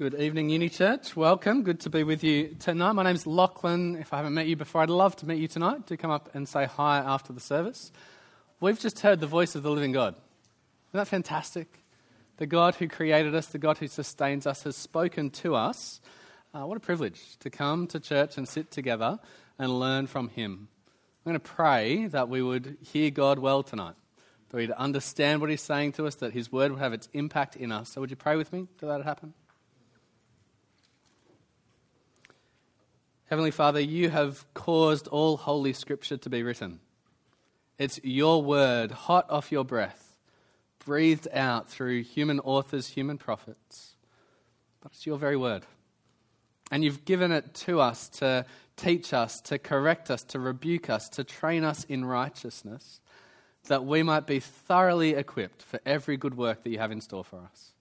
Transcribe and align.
Good 0.00 0.14
evening, 0.14 0.48
Uni 0.48 0.70
Church. 0.70 1.14
Welcome. 1.14 1.62
Good 1.62 1.80
to 1.80 1.90
be 1.90 2.04
with 2.04 2.24
you 2.24 2.56
tonight. 2.58 2.92
My 2.92 3.02
name's 3.02 3.26
Lachlan. 3.26 3.96
If 3.96 4.14
I 4.14 4.16
haven't 4.16 4.32
met 4.32 4.46
you 4.46 4.56
before, 4.56 4.80
I'd 4.80 4.88
love 4.88 5.14
to 5.16 5.26
meet 5.26 5.40
you 5.40 5.46
tonight. 5.46 5.84
Do 5.84 5.94
come 5.98 6.10
up 6.10 6.34
and 6.34 6.48
say 6.48 6.64
hi 6.64 7.00
after 7.00 7.34
the 7.34 7.40
service. 7.40 7.92
We've 8.60 8.80
just 8.80 9.00
heard 9.00 9.20
the 9.20 9.26
voice 9.26 9.54
of 9.54 9.62
the 9.62 9.70
living 9.70 9.92
God. 9.92 10.14
Isn't 10.14 11.00
that 11.00 11.06
fantastic? 11.06 11.84
The 12.38 12.46
God 12.46 12.76
who 12.76 12.88
created 12.88 13.34
us, 13.34 13.48
the 13.48 13.58
God 13.58 13.76
who 13.76 13.88
sustains 13.88 14.46
us, 14.46 14.62
has 14.62 14.74
spoken 14.74 15.28
to 15.32 15.54
us. 15.54 16.00
Uh, 16.54 16.64
what 16.64 16.78
a 16.78 16.80
privilege 16.80 17.36
to 17.40 17.50
come 17.50 17.86
to 17.88 18.00
church 18.00 18.38
and 18.38 18.48
sit 18.48 18.70
together 18.70 19.18
and 19.58 19.78
learn 19.78 20.06
from 20.06 20.30
Him. 20.30 20.68
I'm 21.26 21.32
going 21.32 21.34
to 21.34 21.40
pray 21.40 22.06
that 22.06 22.30
we 22.30 22.40
would 22.40 22.78
hear 22.80 23.10
God 23.10 23.38
well 23.38 23.62
tonight, 23.62 23.96
that 24.48 24.56
we'd 24.56 24.70
understand 24.70 25.42
what 25.42 25.50
He's 25.50 25.60
saying 25.60 25.92
to 25.92 26.06
us, 26.06 26.14
that 26.14 26.32
His 26.32 26.50
word 26.50 26.72
would 26.72 26.80
have 26.80 26.94
its 26.94 27.10
impact 27.12 27.54
in 27.54 27.70
us. 27.70 27.90
So, 27.90 28.00
would 28.00 28.08
you 28.08 28.16
pray 28.16 28.36
with 28.36 28.50
me 28.50 28.66
to 28.78 28.86
that 28.86 29.04
happen? 29.04 29.34
Heavenly 33.30 33.52
Father, 33.52 33.78
you 33.78 34.10
have 34.10 34.44
caused 34.54 35.06
all 35.06 35.36
Holy 35.36 35.72
Scripture 35.72 36.16
to 36.16 36.28
be 36.28 36.42
written. 36.42 36.80
It's 37.78 38.00
your 38.02 38.42
word, 38.42 38.90
hot 38.90 39.30
off 39.30 39.52
your 39.52 39.64
breath, 39.64 40.16
breathed 40.84 41.28
out 41.32 41.68
through 41.68 42.02
human 42.02 42.40
authors, 42.40 42.88
human 42.88 43.18
prophets. 43.18 43.94
But 44.80 44.90
it's 44.90 45.06
your 45.06 45.16
very 45.16 45.36
word. 45.36 45.62
And 46.72 46.82
you've 46.82 47.04
given 47.04 47.30
it 47.30 47.54
to 47.66 47.80
us 47.80 48.08
to 48.18 48.46
teach 48.76 49.14
us, 49.14 49.40
to 49.42 49.60
correct 49.60 50.10
us, 50.10 50.24
to 50.24 50.40
rebuke 50.40 50.90
us, 50.90 51.08
to 51.10 51.22
train 51.22 51.62
us 51.62 51.84
in 51.84 52.04
righteousness, 52.04 53.00
that 53.68 53.84
we 53.84 54.02
might 54.02 54.26
be 54.26 54.40
thoroughly 54.40 55.10
equipped 55.10 55.62
for 55.62 55.78
every 55.86 56.16
good 56.16 56.36
work 56.36 56.64
that 56.64 56.70
you 56.70 56.78
have 56.78 56.90
in 56.90 57.00
store 57.00 57.22
for 57.22 57.38
us. 57.38 57.74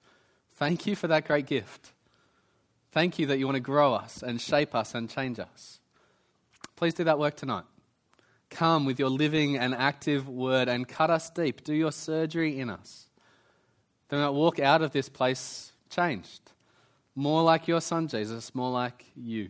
Thank 0.57 0.85
you 0.85 0.95
for 0.95 1.07
that 1.07 1.25
great 1.25 1.47
gift. 1.47 1.91
Thank 2.91 3.19
you 3.19 3.27
that 3.27 3.37
you 3.37 3.45
want 3.45 3.55
to 3.55 3.61
grow 3.61 3.93
us 3.93 4.23
and 4.23 4.41
shape 4.41 4.73
us 4.73 4.95
and 4.95 5.09
change 5.09 5.39
us. 5.39 5.79
Please 6.75 6.93
do 6.93 7.03
that 7.03 7.19
work 7.19 7.35
tonight. 7.35 7.65
Come 8.49 8.85
with 8.85 8.99
your 8.99 9.09
living 9.09 9.57
and 9.57 9.75
active 9.75 10.27
word 10.27 10.67
and 10.67 10.87
cut 10.87 11.09
us 11.09 11.29
deep. 11.29 11.63
Do 11.63 11.73
your 11.73 11.91
surgery 11.91 12.59
in 12.59 12.69
us. 12.69 13.07
Then 14.09 14.19
we 14.21 14.29
walk 14.35 14.59
out 14.59 14.81
of 14.81 14.91
this 14.91 15.07
place 15.07 15.71
changed. 15.89 16.51
More 17.15 17.43
like 17.43 17.67
your 17.67 17.81
son, 17.81 18.07
Jesus, 18.07 18.55
more 18.55 18.71
like 18.71 19.05
you. 19.15 19.49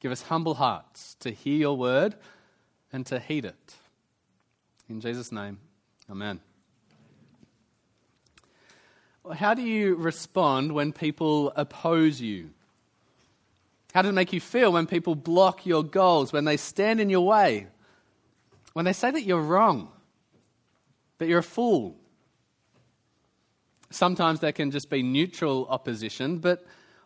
Give 0.00 0.12
us 0.12 0.22
humble 0.22 0.54
hearts 0.54 1.14
to 1.20 1.30
hear 1.30 1.56
your 1.56 1.76
word 1.76 2.14
and 2.92 3.06
to 3.06 3.18
heed 3.18 3.44
it. 3.44 3.74
In 4.88 5.00
Jesus' 5.00 5.30
name, 5.30 5.58
amen. 6.10 6.40
How 9.34 9.54
do 9.54 9.62
you 9.62 9.94
respond 9.94 10.72
when 10.72 10.92
people 10.92 11.52
oppose 11.54 12.20
you? 12.20 12.50
How 13.92 14.02
does 14.02 14.10
it 14.10 14.14
make 14.14 14.32
you 14.32 14.40
feel 14.40 14.72
when 14.72 14.86
people 14.86 15.14
block 15.14 15.66
your 15.66 15.82
goals, 15.82 16.32
when 16.32 16.44
they 16.44 16.56
stand 16.56 17.00
in 17.00 17.10
your 17.10 17.26
way, 17.26 17.66
when 18.72 18.84
they 18.84 18.92
say 18.92 19.10
that 19.10 19.22
you're 19.22 19.42
wrong, 19.42 19.90
that 21.18 21.28
you're 21.28 21.40
a 21.40 21.42
fool? 21.42 21.96
Sometimes 23.90 24.40
there 24.40 24.52
can 24.52 24.70
just 24.70 24.88
be 24.88 25.02
neutral 25.02 25.66
opposition, 25.68 26.38
but 26.38 26.64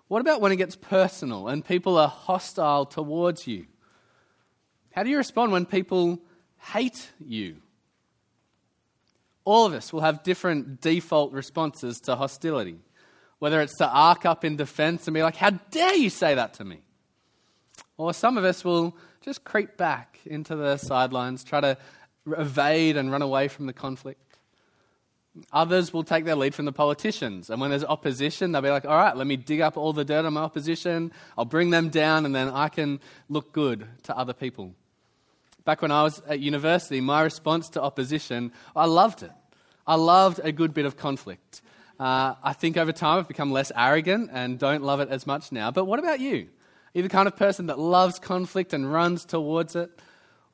what 0.09 0.21
about 0.21 0.43
when 0.43 0.53
it 0.53 0.57
gets 0.57 0.77
personal 0.77 1.49
and 1.49 1.65
people 1.65 1.97
are 1.97 2.09
hostile 2.09 2.85
towards 2.85 3.47
you? 3.47 3.67
How 4.93 5.03
do 5.03 5.11
you 5.11 5.17
respond 5.17 5.51
when 5.51 5.65
people 5.65 6.21
hate 6.59 7.11
you? 7.19 7.57
All 9.45 9.67
of 9.67 9.73
us 9.73 9.93
will 9.93 10.03
have 10.03 10.23
different 10.23 10.81
default 10.81 11.33
responses 11.33 12.01
to 12.03 12.17
hostility. 12.17 12.79
Whether 13.45 13.61
it's 13.61 13.77
to 13.77 13.87
arc 13.87 14.25
up 14.25 14.42
in 14.42 14.56
defense 14.56 15.06
and 15.06 15.12
be 15.12 15.23
like, 15.23 15.37
How 15.37 15.50
dare 15.50 15.97
you 15.97 16.09
say 16.09 16.34
that 16.34 16.55
to 16.55 16.64
me? 16.64 16.78
Or 17.98 18.14
some 18.14 18.39
of 18.39 18.45
us 18.45 18.64
will 18.64 18.97
just 19.20 19.45
creep 19.45 19.77
back 19.77 20.19
into 20.25 20.56
the 20.56 20.78
sidelines, 20.78 21.45
try 21.45 21.61
to 21.61 21.77
evade 22.38 22.97
and 22.97 23.12
run 23.12 23.21
away 23.21 23.49
from 23.49 23.66
the 23.66 23.75
conflict. 23.75 24.38
Others 25.53 25.93
will 25.93 26.05
take 26.05 26.25
their 26.25 26.37
lead 26.37 26.55
from 26.55 26.65
the 26.65 26.72
politicians. 26.72 27.50
And 27.50 27.60
when 27.60 27.69
there's 27.69 27.84
opposition, 27.84 28.53
they'll 28.53 28.62
be 28.62 28.71
like, 28.71 28.87
all 28.87 28.97
right, 28.97 29.15
let 29.15 29.27
me 29.27 29.37
dig 29.37 29.61
up 29.61 29.76
all 29.76 29.93
the 29.93 30.06
dirt 30.06 30.25
on 30.25 30.32
my 30.32 30.41
opposition. 30.41 31.12
I'll 31.37 31.44
bring 31.44 31.69
them 31.69 31.91
down, 31.91 32.25
and 32.25 32.34
then 32.34 32.49
I 32.49 32.71
can 32.71 32.99
look 33.28 33.53
good 33.53 33.87
to 34.05 34.16
other 34.16 34.32
people. 34.32 34.72
Back 35.66 35.82
when 35.82 35.91
I 35.91 36.03
was 36.03 36.22
at 36.26 36.41
university, 36.41 37.03
my 37.03 37.21
response 37.21 37.69
to 37.71 37.82
opposition, 37.82 38.53
I 38.75 38.87
loved 38.87 39.22
it. 39.22 39.32
I 39.87 39.97
loved 39.97 40.41
a 40.43 40.50
good 40.50 40.72
bit 40.72 40.87
of 40.87 40.97
conflict. 40.97 41.61
Uh, 41.99 42.34
I 42.43 42.53
think 42.53 42.77
over 42.77 42.93
time 42.93 43.21
I've 43.21 43.28
become 43.28 43.53
less 43.53 43.71
arrogant 43.77 44.31
and 44.32 44.59
don't 44.59 44.82
love 44.82 45.00
it 45.00 45.09
as 45.10 45.27
much 45.27 45.53
now. 45.53 45.71
But 45.71 45.84
what 45.84 45.99
about 45.99 46.21
you? 46.21 46.49
Are 46.94 46.99
you 46.99 47.03
the 47.03 47.09
kind 47.09 47.28
of 47.28 47.37
person 47.37 47.66
that 47.66 47.78
loves 47.78 48.19
conflict 48.19 48.72
and 48.72 48.93
runs 48.93 49.25
towards 49.25 49.77
it, 49.77 49.91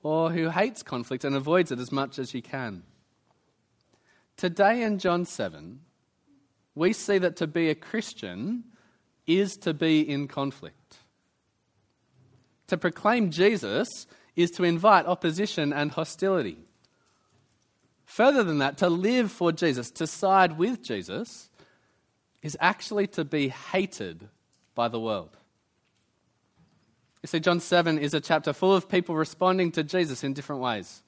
or 0.03 0.31
who 0.31 0.51
hates 0.51 0.83
conflict 0.83 1.25
and 1.25 1.35
avoids 1.35 1.71
it 1.71 1.79
as 1.79 1.93
much 1.93 2.19
as 2.19 2.35
you 2.35 2.43
can? 2.43 2.83
Today 4.37 4.83
in 4.83 4.99
John 4.99 5.27
7, 5.27 5.81
we 6.75 6.93
see 6.93 7.19
that 7.19 7.37
to 7.37 7.47
be 7.47 7.69
a 7.69 7.75
Christian 7.75 8.65
is 9.27 9.57
to 9.59 9.75
be 9.75 10.01
in 10.01 10.29
conflict. 10.29 10.97
To 12.69 12.77
proclaim 12.77 13.31
Jesus 13.31 14.07
is 14.37 14.51
to 14.53 14.65
invite 14.65 15.07
opposition 15.07 15.73
and 15.73 15.91
hostility. 15.91 16.59
Further 18.11 18.43
than 18.43 18.59
that, 18.59 18.77
to 18.79 18.91
live 18.91 19.31
for 19.31 19.53
Jesus, 19.53 19.89
to 19.93 20.05
side 20.05 20.59
with 20.59 20.83
Jesus, 20.83 21.49
is 22.43 22.57
actually 22.59 23.07
to 23.07 23.25
be 23.25 23.51
hated 23.51 24.29
by 24.75 24.89
the 24.89 24.99
world. 24.99 25.37
You 27.23 27.29
see, 27.29 27.39
John 27.39 27.61
7 27.61 28.01
is 28.01 28.13
a 28.13 28.21
chapter 28.21 28.53
full 28.53 28.75
of 28.75 28.89
people 28.89 29.15
responding 29.15 29.71
to 29.73 29.85
Jesus 29.85 30.25
in 30.25 30.33
different 30.33 30.61
ways. 30.61 31.05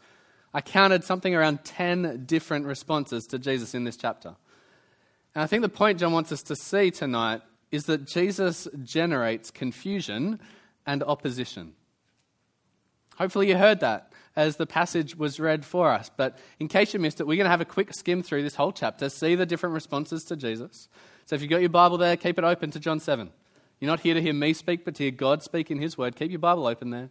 I 0.54 0.60
counted 0.60 1.02
something 1.02 1.34
around 1.34 1.64
10 1.64 2.22
different 2.24 2.66
responses 2.66 3.26
to 3.26 3.38
Jesus 3.40 3.74
in 3.74 3.82
this 3.82 3.96
chapter. 3.96 4.36
And 5.34 5.42
I 5.42 5.48
think 5.48 5.62
the 5.62 5.68
point 5.68 5.98
John 5.98 6.12
wants 6.12 6.30
us 6.30 6.44
to 6.44 6.54
see 6.54 6.92
tonight 6.92 7.42
is 7.72 7.86
that 7.86 8.06
Jesus 8.06 8.68
generates 8.84 9.50
confusion 9.50 10.38
and 10.86 11.02
opposition. 11.02 11.72
Hopefully, 13.16 13.48
you 13.48 13.56
heard 13.56 13.80
that 13.80 14.11
as 14.36 14.56
the 14.56 14.66
passage 14.66 15.16
was 15.16 15.38
read 15.38 15.64
for 15.64 15.90
us. 15.90 16.10
But 16.16 16.38
in 16.58 16.68
case 16.68 16.94
you 16.94 17.00
missed 17.00 17.20
it, 17.20 17.26
we're 17.26 17.36
going 17.36 17.44
to 17.44 17.50
have 17.50 17.60
a 17.60 17.66
quick 17.66 17.92
skim 17.94 18.22
through 18.22 18.42
this 18.42 18.54
whole 18.54 18.72
chapter, 18.72 19.08
see 19.08 19.34
the 19.34 19.46
different 19.46 19.74
responses 19.74 20.24
to 20.24 20.36
Jesus. 20.36 20.88
So 21.26 21.36
if 21.36 21.42
you've 21.42 21.50
got 21.50 21.60
your 21.60 21.70
Bible 21.70 21.98
there, 21.98 22.16
keep 22.16 22.38
it 22.38 22.44
open 22.44 22.70
to 22.72 22.80
John 22.80 23.00
7. 23.00 23.30
You're 23.80 23.90
not 23.90 24.00
here 24.00 24.14
to 24.14 24.22
hear 24.22 24.32
me 24.32 24.52
speak, 24.52 24.84
but 24.84 24.94
to 24.96 25.02
hear 25.02 25.10
God 25.10 25.42
speak 25.42 25.70
in 25.70 25.78
His 25.78 25.98
Word. 25.98 26.16
Keep 26.16 26.30
your 26.30 26.38
Bible 26.38 26.66
open 26.66 26.90
there. 26.90 27.10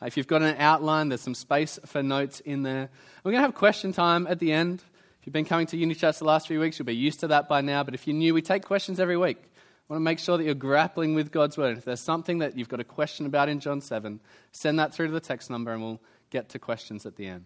Uh, 0.00 0.06
if 0.06 0.16
you've 0.16 0.26
got 0.26 0.42
an 0.42 0.56
outline, 0.58 1.08
there's 1.08 1.20
some 1.20 1.34
space 1.34 1.78
for 1.86 2.02
notes 2.02 2.40
in 2.40 2.62
there. 2.62 2.88
We're 3.24 3.32
going 3.32 3.42
to 3.42 3.46
have 3.46 3.54
question 3.54 3.92
time 3.92 4.26
at 4.26 4.38
the 4.38 4.52
end. 4.52 4.82
If 5.20 5.26
you've 5.26 5.32
been 5.32 5.44
coming 5.44 5.66
to 5.68 5.76
Uni 5.76 5.94
Church 5.94 6.18
the 6.18 6.24
last 6.24 6.46
few 6.46 6.60
weeks, 6.60 6.78
you'll 6.78 6.86
be 6.86 6.94
used 6.94 7.20
to 7.20 7.28
that 7.28 7.48
by 7.48 7.60
now. 7.60 7.82
But 7.82 7.94
if 7.94 8.06
you're 8.06 8.16
new, 8.16 8.34
we 8.34 8.42
take 8.42 8.64
questions 8.64 9.00
every 9.00 9.16
week. 9.16 9.38
I 9.38 9.92
want 9.92 10.00
to 10.00 10.04
make 10.04 10.18
sure 10.18 10.36
that 10.36 10.44
you're 10.44 10.54
grappling 10.54 11.14
with 11.14 11.32
God's 11.32 11.56
Word. 11.56 11.78
If 11.78 11.84
there's 11.84 12.00
something 12.00 12.38
that 12.38 12.58
you've 12.58 12.68
got 12.68 12.80
a 12.80 12.84
question 12.84 13.24
about 13.24 13.48
in 13.48 13.58
John 13.58 13.80
7, 13.80 14.20
send 14.52 14.78
that 14.78 14.92
through 14.92 15.06
to 15.06 15.12
the 15.12 15.20
text 15.20 15.50
number 15.50 15.72
and 15.72 15.82
we'll 15.82 16.00
get 16.30 16.48
to 16.50 16.58
questions 16.58 17.06
at 17.06 17.16
the 17.16 17.26
end. 17.26 17.44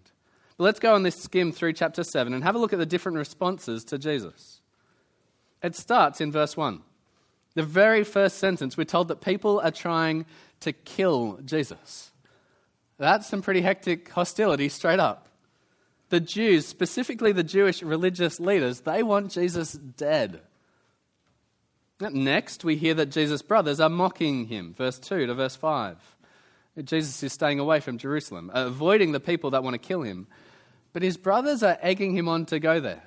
But 0.56 0.64
let's 0.64 0.80
go 0.80 0.94
on 0.94 1.02
this 1.02 1.20
skim 1.20 1.52
through 1.52 1.72
chapter 1.74 2.04
7 2.04 2.32
and 2.34 2.44
have 2.44 2.54
a 2.54 2.58
look 2.58 2.72
at 2.72 2.78
the 2.78 2.86
different 2.86 3.18
responses 3.18 3.84
to 3.84 3.98
Jesus. 3.98 4.60
It 5.62 5.76
starts 5.76 6.20
in 6.20 6.32
verse 6.32 6.56
1. 6.56 6.80
The 7.54 7.62
very 7.62 8.04
first 8.04 8.38
sentence, 8.38 8.76
we're 8.76 8.84
told 8.84 9.08
that 9.08 9.20
people 9.20 9.60
are 9.60 9.70
trying 9.70 10.26
to 10.60 10.72
kill 10.72 11.38
Jesus. 11.44 12.10
That's 12.98 13.26
some 13.26 13.42
pretty 13.42 13.62
hectic 13.62 14.08
hostility 14.10 14.68
straight 14.68 15.00
up. 15.00 15.28
The 16.08 16.20
Jews, 16.20 16.66
specifically 16.66 17.32
the 17.32 17.42
Jewish 17.42 17.82
religious 17.82 18.38
leaders, 18.38 18.80
they 18.80 19.02
want 19.02 19.32
Jesus 19.32 19.72
dead. 19.72 20.40
Next, 22.00 22.64
we 22.64 22.76
hear 22.76 22.94
that 22.94 23.06
Jesus' 23.06 23.42
brothers 23.42 23.80
are 23.80 23.88
mocking 23.88 24.46
him, 24.46 24.74
verse 24.74 24.98
2 24.98 25.26
to 25.26 25.34
verse 25.34 25.56
5. 25.56 26.11
Jesus 26.84 27.22
is 27.22 27.32
staying 27.32 27.58
away 27.58 27.80
from 27.80 27.98
Jerusalem, 27.98 28.50
avoiding 28.54 29.12
the 29.12 29.20
people 29.20 29.50
that 29.50 29.62
want 29.62 29.74
to 29.74 29.78
kill 29.78 30.02
him. 30.02 30.26
But 30.92 31.02
his 31.02 31.16
brothers 31.16 31.62
are 31.62 31.78
egging 31.82 32.16
him 32.16 32.28
on 32.28 32.46
to 32.46 32.58
go 32.58 32.80
there. 32.80 33.02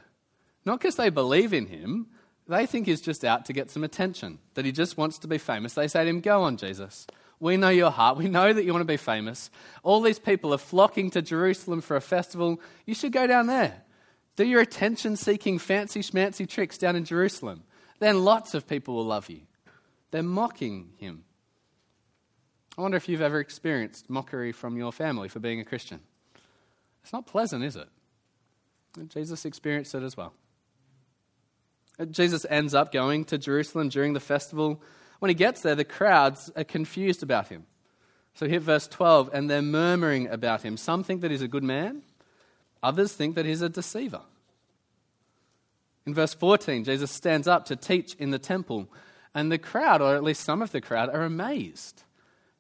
Not 0.66 0.80
because 0.80 0.96
they 0.96 1.10
believe 1.10 1.54
in 1.54 1.68
him, 1.68 2.08
they 2.48 2.66
think 2.66 2.86
he's 2.86 3.02
just 3.02 3.26
out 3.26 3.46
to 3.46 3.54
get 3.54 3.72
some 3.72 3.84
attention, 3.84 4.40
that 4.54 4.66
he 4.66 4.72
just 4.72 4.98
wants 4.98 5.20
to 5.20 5.28
be 5.28 5.38
famous. 5.38 5.74
They 5.74 5.88
say 5.88 6.04
to 6.04 6.10
him, 6.10 6.22
Go 6.22 6.44
on, 6.44 6.58
Jesus. 6.58 7.08
We 7.40 7.58
know 7.58 7.70
your 7.70 7.92
heart. 7.92 8.18
We 8.18 8.30
know 8.30 8.54
that 8.54 8.64
you 8.64 8.72
want 8.72 8.82
to 8.82 8.86
be 8.86 8.98
famous. 8.98 9.50
All 9.84 10.02
these 10.02 10.20
people 10.20 10.54
are 10.54 10.60
flocking 10.60 11.12
to 11.12 11.22
Jerusalem 11.22 11.82
for 11.82 11.96
a 11.96 12.02
festival. 12.02 12.62
You 12.86 12.96
should 12.96 13.12
go 13.12 13.28
down 13.28 13.48
there. 13.48 13.84
Do 14.36 14.46
your 14.46 14.62
attention 14.62 15.16
seeking, 15.16 15.60
fancy 15.60 16.02
schmancy 16.02 16.48
tricks 16.48 16.78
down 16.78 16.96
in 16.96 17.06
Jerusalem. 17.06 17.64
Then 18.00 18.24
lots 18.24 18.54
of 18.54 18.68
people 18.68 18.96
will 18.96 19.06
love 19.06 19.30
you. 19.30 19.42
They're 20.12 20.24
mocking 20.24 20.94
him. 20.98 21.24
I 22.78 22.82
wonder 22.82 22.98
if 22.98 23.08
you've 23.08 23.22
ever 23.22 23.40
experienced 23.40 24.10
mockery 24.10 24.52
from 24.52 24.78
your 24.78 24.92
family 24.92 25.30
for 25.30 25.40
being 25.40 25.60
a 25.60 25.66
Christian. 25.66 26.02
It's 27.04 27.14
not 27.14 27.26
pleasant, 27.26 27.64
is 27.64 27.76
it? 27.76 27.88
And 28.98 29.10
Jesus 29.10 29.46
experienced 29.46 29.96
it 29.96 30.04
as 30.04 30.18
well. 30.18 30.34
Jesus 32.12 32.46
ends 32.50 32.74
up 32.74 32.92
going 32.92 33.24
to 33.26 33.38
Jerusalem 33.38 33.90
during 33.90 34.14
the 34.14 34.20
festival. 34.20 34.82
When 35.20 35.30
he 35.30 35.36
gets 35.36 35.62
there, 35.62 35.76
the 35.76 35.86
crowds 35.86 36.52
are 36.56 36.66
confused 36.66 37.24
about 37.24 37.48
him. 37.48 37.66
So 38.34 38.48
hit 38.48 38.62
verse 38.64 38.88
12, 38.88 39.30
and 39.34 39.50
they're 39.50 39.62
murmuring 39.62 40.28
about 40.28 40.64
him. 40.64 40.76
Some 40.76 41.04
think 41.04 41.22
that 41.22 41.32
he's 41.32 41.42
a 41.42 41.48
good 41.48 41.64
man, 41.64 42.04
others 42.84 43.14
think 43.14 43.36
that 43.36 43.46
he's 43.46 43.62
a 43.62 43.70
deceiver. 43.70 44.22
In 46.06 46.14
verse 46.14 46.34
14, 46.34 46.84
Jesus 46.84 47.12
stands 47.12 47.48
up 47.48 47.66
to 47.66 47.78
teach 47.78 48.14
in 48.16 48.32
the 48.32 48.40
temple, 48.40 48.90
and 49.34 49.50
the 49.50 49.58
crowd, 49.58 50.02
or 50.02 50.16
at 50.16 50.24
least 50.24 50.44
some 50.44 50.62
of 50.62 50.72
the 50.72 50.82
crowd, 50.82 51.10
are 51.10 51.24
amazed. 51.24 52.04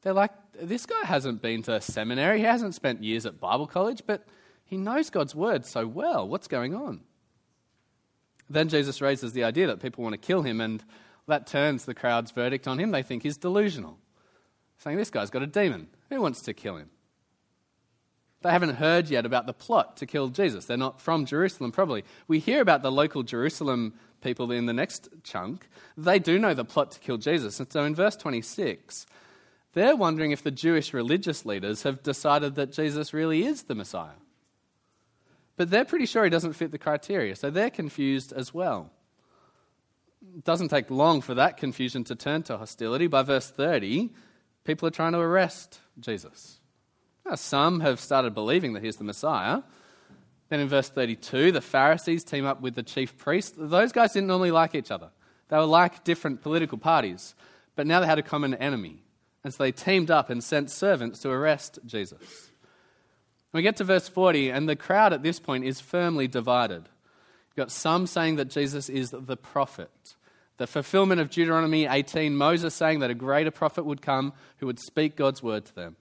They're 0.06 0.14
like, 0.14 0.32
This 0.54 0.86
guy 0.86 1.04
hasn't 1.04 1.42
been 1.42 1.64
to 1.64 1.82
seminary, 1.82 2.38
he 2.38 2.46
hasn't 2.46 2.76
spent 2.76 3.04
years 3.04 3.26
at 3.26 3.40
Bible 3.40 3.66
college, 3.66 4.04
but 4.06 4.24
he 4.64 4.78
knows 4.78 5.10
God's 5.10 5.34
word 5.34 5.66
so 5.66 5.88
well. 5.88 6.28
What's 6.28 6.48
going 6.48 6.76
on? 6.76 7.02
Then 8.48 8.70
Jesus 8.70 9.02
raises 9.02 9.34
the 9.34 9.44
idea 9.44 9.66
that 9.66 9.82
people 9.82 10.04
want 10.04 10.14
to 10.14 10.20
kill 10.20 10.44
him, 10.44 10.62
and 10.62 10.84
that 11.28 11.48
turns 11.48 11.86
the 11.86 11.96
crowd's 11.96 12.30
verdict 12.30 12.68
on 12.68 12.80
him. 12.80 12.92
They 12.92 13.02
think 13.02 13.24
he's 13.24 13.36
delusional, 13.36 13.98
saying, 14.78 14.98
This 14.98 15.10
guy's 15.10 15.32
got 15.32 15.42
a 15.42 15.48
demon. 15.48 15.88
Who 16.12 16.22
wants 16.22 16.44
to 16.44 16.54
kill 16.54 16.78
him? 16.78 16.92
They 18.44 18.52
haven't 18.52 18.76
heard 18.76 19.10
yet 19.10 19.26
about 19.26 19.48
the 19.48 19.54
plot 19.54 19.98
to 19.98 20.06
kill 20.06 20.28
Jesus. 20.28 20.66
They're 20.66 20.78
not 20.78 21.02
from 21.02 21.26
Jerusalem, 21.26 21.72
probably. 21.72 22.04
We 22.28 22.38
hear 22.38 22.62
about 22.62 22.84
the 22.84 22.92
local 22.92 23.24
Jerusalem 23.24 23.96
people 24.22 24.52
in 24.52 24.68
the 24.68 24.74
next 24.74 25.10
chunk. 25.24 25.68
They 25.98 26.20
do 26.20 26.38
know 26.38 26.54
the 26.54 26.64
plot 26.64 26.92
to 26.92 27.00
kill 27.00 27.18
Jesus. 27.18 27.60
And 27.60 27.74
so 27.74 27.84
in 27.86 27.96
verse 27.96 28.16
26, 28.16 29.08
they're 29.76 29.96
wondering 29.96 30.32
if 30.32 30.42
the 30.42 30.52
Jewish 30.52 30.94
religious 30.94 31.46
leaders 31.46 31.84
have 31.84 32.02
decided 32.02 32.56
that 32.56 32.72
Jesus 32.72 33.14
really 33.14 33.46
is 33.46 33.64
the 33.64 33.76
Messiah. 33.76 34.22
But 35.58 35.70
they're 35.70 35.86
pretty 35.86 36.06
sure 36.06 36.24
he 36.24 36.30
doesn't 36.30 36.54
fit 36.54 36.72
the 36.72 36.78
criteria, 36.78 37.36
so 37.36 37.50
they're 37.50 37.70
confused 37.70 38.32
as 38.34 38.54
well. 38.54 38.90
It 40.36 40.46
doesn't 40.46 40.70
take 40.70 40.90
long 40.90 41.22
for 41.22 41.34
that 41.36 41.58
confusion 41.58 42.06
to 42.06 42.16
turn 42.16 42.44
to 42.44 42.58
hostility. 42.58 43.08
By 43.08 43.24
verse 43.24 43.50
30, 43.52 44.12
people 44.64 44.88
are 44.88 44.92
trying 44.92 45.12
to 45.12 45.20
arrest 45.20 45.80
Jesus. 46.00 46.60
Now, 47.26 47.36
some 47.36 47.82
have 47.82 48.00
started 48.00 48.34
believing 48.34 48.74
that 48.74 48.84
he's 48.84 48.96
the 48.96 49.04
Messiah. 49.04 49.62
Then 50.48 50.62
in 50.62 50.70
verse 50.70 50.90
32, 50.90 51.52
the 51.52 51.62
Pharisees 51.62 52.24
team 52.24 52.46
up 52.46 52.62
with 52.62 52.76
the 52.76 52.84
chief 52.84 53.18
priests. 53.18 53.56
Those 53.58 53.92
guys 53.92 54.14
didn't 54.14 54.28
normally 54.28 54.52
like 54.52 54.74
each 54.74 54.90
other, 54.90 55.10
they 55.50 55.58
were 55.58 55.66
like 55.66 56.06
different 56.06 56.42
political 56.42 56.78
parties, 56.78 57.36
but 57.76 57.86
now 57.86 58.00
they 58.00 58.08
had 58.08 58.20
a 58.20 58.24
common 58.24 58.54
enemy. 58.56 59.05
And 59.46 59.54
so 59.54 59.62
they 59.62 59.72
teamed 59.72 60.10
up 60.10 60.32
and 60.32 60.44
sent 60.44 60.72
servants 60.72 61.20
to 61.20 61.30
arrest 61.30 61.78
Jesus. 61.86 62.50
We 63.54 63.62
get 63.62 63.78
to 63.78 63.84
verse 63.84 64.10
40, 64.10 64.50
and 64.50 64.68
the 64.68 64.76
crowd 64.76 65.14
at 65.14 65.22
this 65.22 65.40
point 65.40 65.66
is 65.66 65.80
firmly 65.80 66.28
divided. 66.28 66.90
You've 67.50 67.56
got 67.56 67.72
some 67.72 68.08
saying 68.08 68.38
that 68.38 68.50
Jesus 68.50 68.90
is 68.90 69.12
the 69.12 69.38
prophet, 69.38 70.16
the 70.58 70.66
fulfillment 70.66 71.22
of 71.22 71.30
Deuteronomy 71.30 71.86
18, 71.86 72.36
Moses 72.36 72.74
saying 72.74 73.02
that 73.02 73.12
a 73.12 73.14
greater 73.14 73.52
prophet 73.52 73.86
would 73.86 74.02
come 74.02 74.34
who 74.58 74.66
would 74.66 74.80
speak 74.80 75.16
God's 75.16 75.44
word 75.44 75.66
to 75.66 75.76
them. 75.76 75.96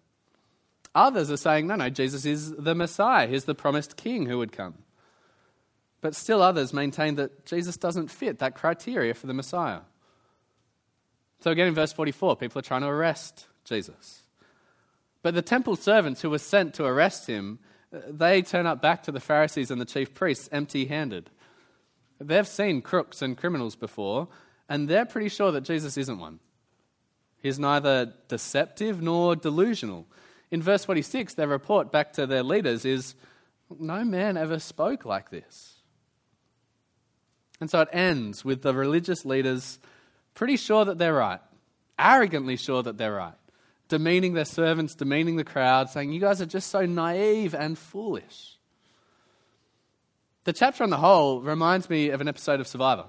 Others 0.94 1.30
are 1.30 1.36
saying, 1.36 1.66
no, 1.66 1.76
no, 1.76 1.90
Jesus 1.90 2.24
is 2.24 2.50
the 2.52 2.74
Messiah. 2.74 3.26
He's 3.26 3.44
the 3.44 3.54
promised 3.54 3.98
king 3.98 4.24
who 4.24 4.38
would 4.38 4.52
come. 4.52 4.76
But 6.00 6.16
still 6.16 6.40
others 6.40 6.72
maintain 6.72 7.16
that 7.16 7.44
Jesus 7.44 7.76
doesn't 7.76 8.10
fit 8.10 8.38
that 8.38 8.54
criteria 8.54 9.12
for 9.12 9.26
the 9.26 9.34
Messiah. 9.34 9.80
So 11.44 11.50
again 11.50 11.68
in 11.68 11.74
verse 11.74 11.92
44, 11.92 12.36
people 12.36 12.58
are 12.58 12.62
trying 12.62 12.80
to 12.80 12.88
arrest 12.88 13.48
Jesus. 13.66 14.22
But 15.22 15.34
the 15.34 15.42
temple 15.42 15.76
servants 15.76 16.22
who 16.22 16.30
were 16.30 16.38
sent 16.38 16.72
to 16.76 16.86
arrest 16.86 17.26
him, 17.26 17.58
uh, 17.94 17.98
they 18.08 18.40
turn 18.40 18.64
up 18.64 18.80
back 18.80 19.02
to 19.02 19.12
the 19.12 19.20
Pharisees 19.20 19.70
and 19.70 19.78
the 19.78 19.84
chief 19.84 20.14
priests 20.14 20.48
empty 20.52 20.86
handed. 20.86 21.28
They've 22.18 22.48
seen 22.48 22.80
crooks 22.80 23.20
and 23.20 23.36
criminals 23.36 23.76
before, 23.76 24.28
and 24.70 24.88
they're 24.88 25.04
pretty 25.04 25.28
sure 25.28 25.52
that 25.52 25.64
Jesus 25.64 25.98
isn't 25.98 26.18
one. 26.18 26.40
He's 27.42 27.58
neither 27.58 28.14
deceptive 28.28 29.02
nor 29.02 29.36
delusional. 29.36 30.06
In 30.50 30.62
verse 30.62 30.86
46, 30.86 31.34
their 31.34 31.46
report 31.46 31.92
back 31.92 32.14
to 32.14 32.26
their 32.26 32.42
leaders 32.42 32.86
is 32.86 33.16
no 33.78 34.02
man 34.02 34.38
ever 34.38 34.58
spoke 34.58 35.04
like 35.04 35.28
this. 35.28 35.74
And 37.60 37.68
so 37.70 37.82
it 37.82 37.88
ends 37.92 38.46
with 38.46 38.62
the 38.62 38.72
religious 38.72 39.26
leaders 39.26 39.78
pretty 40.34 40.56
sure 40.56 40.84
that 40.84 40.98
they're 40.98 41.14
right, 41.14 41.40
arrogantly 41.98 42.56
sure 42.56 42.82
that 42.82 42.98
they're 42.98 43.14
right 43.14 43.34
demeaning 43.88 44.34
their 44.34 44.44
servants, 44.44 44.94
demeaning 44.94 45.36
the 45.36 45.44
crowd, 45.44 45.90
saying, 45.90 46.12
You 46.12 46.20
guys 46.20 46.40
are 46.40 46.46
just 46.46 46.70
so 46.70 46.86
naive 46.86 47.54
and 47.54 47.78
foolish. 47.78 48.58
The 50.44 50.52
chapter 50.52 50.84
on 50.84 50.90
the 50.90 50.96
whole 50.96 51.40
reminds 51.40 51.88
me 51.88 52.10
of 52.10 52.20
an 52.20 52.28
episode 52.28 52.60
of 52.60 52.66
Survivor. 52.66 53.06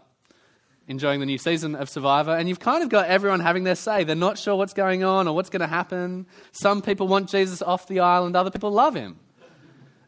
Enjoying 0.87 1.19
the 1.19 1.25
new 1.25 1.39
season 1.39 1.73
of 1.73 1.89
Survivor, 1.89 2.35
and 2.35 2.47
you've 2.47 2.59
kind 2.59 2.83
of 2.83 2.89
got 2.89 3.07
everyone 3.07 3.39
having 3.39 3.63
their 3.63 3.75
say. 3.75 4.03
They're 4.03 4.15
not 4.15 4.37
sure 4.37 4.55
what's 4.55 4.75
going 4.75 5.03
on 5.03 5.27
or 5.27 5.33
what's 5.33 5.49
going 5.49 5.61
to 5.61 5.67
happen. 5.67 6.27
Some 6.51 6.83
people 6.83 7.07
want 7.07 7.27
Jesus 7.29 7.63
off 7.63 7.87
the 7.87 8.01
island, 8.01 8.35
other 8.35 8.51
people 8.51 8.69
love 8.69 8.93
him. 8.93 9.19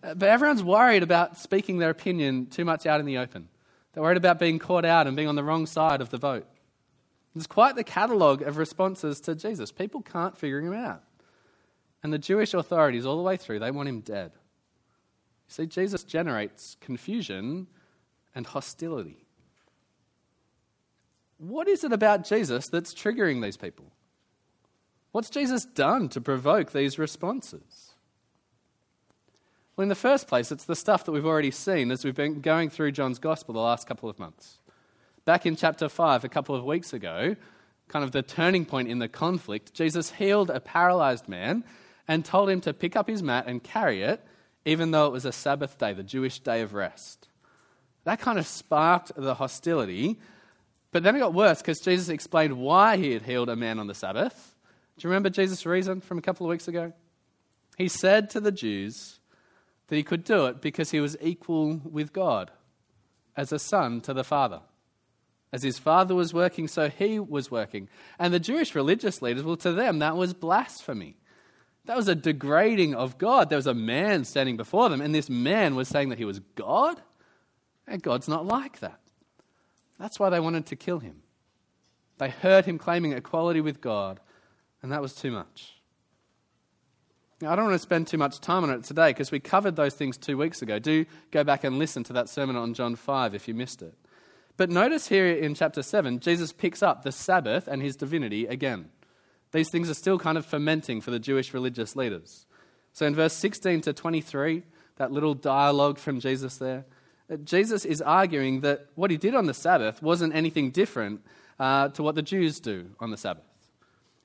Uh, 0.03 0.13
but 0.13 0.29
everyone's 0.29 0.61
worried 0.61 1.01
about 1.01 1.39
speaking 1.39 1.79
their 1.79 1.89
opinion 1.89 2.45
too 2.45 2.63
much 2.63 2.85
out 2.85 2.99
in 2.99 3.07
the 3.07 3.17
open. 3.17 3.49
They're 3.93 4.03
worried 4.03 4.17
about 4.17 4.37
being 4.37 4.59
caught 4.59 4.85
out 4.85 5.07
and 5.07 5.15
being 5.15 5.27
on 5.27 5.35
the 5.35 5.43
wrong 5.43 5.65
side 5.65 5.99
of 5.99 6.11
the 6.11 6.17
vote. 6.17 6.45
There's 7.37 7.45
quite 7.45 7.75
the 7.75 7.83
catalogue 7.83 8.41
of 8.41 8.57
responses 8.57 9.21
to 9.21 9.35
Jesus. 9.35 9.71
People 9.71 10.01
can't 10.01 10.35
figure 10.35 10.59
him 10.59 10.73
out. 10.73 11.03
And 12.01 12.11
the 12.11 12.17
Jewish 12.17 12.55
authorities, 12.55 13.05
all 13.05 13.15
the 13.15 13.21
way 13.21 13.37
through, 13.37 13.59
they 13.59 13.69
want 13.69 13.87
him 13.87 13.99
dead. 13.99 14.31
You 14.33 15.53
see, 15.53 15.65
Jesus 15.67 16.03
generates 16.03 16.77
confusion 16.81 17.67
and 18.33 18.47
hostility. 18.47 19.27
What 21.37 21.67
is 21.67 21.83
it 21.83 21.93
about 21.93 22.25
Jesus 22.25 22.69
that's 22.69 22.95
triggering 22.95 23.43
these 23.43 23.55
people? 23.55 23.85
What's 25.11 25.29
Jesus 25.29 25.63
done 25.63 26.09
to 26.09 26.21
provoke 26.21 26.71
these 26.71 26.97
responses? 26.97 27.93
Well, 29.75 29.83
in 29.83 29.89
the 29.89 29.95
first 29.95 30.27
place, 30.27 30.51
it's 30.51 30.65
the 30.65 30.75
stuff 30.75 31.05
that 31.05 31.11
we've 31.11 31.23
already 31.23 31.51
seen 31.51 31.91
as 31.91 32.03
we've 32.03 32.15
been 32.15 32.41
going 32.41 32.71
through 32.71 32.93
John's 32.93 33.19
Gospel 33.19 33.53
the 33.53 33.59
last 33.59 33.87
couple 33.87 34.09
of 34.09 34.17
months. 34.17 34.57
Back 35.27 35.45
in 35.45 35.57
chapter 35.57 35.89
5, 35.89 36.23
a 36.23 36.29
couple 36.29 36.55
of 36.55 36.63
weeks 36.63 36.93
ago, 36.93 37.35
kind 37.89 38.05
of 38.05 38.13
the 38.13 38.21
turning 38.21 38.63
point 38.63 38.87
in 38.87 38.99
the 38.99 39.09
conflict, 39.09 39.73
Jesus 39.73 40.11
healed 40.11 40.49
a 40.49 40.61
paralyzed 40.61 41.27
man 41.27 41.65
and 42.07 42.23
told 42.23 42.49
him 42.49 42.61
to 42.61 42.73
pick 42.73 42.95
up 42.95 43.09
his 43.09 43.21
mat 43.21 43.43
and 43.45 43.61
carry 43.61 44.03
it, 44.03 44.25
even 44.63 44.91
though 44.91 45.05
it 45.05 45.11
was 45.11 45.25
a 45.25 45.33
Sabbath 45.33 45.77
day, 45.77 45.91
the 45.91 46.01
Jewish 46.01 46.39
day 46.39 46.61
of 46.61 46.73
rest. 46.73 47.27
That 48.05 48.21
kind 48.21 48.39
of 48.39 48.47
sparked 48.47 49.11
the 49.17 49.33
hostility. 49.33 50.17
But 50.93 51.03
then 51.03 51.17
it 51.17 51.19
got 51.19 51.33
worse 51.33 51.61
because 51.61 51.81
Jesus 51.81 52.07
explained 52.07 52.57
why 52.57 52.95
he 52.95 53.11
had 53.11 53.23
healed 53.23 53.49
a 53.49 53.57
man 53.57 53.79
on 53.79 53.87
the 53.87 53.93
Sabbath. 53.93 54.55
Do 54.97 55.05
you 55.05 55.09
remember 55.09 55.29
Jesus' 55.29 55.65
reason 55.65 55.99
from 55.99 56.19
a 56.19 56.21
couple 56.21 56.45
of 56.45 56.51
weeks 56.51 56.69
ago? 56.69 56.93
He 57.77 57.89
said 57.89 58.29
to 58.29 58.39
the 58.39 58.53
Jews 58.53 59.19
that 59.89 59.97
he 59.97 60.03
could 60.03 60.23
do 60.23 60.45
it 60.45 60.61
because 60.61 60.91
he 60.91 61.01
was 61.01 61.17
equal 61.19 61.81
with 61.83 62.13
God, 62.13 62.49
as 63.35 63.51
a 63.51 63.59
son 63.59 63.99
to 63.99 64.13
the 64.13 64.23
Father. 64.23 64.61
As 65.51 65.63
his 65.63 65.79
father 65.79 66.13
was 66.13 66.33
working, 66.33 66.67
so 66.67 66.89
he 66.89 67.19
was 67.19 67.49
working. 67.49 67.87
And 68.19 68.33
the 68.33 68.39
Jewish 68.39 68.75
religious 68.75 69.21
leaders, 69.21 69.43
well, 69.43 69.55
to 69.57 69.71
them, 69.71 69.99
that 69.99 70.17
was 70.17 70.33
blasphemy. 70.33 71.15
That 71.85 71.95
was 71.95 72.09
a 72.09 72.15
degrading 72.15 72.93
of 72.95 73.17
God. 73.17 73.49
There 73.49 73.57
was 73.57 73.67
a 73.67 73.73
man 73.73 74.25
standing 74.25 74.57
before 74.57 74.89
them, 74.89 74.99
and 74.99 75.15
this 75.15 75.29
man 75.29 75.75
was 75.75 75.87
saying 75.87 76.09
that 76.09 76.17
he 76.17 76.25
was 76.25 76.39
God? 76.55 77.01
And 77.87 78.03
God's 78.03 78.27
not 78.27 78.45
like 78.45 78.81
that. 78.81 78.99
That's 79.97 80.19
why 80.19 80.29
they 80.29 80.41
wanted 80.41 80.65
to 80.67 80.75
kill 80.75 80.99
him. 80.99 81.21
They 82.17 82.29
heard 82.29 82.65
him 82.65 82.77
claiming 82.77 83.13
equality 83.13 83.61
with 83.61 83.79
God, 83.79 84.19
and 84.81 84.91
that 84.91 85.01
was 85.01 85.13
too 85.13 85.31
much. 85.31 85.75
Now, 87.39 87.51
I 87.51 87.55
don't 87.55 87.65
want 87.65 87.75
to 87.75 87.79
spend 87.79 88.07
too 88.07 88.17
much 88.17 88.41
time 88.41 88.63
on 88.63 88.71
it 88.71 88.83
today 88.83 89.11
because 89.11 89.31
we 89.31 89.39
covered 89.39 89.75
those 89.75 89.93
things 89.93 90.17
two 90.17 90.37
weeks 90.37 90.61
ago. 90.61 90.79
Do 90.79 91.05
go 91.29 91.43
back 91.43 91.63
and 91.63 91.77
listen 91.77 92.03
to 92.05 92.13
that 92.13 92.29
sermon 92.29 92.55
on 92.55 92.73
John 92.73 92.95
5 92.95 93.35
if 93.35 93.47
you 93.47 93.53
missed 93.53 93.83
it. 93.83 93.93
But 94.57 94.71
notice 94.71 95.07
here 95.07 95.27
in 95.27 95.53
chapter 95.53 95.83
7, 95.83 96.19
Jesus 96.19 96.51
picks 96.51 96.81
up 96.81 97.03
the 97.03 97.11
Sabbath 97.11 97.67
and 97.67 97.81
his 97.81 97.95
divinity 97.95 98.47
again. 98.47 98.89
These 99.51 99.69
things 99.69 99.89
are 99.89 99.93
still 99.93 100.17
kind 100.17 100.37
of 100.37 100.45
fermenting 100.45 100.99
for 100.99 101.11
the 101.11 101.19
Jewish 101.19 101.53
religious 101.53 101.95
leaders. 101.95 102.47
So 102.91 103.05
in 103.05 103.15
verse 103.15 103.33
16 103.33 103.81
to 103.81 103.93
23, 103.93 104.63
that 104.97 105.11
little 105.11 105.35
dialogue 105.35 105.99
from 105.99 106.19
Jesus 106.19 106.57
there, 106.57 106.85
uh, 107.31 107.37
Jesus 107.37 107.85
is 107.85 108.01
arguing 108.01 108.61
that 108.61 108.87
what 108.95 109.11
he 109.11 109.17
did 109.17 109.35
on 109.35 109.45
the 109.45 109.53
Sabbath 109.53 110.01
wasn't 110.01 110.35
anything 110.35 110.71
different 110.71 111.21
uh, 111.59 111.89
to 111.89 112.01
what 112.01 112.15
the 112.15 112.21
Jews 112.23 112.59
do 112.59 112.89
on 112.99 113.11
the 113.11 113.17
Sabbath. 113.17 113.43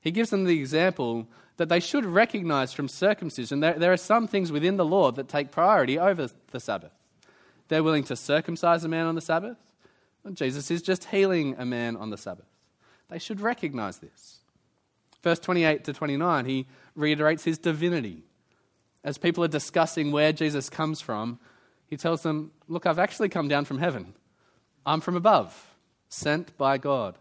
He 0.01 0.11
gives 0.11 0.31
them 0.31 0.45
the 0.45 0.59
example 0.59 1.29
that 1.59 1.69
they 1.69 1.81
should 1.81 2.07
recognize 2.07 2.73
from 2.73 2.89
circumcision 2.89 3.61
there, 3.61 3.75
there 3.75 3.93
are 3.93 3.99
some 3.99 4.27
things 4.27 4.51
within 4.51 4.77
the 4.77 4.85
law 4.85 5.13
that 5.13 5.29
take 5.29 5.51
priority 5.51 5.99
over 5.99 6.29
the 6.51 6.61
Sabbath. 6.61 6.93
They're 7.69 7.83
willing 7.83 8.05
to 8.05 8.17
circumcise 8.17 8.85
a 8.85 8.89
man 8.89 9.07
on 9.07 9.15
the 9.15 9.21
Sabbath, 9.21 9.59
Jesus 10.31 10.71
is 10.71 10.83
just 10.83 11.05
healing 11.07 11.57
a 11.59 11.65
man 11.65 11.97
on 11.97 12.11
the 12.11 12.17
Sabbath. 12.17 12.47
They 13.11 13.19
should 13.19 13.41
recognize 13.41 13.99
this. 13.99 14.39
Verse 15.23 15.39
28 15.39 15.85
to 15.85 15.93
29, 15.93 16.45
he 16.47 16.67
reiterates 16.95 17.45
his 17.45 17.59
divinity. 17.59 18.25
As 19.05 19.19
people 19.19 19.43
are 19.45 19.49
discussing 19.49 20.13
where 20.13 20.33
Jesus 20.33 20.71
comes 20.71 21.01
from, 21.01 21.39
he 21.87 21.97
tells 21.97 22.23
them, 22.23 22.53
Look, 22.69 22.87
I've 22.87 22.99
actually 22.99 23.29
come 23.29 23.49
down 23.49 23.65
from 23.65 23.79
heaven. 23.79 24.15
I'm 24.87 25.01
from 25.01 25.17
above. 25.17 25.69
sent 26.09 26.57
by 26.59 26.79
God. 26.79 27.17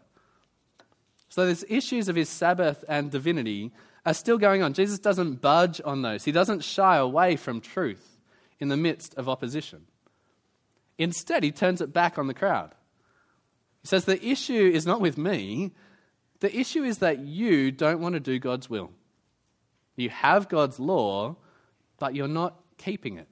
So, 1.29 1.45
these 1.45 1.63
issues 1.69 2.09
of 2.09 2.15
his 2.15 2.29
Sabbath 2.29 2.83
and 2.89 3.09
divinity 3.09 3.71
are 4.05 4.13
still 4.13 4.37
going 4.37 4.63
on. 4.63 4.73
Jesus 4.73 4.99
doesn't 4.99 5.41
budge 5.41 5.79
on 5.83 6.01
those, 6.01 6.23
he 6.23 6.31
doesn't 6.31 6.63
shy 6.63 6.97
away 6.97 7.35
from 7.35 7.61
truth 7.61 8.17
in 8.59 8.67
the 8.67 8.77
midst 8.77 9.15
of 9.15 9.29
opposition. 9.29 9.87
Instead, 10.97 11.43
he 11.43 11.51
turns 11.51 11.81
it 11.81 11.93
back 11.93 12.17
on 12.17 12.27
the 12.27 12.33
crowd. 12.33 12.75
He 13.81 13.87
says, 13.87 14.05
The 14.05 14.23
issue 14.25 14.71
is 14.73 14.85
not 14.85 15.01
with 15.01 15.17
me, 15.17 15.71
the 16.39 16.55
issue 16.55 16.83
is 16.83 16.99
that 16.99 17.19
you 17.19 17.71
don't 17.71 18.01
want 18.01 18.13
to 18.13 18.19
do 18.19 18.39
God's 18.39 18.69
will. 18.69 18.91
You 19.95 20.09
have 20.09 20.49
God's 20.49 20.79
law, 20.79 21.35
but 21.99 22.15
you're 22.15 22.27
not 22.27 22.59
keeping 22.77 23.17
it. 23.17 23.27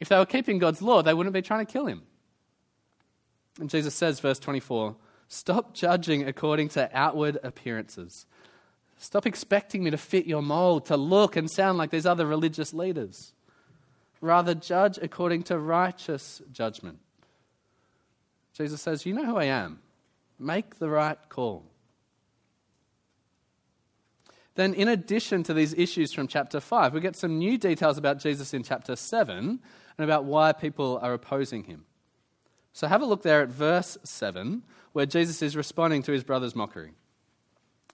If 0.00 0.08
they 0.08 0.16
were 0.18 0.26
keeping 0.26 0.58
God's 0.58 0.82
law, 0.82 1.02
they 1.02 1.14
wouldn't 1.14 1.34
be 1.34 1.42
trying 1.42 1.64
to 1.64 1.72
kill 1.72 1.86
him. 1.86 2.02
And 3.60 3.70
Jesus 3.70 3.94
says, 3.94 4.18
verse 4.18 4.38
24, 4.38 4.96
Stop 5.28 5.74
judging 5.74 6.26
according 6.26 6.70
to 6.70 6.90
outward 6.92 7.38
appearances. 7.44 8.26
Stop 8.98 9.26
expecting 9.26 9.84
me 9.84 9.90
to 9.90 9.96
fit 9.96 10.26
your 10.26 10.42
mold, 10.42 10.86
to 10.86 10.96
look 10.96 11.36
and 11.36 11.48
sound 11.48 11.78
like 11.78 11.90
these 11.90 12.04
other 12.04 12.26
religious 12.26 12.74
leaders. 12.74 13.32
Rather, 14.20 14.54
judge 14.54 14.98
according 15.00 15.44
to 15.44 15.58
righteous 15.58 16.42
judgment. 16.52 16.98
Jesus 18.60 18.82
says, 18.82 19.06
You 19.06 19.14
know 19.14 19.24
who 19.24 19.38
I 19.38 19.44
am. 19.44 19.78
Make 20.38 20.78
the 20.78 20.90
right 20.90 21.18
call. 21.30 21.64
Then, 24.54 24.74
in 24.74 24.86
addition 24.86 25.42
to 25.44 25.54
these 25.54 25.72
issues 25.72 26.12
from 26.12 26.26
chapter 26.26 26.60
5, 26.60 26.92
we 26.92 27.00
get 27.00 27.16
some 27.16 27.38
new 27.38 27.56
details 27.56 27.96
about 27.96 28.18
Jesus 28.18 28.52
in 28.52 28.62
chapter 28.62 28.96
7 28.96 29.38
and 29.96 30.04
about 30.04 30.26
why 30.26 30.52
people 30.52 30.98
are 31.00 31.14
opposing 31.14 31.64
him. 31.64 31.86
So, 32.74 32.86
have 32.86 33.00
a 33.00 33.06
look 33.06 33.22
there 33.22 33.40
at 33.40 33.48
verse 33.48 33.96
7, 34.04 34.62
where 34.92 35.06
Jesus 35.06 35.40
is 35.40 35.56
responding 35.56 36.02
to 36.02 36.12
his 36.12 36.22
brother's 36.22 36.54
mockery. 36.54 36.92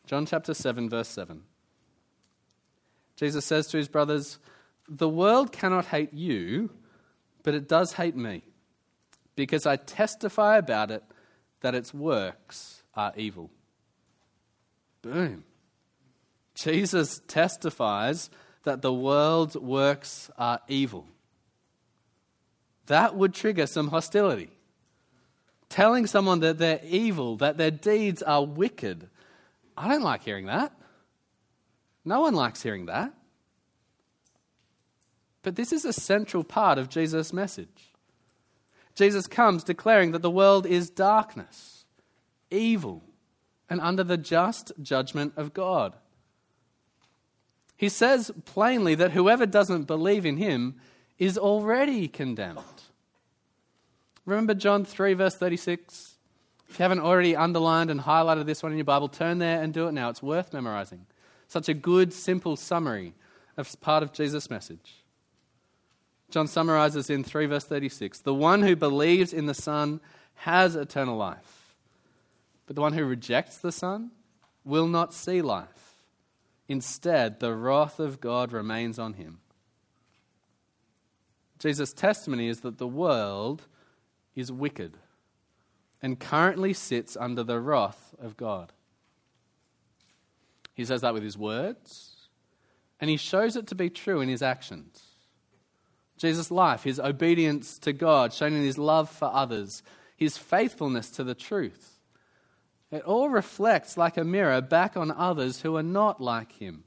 John 0.05 0.27
chapter 0.27 0.53
7, 0.53 0.91
verse 0.91 1.09
7. 1.09 1.43
Jesus 3.15 3.45
says 3.45 3.69
to 3.69 3.77
his 3.77 3.87
brothers, 3.87 4.41
The 4.89 5.09
world 5.09 5.53
cannot 5.53 5.87
hate 5.87 6.13
you, 6.13 6.71
but 7.45 7.55
it 7.55 7.69
does 7.69 7.93
hate 7.93 8.17
me, 8.17 8.43
because 9.37 9.67
I 9.67 9.77
testify 9.77 10.57
about 10.57 10.91
it 10.91 11.05
that 11.61 11.75
its 11.75 11.95
works 11.95 12.83
are 12.95 13.13
evil. 13.17 13.51
Boom. 15.03 15.45
Jesus 16.55 17.21
testifies 17.29 18.31
that 18.65 18.83
the 18.83 18.93
world's 18.93 19.57
works 19.57 20.31
are 20.37 20.61
evil. 20.67 21.07
That 22.87 23.15
would 23.15 23.35
trigger 23.35 23.67
some 23.67 23.89
hostility. 23.89 24.51
Telling 25.69 26.07
someone 26.07 26.41
that 26.41 26.59
they're 26.59 26.81
evil, 26.85 27.37
that 27.37 27.59
their 27.59 27.71
deeds 27.71 28.23
are 28.23 28.45
wicked. 28.45 29.09
I 29.77 29.89
don't 29.89 30.03
like 30.03 30.23
hearing 30.23 30.47
that. 30.47 30.73
No 32.05 32.21
one 32.21 32.35
likes 32.35 32.63
hearing 32.63 32.87
that. 32.87 33.13
But 35.43 35.57
this 35.57 35.73
is 35.73 35.85
a 35.85 35.93
central 35.93 36.45
part 36.45 36.79
of 36.79 36.89
Jesus' 36.89 37.33
message. 37.33 37.86
Jesus 38.97 39.27
comes 39.27 39.63
declaring 39.63 40.13
that 40.13 40.23
the 40.23 40.31
world 40.31 40.67
is 40.67 40.91
darkness, 40.91 41.85
evil, 42.51 43.05
and 43.69 43.81
under 43.81 44.03
the 44.03 44.17
just 44.17 44.73
judgment 44.81 45.35
of 45.37 45.53
God. 45.53 45.95
He 47.77 47.91
says 47.91 48.33
plainly 48.47 48.95
that 48.95 49.13
whoever 49.13 49.45
doesn't 49.45 49.85
believe 49.85 50.25
in 50.25 50.39
him 50.39 50.77
is 51.19 51.37
already 51.37 52.09
condemned. 52.09 52.59
Remember 54.25 54.55
John 54.55 54.85
3, 54.85 55.13
verse 55.13 55.37
36? 55.37 56.17
If 56.69 56.79
you 56.79 56.83
haven't 56.83 57.01
already 57.01 57.37
underlined 57.37 57.91
and 57.91 58.01
highlighted 58.01 58.47
this 58.47 58.63
one 58.63 58.73
in 58.73 58.79
your 58.79 58.85
Bible, 58.85 59.09
turn 59.09 59.39
there 59.39 59.63
and 59.63 59.75
do 59.75 59.89
it 59.89 59.93
now. 59.93 60.09
It's 60.09 60.23
worth 60.23 60.53
memorizing. 60.53 61.07
Such 61.49 61.69
a 61.69 61.75
good, 61.75 62.13
simple 62.13 62.57
summary 62.57 63.15
of 63.57 63.81
part 63.81 64.03
of 64.03 64.13
Jesus' 64.13 64.51
message. 64.51 65.05
John 66.31 66.47
summarizes 66.47 67.09
in 67.09 67.25
3 67.25 67.47
verse 67.47 67.65
36 67.65 68.21
The 68.21 68.35
one 68.35 68.63
who 68.63 68.77
believes 68.77 69.33
in 69.33 69.47
the 69.47 69.55
Son 69.55 70.01
has 70.35 70.77
eternal 70.77 71.17
life, 71.17 71.75
but 72.67 72.77
the 72.77 72.83
one 72.83 72.93
who 72.93 73.05
rejects 73.05 73.59
the 73.59 73.73
Son 73.73 74.11
will 74.65 74.89
not 74.89 75.15
see 75.15 75.41
life 75.41 75.87
Instead, 76.69 77.39
the 77.39 77.55
wrath 77.55 78.01
of 78.01 78.21
God 78.21 78.53
remains 78.53 78.99
on 78.99 79.15
him. 79.15 79.39
Jesus' 81.59 81.93
testimony 81.93 82.49
is 82.49 82.61
that 82.61 82.79
the 82.79 82.87
world 82.87 83.63
is 84.35 84.53
wicked 84.53 84.99
and 86.03 86.21
currently 86.21 86.73
sits 86.73 87.17
under 87.17 87.43
the 87.43 87.61
wrath 87.61 88.15
of 88.21 88.37
God. 88.37 88.73
He 90.75 90.85
says 90.85 91.01
that 91.01 91.15
with 91.15 91.23
his 91.23 91.39
words, 91.39 92.29
and 93.01 93.09
he 93.09 93.17
shows 93.17 93.57
it 93.57 93.67
to 93.69 93.75
be 93.75 93.89
true 93.89 94.21
in 94.21 94.29
his 94.29 94.43
actions. 94.43 95.03
Jesus' 96.17 96.51
life, 96.51 96.85
his 96.85 96.99
obedience 96.99 97.79
to 97.81 97.93
God, 97.93 98.33
shown 98.33 98.55
in 98.55 98.63
his 98.63 98.79
love 98.79 99.11
for 99.11 99.31
others, 99.33 99.83
his 100.17 100.39
faithfulness 100.39 101.11
to 101.11 101.25
the 101.25 101.35
truth 101.35 101.97
it 102.91 103.03
all 103.03 103.29
reflects 103.29 103.97
like 103.97 104.17
a 104.17 104.25
mirror 104.25 104.61
back 104.61 104.97
on 104.97 105.11
others 105.11 105.63
who 105.63 105.77
are 105.77 105.83
not 105.83 106.21
like 106.21 106.53
him. 106.53 106.85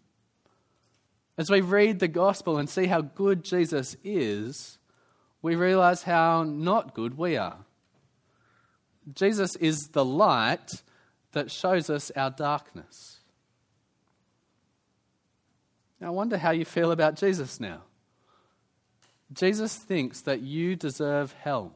As 1.37 1.49
we 1.49 1.61
read 1.61 1.99
the 1.99 2.07
gospel 2.07 2.57
and 2.57 2.69
see 2.69 2.87
how 2.87 3.01
good 3.01 3.43
Jesus 3.43 3.95
is, 4.03 4.77
we 5.41 5.55
realize 5.55 6.03
how 6.03 6.43
not 6.43 6.93
good 6.93 7.17
we 7.17 7.37
are. 7.37 7.59
Jesus 9.13 9.55
is 9.57 9.89
the 9.89 10.05
light 10.05 10.83
that 11.31 11.51
shows 11.51 11.89
us 11.89 12.11
our 12.15 12.29
darkness. 12.29 13.19
Now, 15.99 16.07
I 16.07 16.11
wonder 16.11 16.37
how 16.37 16.51
you 16.51 16.65
feel 16.65 16.91
about 16.91 17.15
Jesus 17.15 17.59
now. 17.59 17.81
Jesus 19.31 19.75
thinks 19.75 20.21
that 20.21 20.41
you 20.41 20.75
deserve 20.75 21.33
hell, 21.33 21.73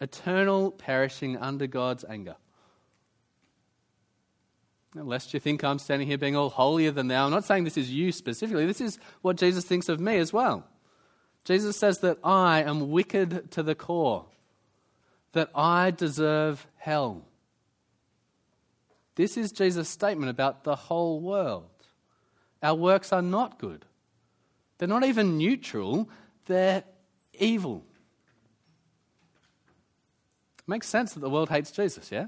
eternal 0.00 0.70
perishing 0.70 1.36
under 1.36 1.66
God's 1.66 2.04
anger. 2.08 2.36
Lest 4.94 5.32
you 5.32 5.38
think 5.38 5.62
I'm 5.62 5.78
standing 5.78 6.08
here 6.08 6.18
being 6.18 6.34
all 6.34 6.50
holier 6.50 6.90
than 6.90 7.06
thou. 7.06 7.26
I'm 7.26 7.30
not 7.30 7.44
saying 7.44 7.62
this 7.62 7.76
is 7.76 7.92
you 7.92 8.10
specifically. 8.10 8.66
This 8.66 8.80
is 8.80 8.98
what 9.22 9.36
Jesus 9.36 9.64
thinks 9.64 9.88
of 9.88 10.00
me 10.00 10.16
as 10.16 10.32
well. 10.32 10.66
Jesus 11.44 11.76
says 11.76 12.00
that 12.00 12.18
I 12.24 12.62
am 12.62 12.90
wicked 12.90 13.52
to 13.52 13.62
the 13.62 13.76
core, 13.76 14.26
that 15.32 15.50
I 15.54 15.92
deserve 15.92 16.66
hell. 16.76 17.24
This 19.14 19.36
is 19.36 19.52
Jesus' 19.52 19.88
statement 19.88 20.30
about 20.30 20.64
the 20.64 20.74
whole 20.74 21.20
world. 21.20 21.68
Our 22.62 22.74
works 22.74 23.12
are 23.12 23.22
not 23.22 23.58
good. 23.58 23.84
They're 24.78 24.88
not 24.88 25.04
even 25.04 25.38
neutral, 25.38 26.08
they're 26.50 26.82
evil. 27.38 27.84
It 30.58 30.68
makes 30.68 30.88
sense 30.88 31.14
that 31.14 31.20
the 31.20 31.30
world 31.30 31.48
hates 31.48 31.70
Jesus, 31.70 32.10
yeah? 32.10 32.26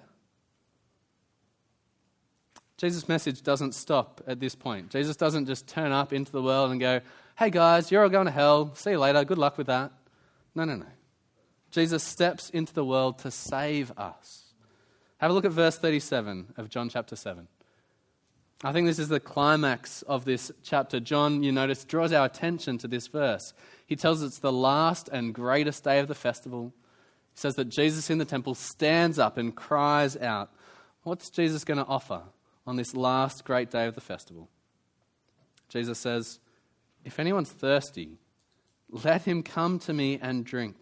Jesus' 2.77 3.09
message 3.09 3.43
doesn't 3.43 3.75
stop 3.75 4.23
at 4.27 4.41
this 4.41 4.55
point. 4.55 4.91
Jesus 4.91 5.17
doesn't 5.17 5.47
just 5.47 5.67
turn 5.67 5.93
up 5.93 6.13
into 6.13 6.33
the 6.33 6.43
world 6.43 6.71
and 6.71 6.81
go, 6.81 7.01
hey 7.37 7.51
guys, 7.51 7.91
you're 7.91 8.03
all 8.03 8.09
going 8.09 8.27
to 8.27 8.33
hell. 8.33 8.75
See 8.75 8.93
you 8.93 8.99
later. 8.99 9.25
Good 9.25 9.39
luck 9.39 9.59
with 9.59 9.67
that. 9.67 9.93
No, 10.55 10.65
no, 10.65 10.77
no. 10.77 10.87
Jesus 11.71 12.03
steps 12.03 12.51
into 12.51 12.73
the 12.73 12.85
world 12.85 13.19
to 13.21 13.31
save 13.31 13.91
us. 13.99 14.55
Have 15.19 15.31
a 15.31 15.35
look 15.35 15.45
at 15.45 15.53
verse 15.53 15.79
37 15.79 16.55
of 16.57 16.69
John 16.69 16.89
chapter 16.89 17.17
7. 17.17 17.49
I 18.63 18.73
think 18.73 18.87
this 18.87 18.99
is 18.99 19.09
the 19.09 19.21
climax 19.21 20.03
of 20.03 20.25
this 20.25 20.53
chapter. 20.63 21.01
John, 21.01 21.43
you 21.43 21.51
notice, 21.51 21.85
draws 21.85 22.13
our 22.13 22.27
attention 22.27 22.79
to 22.79 22.89
this 22.89 23.09
verse. 23.09 23.53
He 23.87 23.97
tells 23.97 24.23
us 24.23 24.29
it's 24.29 24.39
the 24.39 24.53
last 24.53 25.09
and 25.09 25.35
greatest 25.35 25.83
day 25.83 25.99
of 25.99 26.09
the 26.09 26.15
festival. 26.15 26.73
He 27.35 27.41
says 27.41 27.57
that 27.57 27.71
Jesus 27.71 28.09
in 28.09 28.19
the 28.19 28.25
temple 28.25 28.55
stands 28.55 29.19
up 29.19 29.37
and 29.37 29.55
cries 29.55 30.17
out. 30.17 30.51
What's 31.03 31.29
Jesus 31.31 31.65
going 31.65 31.79
to 31.79 31.87
offer? 31.87 32.23
on 32.67 32.77
this 32.77 32.95
last 32.95 33.45
great 33.45 33.71
day 33.71 33.87
of 33.87 33.95
the 33.95 34.01
festival. 34.01 34.49
Jesus 35.69 35.99
says, 35.99 36.39
If 37.05 37.19
anyone's 37.19 37.51
thirsty, 37.51 38.19
let 38.91 39.23
him 39.23 39.43
come 39.43 39.79
to 39.81 39.93
me 39.93 40.19
and 40.21 40.45
drink. 40.45 40.77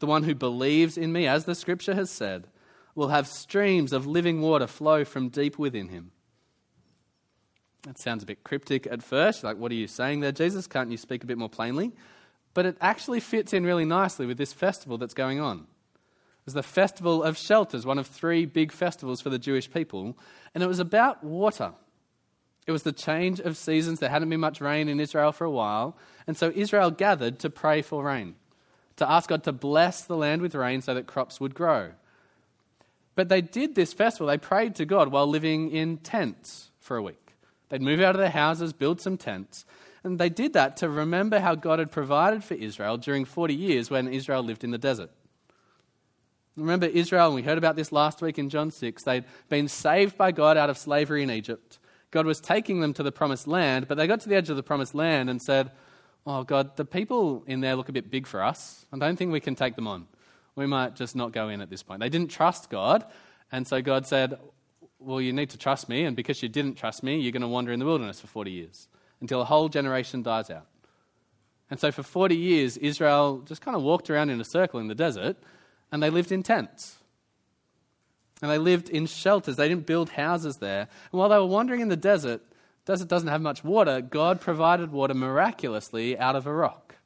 The 0.00 0.06
one 0.06 0.24
who 0.24 0.34
believes 0.34 0.98
in 0.98 1.12
me, 1.12 1.26
as 1.26 1.44
the 1.44 1.54
scripture 1.54 1.94
has 1.94 2.10
said, 2.10 2.48
will 2.94 3.08
have 3.08 3.26
streams 3.26 3.92
of 3.92 4.06
living 4.06 4.40
water 4.40 4.66
flow 4.66 5.04
from 5.04 5.28
deep 5.28 5.58
within 5.58 5.88
him. 5.88 6.10
That 7.84 7.98
sounds 7.98 8.22
a 8.22 8.26
bit 8.26 8.44
cryptic 8.44 8.86
at 8.86 9.02
first. 9.02 9.44
Like, 9.44 9.58
what 9.58 9.70
are 9.70 9.74
you 9.74 9.86
saying 9.86 10.20
there, 10.20 10.32
Jesus? 10.32 10.66
Can't 10.66 10.90
you 10.90 10.96
speak 10.96 11.22
a 11.22 11.26
bit 11.26 11.36
more 11.36 11.50
plainly? 11.50 11.92
But 12.54 12.66
it 12.66 12.76
actually 12.80 13.20
fits 13.20 13.52
in 13.52 13.64
really 13.64 13.84
nicely 13.84 14.26
with 14.26 14.38
this 14.38 14.52
festival 14.52 14.96
that's 14.96 15.14
going 15.14 15.40
on 15.40 15.58
It 15.58 16.46
was 16.46 16.54
the 16.54 16.62
Festival 16.62 17.22
of 17.22 17.36
Shelters, 17.36 17.84
one 17.84 17.98
of 17.98 18.06
three 18.06 18.46
big 18.46 18.72
festivals 18.72 19.20
for 19.20 19.28
the 19.28 19.38
Jewish 19.38 19.70
people, 19.70 20.16
and 20.54 20.62
it 20.62 20.66
was 20.66 20.78
about 20.78 21.22
water. 21.22 21.72
It 22.66 22.72
was 22.72 22.84
the 22.84 22.92
change 22.92 23.40
of 23.40 23.58
seasons. 23.58 24.00
There 24.00 24.08
hadn't 24.08 24.30
been 24.30 24.40
much 24.40 24.60
rain 24.60 24.88
in 24.88 24.98
Israel 24.98 25.32
for 25.32 25.44
a 25.44 25.50
while, 25.50 25.96
and 26.26 26.36
so 26.36 26.50
Israel 26.54 26.90
gathered 26.90 27.38
to 27.40 27.50
pray 27.50 27.82
for 27.82 28.02
rain, 28.02 28.36
to 28.96 29.10
ask 29.10 29.28
God 29.28 29.44
to 29.44 29.52
bless 29.52 30.02
the 30.02 30.16
land 30.16 30.40
with 30.40 30.54
rain 30.54 30.80
so 30.80 30.94
that 30.94 31.06
crops 31.06 31.40
would 31.40 31.54
grow. 31.54 31.90
But 33.14 33.28
they 33.28 33.42
did 33.42 33.74
this 33.74 33.92
festival, 33.92 34.28
they 34.28 34.38
prayed 34.38 34.74
to 34.76 34.86
God 34.86 35.08
while 35.08 35.26
living 35.26 35.70
in 35.70 35.98
tents 35.98 36.70
for 36.78 36.96
a 36.96 37.02
week. 37.02 37.23
They'd 37.74 37.82
move 37.82 38.00
out 38.00 38.14
of 38.14 38.20
their 38.20 38.30
houses, 38.30 38.72
build 38.72 39.00
some 39.00 39.16
tents. 39.16 39.66
And 40.04 40.16
they 40.16 40.28
did 40.28 40.52
that 40.52 40.76
to 40.76 40.88
remember 40.88 41.40
how 41.40 41.56
God 41.56 41.80
had 41.80 41.90
provided 41.90 42.44
for 42.44 42.54
Israel 42.54 42.96
during 42.98 43.24
40 43.24 43.52
years 43.52 43.90
when 43.90 44.06
Israel 44.06 44.44
lived 44.44 44.62
in 44.62 44.70
the 44.70 44.78
desert. 44.78 45.10
Remember 46.54 46.86
Israel, 46.86 47.26
and 47.26 47.34
we 47.34 47.42
heard 47.42 47.58
about 47.58 47.74
this 47.74 47.90
last 47.90 48.22
week 48.22 48.38
in 48.38 48.48
John 48.48 48.70
6. 48.70 49.02
They'd 49.02 49.24
been 49.48 49.66
saved 49.66 50.16
by 50.16 50.30
God 50.30 50.56
out 50.56 50.70
of 50.70 50.78
slavery 50.78 51.24
in 51.24 51.32
Egypt. 51.32 51.80
God 52.12 52.26
was 52.26 52.40
taking 52.40 52.80
them 52.80 52.94
to 52.94 53.02
the 53.02 53.10
promised 53.10 53.48
land, 53.48 53.88
but 53.88 53.96
they 53.96 54.06
got 54.06 54.20
to 54.20 54.28
the 54.28 54.36
edge 54.36 54.50
of 54.50 54.56
the 54.56 54.62
promised 54.62 54.94
land 54.94 55.28
and 55.28 55.42
said, 55.42 55.72
Oh, 56.24 56.44
God, 56.44 56.76
the 56.76 56.84
people 56.84 57.42
in 57.48 57.60
there 57.60 57.74
look 57.74 57.88
a 57.88 57.92
bit 57.92 58.08
big 58.08 58.28
for 58.28 58.40
us. 58.40 58.86
I 58.92 58.98
don't 58.98 59.16
think 59.16 59.32
we 59.32 59.40
can 59.40 59.56
take 59.56 59.74
them 59.74 59.88
on. 59.88 60.06
We 60.54 60.66
might 60.66 60.94
just 60.94 61.16
not 61.16 61.32
go 61.32 61.48
in 61.48 61.60
at 61.60 61.70
this 61.70 61.82
point. 61.82 61.98
They 61.98 62.08
didn't 62.08 62.30
trust 62.30 62.70
God, 62.70 63.04
and 63.50 63.66
so 63.66 63.82
God 63.82 64.06
said, 64.06 64.38
Well, 65.04 65.20
you 65.20 65.32
need 65.32 65.50
to 65.50 65.58
trust 65.58 65.88
me, 65.88 66.04
and 66.04 66.16
because 66.16 66.42
you 66.42 66.48
didn't 66.48 66.76
trust 66.76 67.02
me, 67.02 67.20
you're 67.20 67.32
going 67.32 67.42
to 67.42 67.48
wander 67.48 67.72
in 67.72 67.78
the 67.78 67.84
wilderness 67.84 68.20
for 68.20 68.26
40 68.26 68.50
years 68.50 68.88
until 69.20 69.42
a 69.42 69.44
whole 69.44 69.68
generation 69.68 70.22
dies 70.22 70.48
out. 70.50 70.66
And 71.70 71.78
so 71.78 71.92
for 71.92 72.02
40 72.02 72.36
years, 72.36 72.76
Israel 72.78 73.42
just 73.44 73.60
kind 73.60 73.76
of 73.76 73.82
walked 73.82 74.08
around 74.08 74.30
in 74.30 74.40
a 74.40 74.44
circle 74.44 74.80
in 74.80 74.88
the 74.88 74.94
desert, 74.94 75.36
and 75.92 76.02
they 76.02 76.08
lived 76.08 76.32
in 76.32 76.42
tents. 76.42 76.96
And 78.40 78.50
they 78.50 78.58
lived 78.58 78.88
in 78.88 79.06
shelters. 79.06 79.56
They 79.56 79.68
didn't 79.68 79.86
build 79.86 80.10
houses 80.10 80.56
there. 80.56 80.88
And 81.12 81.18
while 81.18 81.28
they 81.28 81.38
were 81.38 81.46
wandering 81.46 81.80
in 81.80 81.88
the 81.88 81.96
desert, 81.96 82.40
desert 82.86 83.08
doesn't 83.08 83.28
have 83.28 83.42
much 83.42 83.62
water, 83.62 84.00
God 84.00 84.40
provided 84.40 84.90
water 84.90 85.14
miraculously 85.14 86.18
out 86.18 86.34
of 86.34 86.46
a 86.46 86.52
rock. 86.52 86.96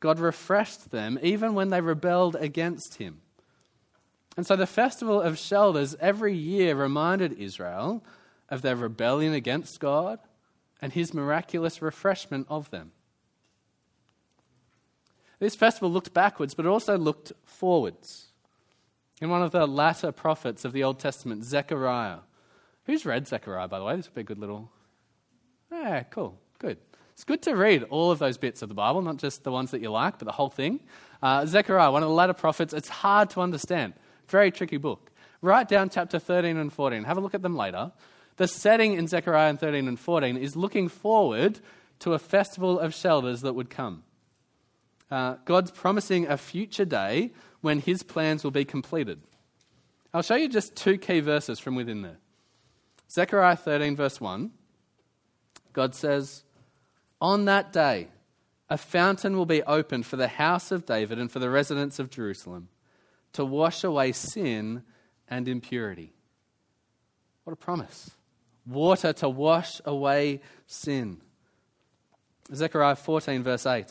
God 0.00 0.18
refreshed 0.18 0.90
them 0.90 1.18
even 1.22 1.54
when 1.54 1.70
they 1.70 1.80
rebelled 1.80 2.36
against 2.36 2.96
him. 2.96 3.21
And 4.36 4.46
so 4.46 4.56
the 4.56 4.66
festival 4.66 5.20
of 5.20 5.38
shelters 5.38 5.94
every 6.00 6.34
year 6.34 6.74
reminded 6.74 7.34
Israel 7.34 8.02
of 8.48 8.62
their 8.62 8.76
rebellion 8.76 9.34
against 9.34 9.80
God 9.80 10.18
and 10.80 10.92
his 10.92 11.14
miraculous 11.14 11.82
refreshment 11.82 12.46
of 12.48 12.70
them. 12.70 12.92
This 15.38 15.54
festival 15.54 15.90
looked 15.90 16.14
backwards, 16.14 16.54
but 16.54 16.66
it 16.66 16.68
also 16.68 16.96
looked 16.96 17.32
forwards 17.44 18.28
in 19.20 19.28
one 19.28 19.42
of 19.42 19.50
the 19.50 19.66
latter 19.66 20.12
prophets 20.12 20.64
of 20.64 20.72
the 20.72 20.84
Old 20.84 20.98
Testament, 20.98 21.44
Zechariah. 21.44 22.18
Who's 22.84 23.04
read 23.06 23.28
Zechariah, 23.28 23.68
by 23.68 23.78
the 23.78 23.84
way? 23.84 23.96
This 23.96 24.06
would 24.06 24.14
be 24.14 24.20
a 24.22 24.24
good 24.24 24.38
little. 24.38 24.70
Yeah, 25.70 26.02
cool, 26.04 26.38
good. 26.58 26.78
It's 27.12 27.24
good 27.24 27.42
to 27.42 27.54
read 27.54 27.84
all 27.84 28.10
of 28.10 28.18
those 28.18 28.38
bits 28.38 28.62
of 28.62 28.68
the 28.68 28.74
Bible, 28.74 29.02
not 29.02 29.18
just 29.18 29.44
the 29.44 29.52
ones 29.52 29.70
that 29.72 29.80
you 29.80 29.90
like, 29.90 30.18
but 30.18 30.26
the 30.26 30.32
whole 30.32 30.48
thing. 30.48 30.80
Uh, 31.22 31.46
Zechariah, 31.46 31.92
one 31.92 32.02
of 32.02 32.08
the 32.08 32.14
latter 32.14 32.32
prophets, 32.32 32.72
it's 32.72 32.88
hard 32.88 33.30
to 33.30 33.40
understand. 33.40 33.94
Very 34.32 34.50
tricky 34.50 34.78
book. 34.78 35.12
Write 35.42 35.68
down 35.68 35.90
chapter 35.90 36.18
13 36.18 36.56
and 36.56 36.72
14. 36.72 37.04
Have 37.04 37.18
a 37.18 37.20
look 37.20 37.34
at 37.34 37.42
them 37.42 37.54
later. 37.54 37.92
The 38.38 38.48
setting 38.48 38.94
in 38.94 39.06
Zechariah 39.06 39.54
13 39.54 39.86
and 39.86 40.00
14 40.00 40.38
is 40.38 40.56
looking 40.56 40.88
forward 40.88 41.60
to 41.98 42.14
a 42.14 42.18
festival 42.18 42.80
of 42.80 42.94
shelters 42.94 43.42
that 43.42 43.52
would 43.52 43.68
come. 43.68 44.04
Uh, 45.10 45.36
God's 45.44 45.70
promising 45.70 46.26
a 46.26 46.38
future 46.38 46.86
day 46.86 47.32
when 47.60 47.80
his 47.80 48.02
plans 48.02 48.42
will 48.42 48.50
be 48.50 48.64
completed. 48.64 49.20
I'll 50.14 50.22
show 50.22 50.36
you 50.36 50.48
just 50.48 50.74
two 50.76 50.96
key 50.96 51.20
verses 51.20 51.58
from 51.58 51.74
within 51.74 52.00
there. 52.00 52.16
Zechariah 53.10 53.56
13, 53.56 53.96
verse 53.96 54.18
1, 54.18 54.50
God 55.74 55.94
says, 55.94 56.42
On 57.20 57.44
that 57.44 57.70
day, 57.70 58.08
a 58.70 58.78
fountain 58.78 59.36
will 59.36 59.44
be 59.44 59.62
opened 59.64 60.06
for 60.06 60.16
the 60.16 60.28
house 60.28 60.72
of 60.72 60.86
David 60.86 61.18
and 61.18 61.30
for 61.30 61.38
the 61.38 61.50
residents 61.50 61.98
of 61.98 62.08
Jerusalem 62.08 62.68
to 63.32 63.44
wash 63.44 63.84
away 63.84 64.12
sin 64.12 64.82
and 65.28 65.48
impurity. 65.48 66.12
What 67.44 67.52
a 67.52 67.56
promise! 67.56 68.10
Water 68.66 69.12
to 69.14 69.28
wash 69.28 69.80
away 69.84 70.40
sin. 70.66 71.20
Zechariah 72.54 72.96
14, 72.96 73.42
verse 73.42 73.66
8. 73.66 73.86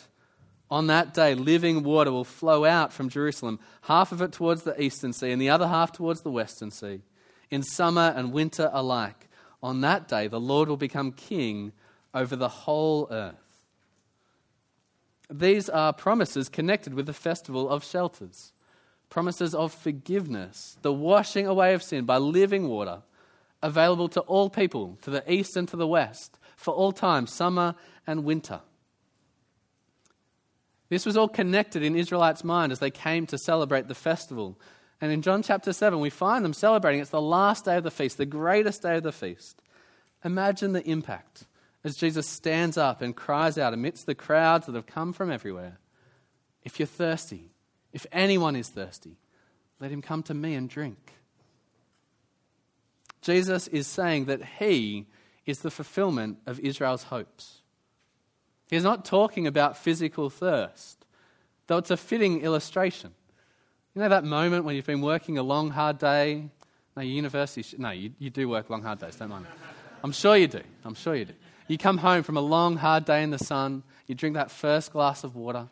On 0.70 0.88
that 0.88 1.13
day, 1.13 1.36
living 1.36 1.84
water 1.84 2.12
will 2.12 2.24
flow 2.24 2.63
out 2.63 2.94
from 2.94 3.10
Jerusalem, 3.10 3.60
half 3.82 4.13
of 4.13 4.22
it 4.22 4.32
towards 4.32 4.63
the 4.63 4.82
eastern 4.82 5.12
sea 5.12 5.32
and 5.32 5.42
the 5.42 5.50
other 5.50 5.68
half 5.68 5.92
towards 5.92 6.22
the 6.22 6.32
western 6.32 6.72
sea, 6.72 7.02
in 7.50 7.62
summer 7.62 8.13
and 8.15 8.32
winter 8.32 8.70
alike. 8.72 9.28
On 9.62 9.82
that 9.82 10.08
day, 10.08 10.28
the 10.28 10.39
Lord 10.39 10.70
will 10.70 10.78
become 10.78 11.12
king 11.12 11.74
over 12.13 12.38
the 12.38 12.48
whole 12.48 13.08
earth. 13.12 13.36
These 15.30 15.70
are 15.70 15.92
promises 15.92 16.48
connected 16.48 16.94
with 16.94 17.06
the 17.06 17.13
festival 17.13 17.70
of 17.70 17.84
shelters, 17.84 18.54
promises 19.12 19.54
of 19.54 19.71
forgiveness, 19.74 20.78
the 20.82 20.91
washing 20.91 21.45
away 21.45 21.76
of 21.76 21.84
sin 21.84 22.06
by 22.06 22.17
living 22.17 22.67
water, 22.67 23.04
available 23.62 24.08
to 24.08 24.21
all 24.21 24.50
people, 24.50 24.97
to 25.04 25.12
the 25.12 25.32
east 25.32 25.56
and 25.56 25.67
to 25.67 25.76
the 25.78 25.86
west, 25.86 26.39
for 26.56 26.74
all 26.74 26.91
time, 26.91 27.28
summer 27.28 27.76
and 28.08 28.24
winter. 28.24 28.62
This 30.89 31.06
was 31.06 31.17
all 31.17 31.28
connected 31.28 31.84
in 31.84 31.95
Israelites' 31.95 32.43
mind 32.43 32.71
as 32.71 32.80
they 32.80 32.89
came 32.89 33.28
to 33.28 33.38
celebrate 33.38 33.88
the 33.88 33.95
festival. 33.95 34.60
And 35.02 35.12
in 35.12 35.21
John 35.21 35.43
chapter 35.43 35.74
7, 35.74 36.00
we 36.00 36.10
find 36.10 36.43
them 36.43 36.54
celebrating. 36.54 37.02
It's 37.02 37.10
the 37.10 37.21
last 37.21 37.65
day 37.65 37.78
of 37.78 37.84
the 37.84 37.91
feast, 37.91 38.17
the 38.17 38.26
greatest 38.26 38.82
day 38.82 38.97
of 38.97 39.04
the 39.04 39.12
feast. 39.12 39.62
Imagine 40.24 40.71
the 40.71 40.89
impact 40.89 41.45
as 41.84 41.95
Jesus 41.95 42.28
stands 42.28 42.78
up 42.78 43.02
and 43.02 43.15
cries 43.15 43.58
out 43.58 43.74
amidst 43.74 44.06
the 44.06 44.15
crowds 44.15 44.67
that 44.67 44.76
have 44.76 44.86
come 44.86 45.12
from 45.13 45.32
everywhere 45.32 45.80
If 46.63 46.80
you're 46.80 46.86
thirsty, 46.86 47.52
if 47.93 48.06
anyone 48.12 48.56
is 48.56 48.69
thirsty, 48.69 49.17
let 49.80 49.91
him 49.91 50.01
come 50.01 50.23
to 50.23 50.34
me 50.34 50.54
and 50.54 50.69
drink. 50.69 51.13
Jesus 53.21 53.67
is 53.67 53.88
saying 53.88 54.25
that 54.25 54.43
he 54.60 55.06
is 55.45 55.60
the 55.60 55.71
fulfillment 55.71 56.38
of 56.45 56.60
Israel's 56.60 57.04
hopes. 57.04 57.62
He's 58.69 58.84
not 58.84 59.06
talking 59.06 59.47
about 59.47 59.77
physical 59.77 60.30
thirst, 60.30 61.06
though 61.67 61.77
it's 61.77 61.91
a 61.91 61.97
fitting 61.97 62.41
illustration. 62.41 63.12
You 63.93 64.01
know 64.01 64.10
that 64.10 64.23
moment 64.23 64.63
when 64.63 64.75
you've 64.75 64.86
been 64.86 65.01
working 65.01 65.38
a 65.38 65.43
long, 65.43 65.69
hard 65.71 65.97
day? 65.97 66.49
No, 66.95 67.01
university, 67.01 67.75
no, 67.77 67.91
you, 67.91 68.12
you 68.19 68.30
do 68.30 68.47
work 68.47 68.69
long, 68.69 68.82
hard 68.82 68.99
days, 68.99 69.15
don't 69.15 69.30
mind. 69.30 69.45
I'm 70.04 70.12
sure 70.12 70.36
you 70.38 70.47
do. 70.47 70.62
I'm 70.84 70.95
sure 70.95 71.15
you 71.15 71.25
do. 71.25 71.34
You 71.67 71.77
come 71.77 71.97
home 71.97 72.23
from 72.23 72.38
a 72.38 72.41
long, 72.41 72.77
hard 72.77 73.06
day 73.06 73.23
in 73.23 73.30
the 73.30 73.39
sun, 73.39 73.84
you 74.08 74.15
drink 74.15 74.36
that 74.36 74.51
first 74.51 74.91
glass 74.91 75.23
of 75.23 75.36
water. 75.36 75.69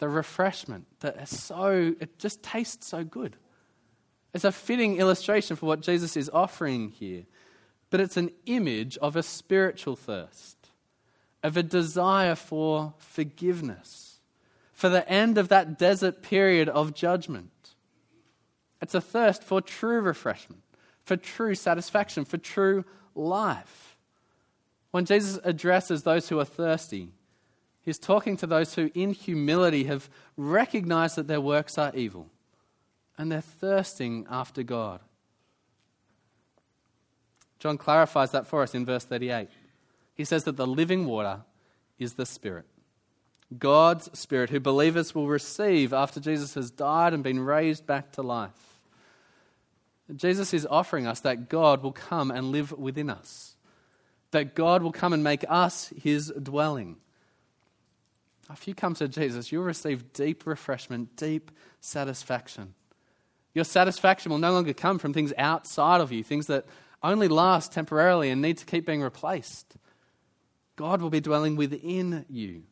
The 0.00 0.08
refreshment 0.08 0.86
that 1.00 1.16
is 1.16 1.38
so, 1.38 1.94
it 2.00 2.18
just 2.18 2.42
tastes 2.42 2.86
so 2.86 3.04
good. 3.04 3.36
It's 4.34 4.44
a 4.44 4.52
fitting 4.52 4.96
illustration 4.96 5.56
for 5.56 5.66
what 5.66 5.82
Jesus 5.82 6.16
is 6.16 6.30
offering 6.32 6.88
here, 6.90 7.24
but 7.90 8.00
it's 8.00 8.16
an 8.16 8.30
image 8.46 8.98
of 8.98 9.14
a 9.14 9.22
spiritual 9.22 9.96
thirst 9.96 10.56
of 11.42 11.56
a 11.56 11.62
desire 11.62 12.34
for 12.34 12.94
forgiveness, 12.98 14.20
for 14.72 14.88
the 14.88 15.08
end 15.08 15.38
of 15.38 15.48
that 15.48 15.78
desert 15.78 16.22
period 16.22 16.68
of 16.68 16.94
judgment. 16.94 17.50
It's 18.82 18.94
a 18.94 19.00
thirst 19.00 19.42
for 19.42 19.60
true 19.60 20.00
refreshment, 20.00 20.62
for 21.02 21.16
true 21.16 21.54
satisfaction, 21.54 22.24
for 22.24 22.38
true 22.38 22.84
life. 23.14 23.96
When 24.90 25.04
Jesus 25.04 25.38
addresses 25.44 26.02
those 26.02 26.28
who 26.28 26.38
are 26.38 26.44
thirsty, 26.44 27.10
he's 27.90 27.98
talking 27.98 28.36
to 28.36 28.46
those 28.46 28.76
who, 28.76 28.88
in 28.94 29.10
humility, 29.10 29.82
have 29.82 30.08
recognized 30.36 31.16
that 31.16 31.26
their 31.26 31.40
works 31.40 31.76
are 31.76 31.92
evil 31.92 32.28
and 33.18 33.32
they're 33.32 33.40
thirsting 33.40 34.24
after 34.30 34.62
God. 34.62 35.00
John 37.58 37.76
clarifies 37.76 38.30
that 38.30 38.46
for 38.46 38.62
us 38.62 38.76
in 38.76 38.86
verse 38.86 39.04
38. 39.04 39.48
He 40.14 40.24
says 40.24 40.44
that 40.44 40.56
the 40.56 40.68
living 40.68 41.04
water 41.04 41.40
is 41.98 42.14
the 42.14 42.26
Spirit. 42.26 42.66
God's 43.58 44.16
Spirit, 44.16 44.50
who 44.50 44.60
believers 44.60 45.12
will 45.12 45.26
receive 45.26 45.92
after 45.92 46.20
Jesus 46.20 46.54
has 46.54 46.70
died 46.70 47.12
and 47.12 47.24
been 47.24 47.40
raised 47.40 47.88
back 47.88 48.12
to 48.12 48.22
life. 48.22 48.78
Jesus 50.14 50.54
is 50.54 50.64
offering 50.70 51.08
us 51.08 51.18
that 51.20 51.48
God 51.48 51.82
will 51.82 51.90
come 51.90 52.30
and 52.30 52.52
live 52.52 52.70
within 52.70 53.10
us, 53.10 53.56
that 54.30 54.54
God 54.54 54.84
will 54.84 54.92
come 54.92 55.12
and 55.12 55.24
make 55.24 55.44
us 55.48 55.92
his 56.00 56.32
dwelling. 56.40 56.98
If 58.52 58.66
you 58.66 58.74
come 58.74 58.94
to 58.94 59.08
Jesus, 59.08 59.52
you'll 59.52 59.64
receive 59.64 60.12
deep 60.12 60.46
refreshment, 60.46 61.16
deep 61.16 61.50
satisfaction. 61.80 62.74
Your 63.54 63.64
satisfaction 63.64 64.30
will 64.30 64.38
no 64.38 64.52
longer 64.52 64.72
come 64.72 64.98
from 64.98 65.12
things 65.12 65.32
outside 65.38 66.00
of 66.00 66.12
you, 66.12 66.22
things 66.22 66.46
that 66.46 66.66
only 67.02 67.28
last 67.28 67.72
temporarily 67.72 68.30
and 68.30 68.42
need 68.42 68.58
to 68.58 68.66
keep 68.66 68.86
being 68.86 69.02
replaced. 69.02 69.76
God 70.76 71.02
will 71.02 71.10
be 71.10 71.20
dwelling 71.20 71.56
within 71.56 72.24
you. 72.28 72.62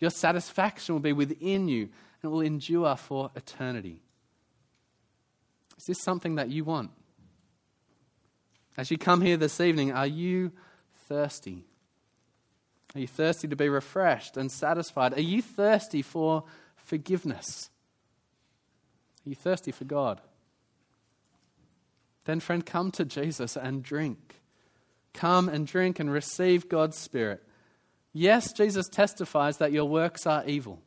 Your 0.00 0.10
satisfaction 0.10 0.94
will 0.94 1.00
be 1.00 1.12
within 1.12 1.68
you 1.68 1.82
and 1.82 2.24
it 2.24 2.28
will 2.28 2.40
endure 2.40 2.96
for 2.96 3.30
eternity. 3.34 4.02
Is 5.78 5.86
this 5.86 6.02
something 6.02 6.36
that 6.36 6.48
you 6.48 6.64
want? 6.64 6.90
As 8.76 8.90
you 8.90 8.98
come 8.98 9.20
here 9.20 9.36
this 9.36 9.60
evening, 9.60 9.92
are 9.92 10.06
you 10.06 10.52
thirsty? 11.08 11.64
Are 12.94 13.00
you 13.00 13.06
thirsty 13.06 13.48
to 13.48 13.56
be 13.56 13.68
refreshed 13.68 14.36
and 14.36 14.50
satisfied? 14.50 15.14
Are 15.14 15.20
you 15.22 15.40
thirsty 15.42 16.02
for 16.02 16.44
forgiveness? 16.76 17.70
Are 19.24 19.30
you 19.30 19.34
thirsty 19.34 19.72
for 19.72 19.84
God? 19.84 20.20
then, 22.24 22.40
friend, 22.40 22.64
come 22.64 22.90
to 22.92 23.04
Jesus 23.04 23.56
and 23.56 23.82
drink. 23.82 24.40
Come 25.12 25.48
and 25.48 25.66
drink 25.66 25.98
and 25.98 26.10
receive 26.10 26.68
God's 26.68 26.96
Spirit. 26.96 27.42
Yes, 28.12 28.52
Jesus 28.52 28.88
testifies 28.88 29.58
that 29.58 29.72
your 29.72 29.86
works 29.86 30.26
are 30.26 30.44
evil, 30.46 30.80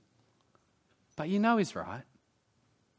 but 1.16 1.28
you 1.28 1.40
know 1.40 1.58
He's 1.58 1.76
right. 1.76 2.04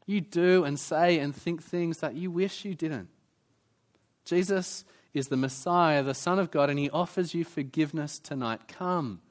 You 0.05 0.21
do 0.21 0.63
and 0.63 0.79
say 0.79 1.19
and 1.19 1.35
think 1.35 1.63
things 1.63 1.97
that 1.97 2.15
you 2.15 2.31
wish 2.31 2.63
you 2.63 2.75
didn't. 2.75 3.09
Jesus 4.25 4.85
is 5.13 5.27
the 5.27 5.37
Messiah, 5.37 6.03
the 6.03 6.13
Son 6.13 6.39
of 6.39 6.51
God, 6.51 6.69
and 6.69 6.77
He 6.79 6.89
offers 6.89 7.33
you 7.33 7.43
forgiveness 7.43 8.19
tonight. 8.19 8.67
Come 8.67 9.21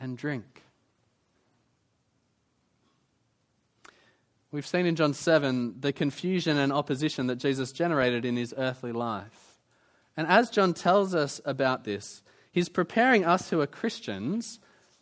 and 0.00 0.16
drink. 0.16 0.62
We've 4.52 4.66
seen 4.66 4.86
in 4.86 4.96
John 4.96 5.14
7 5.14 5.76
the 5.80 5.92
confusion 5.92 6.58
and 6.58 6.72
opposition 6.72 7.28
that 7.28 7.36
Jesus 7.36 7.70
generated 7.70 8.24
in 8.24 8.36
his 8.36 8.52
earthly 8.56 8.90
life. 8.90 9.58
And 10.16 10.26
as 10.26 10.50
John 10.50 10.74
tells 10.74 11.14
us 11.14 11.40
about 11.44 11.84
this, 11.84 12.22
he's 12.50 12.68
preparing 12.68 13.24
us 13.24 13.50
who 13.50 13.60
are 13.60 13.66
Christians 13.66 14.58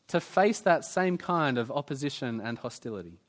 to 0.08 0.20
face 0.20 0.60
that 0.60 0.84
same 0.84 1.16
kind 1.16 1.56
of 1.56 1.70
opposition 1.70 2.40
and 2.42 2.58
hostility. 2.58 3.20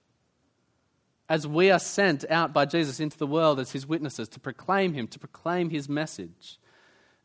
As 1.29 1.47
we 1.47 1.71
are 1.71 1.79
sent 1.79 2.29
out 2.29 2.53
by 2.53 2.65
Jesus 2.65 2.99
into 2.99 3.17
the 3.17 3.27
world 3.27 3.59
as 3.59 3.71
his 3.71 3.87
witnesses 3.87 4.27
to 4.29 4.39
proclaim 4.39 4.93
him, 4.93 5.07
to 5.07 5.19
proclaim 5.19 5.69
his 5.69 5.87
message, 5.87 6.57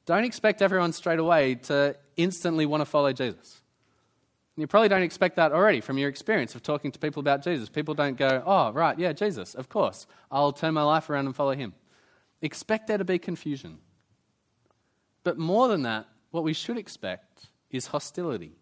don't 0.07 0.25
expect 0.25 0.63
everyone 0.63 0.93
straight 0.93 1.19
away 1.19 1.55
to 1.55 1.97
instantly 2.17 2.67
want 2.67 2.81
to 2.83 2.85
follow 2.85 3.13
Jesus. 3.13 3.61
You 4.57 4.67
probably 4.67 4.89
don't 4.89 5.03
expect 5.03 5.37
that 5.37 5.53
already 5.53 5.81
from 5.81 5.99
your 5.99 6.09
experience 6.09 6.55
of 6.55 6.63
talking 6.63 6.93
to 6.93 6.99
people 6.99 7.21
about 7.21 7.43
Jesus. 7.43 7.69
People 7.69 7.95
don't 7.95 8.17
go, 8.17 8.43
oh, 8.47 8.71
right, 8.73 8.97
yeah, 8.99 9.13
Jesus, 9.13 9.55
of 9.55 9.69
course. 9.69 10.07
I'll 10.31 10.53
turn 10.53 10.75
my 10.75 10.83
life 10.83 11.11
around 11.11 11.27
and 11.27 11.35
follow 11.35 11.55
him. 11.55 11.75
Expect 12.41 12.87
there 12.87 12.99
to 12.99 13.05
be 13.05 13.19
confusion. 13.19 13.79
But 15.25 15.39
more 15.39 15.67
than 15.67 15.83
that, 15.83 16.07
what 16.31 16.45
we 16.45 16.53
should 16.53 16.79
expect 16.79 17.49
is 17.71 17.89
hostility. 17.89 18.53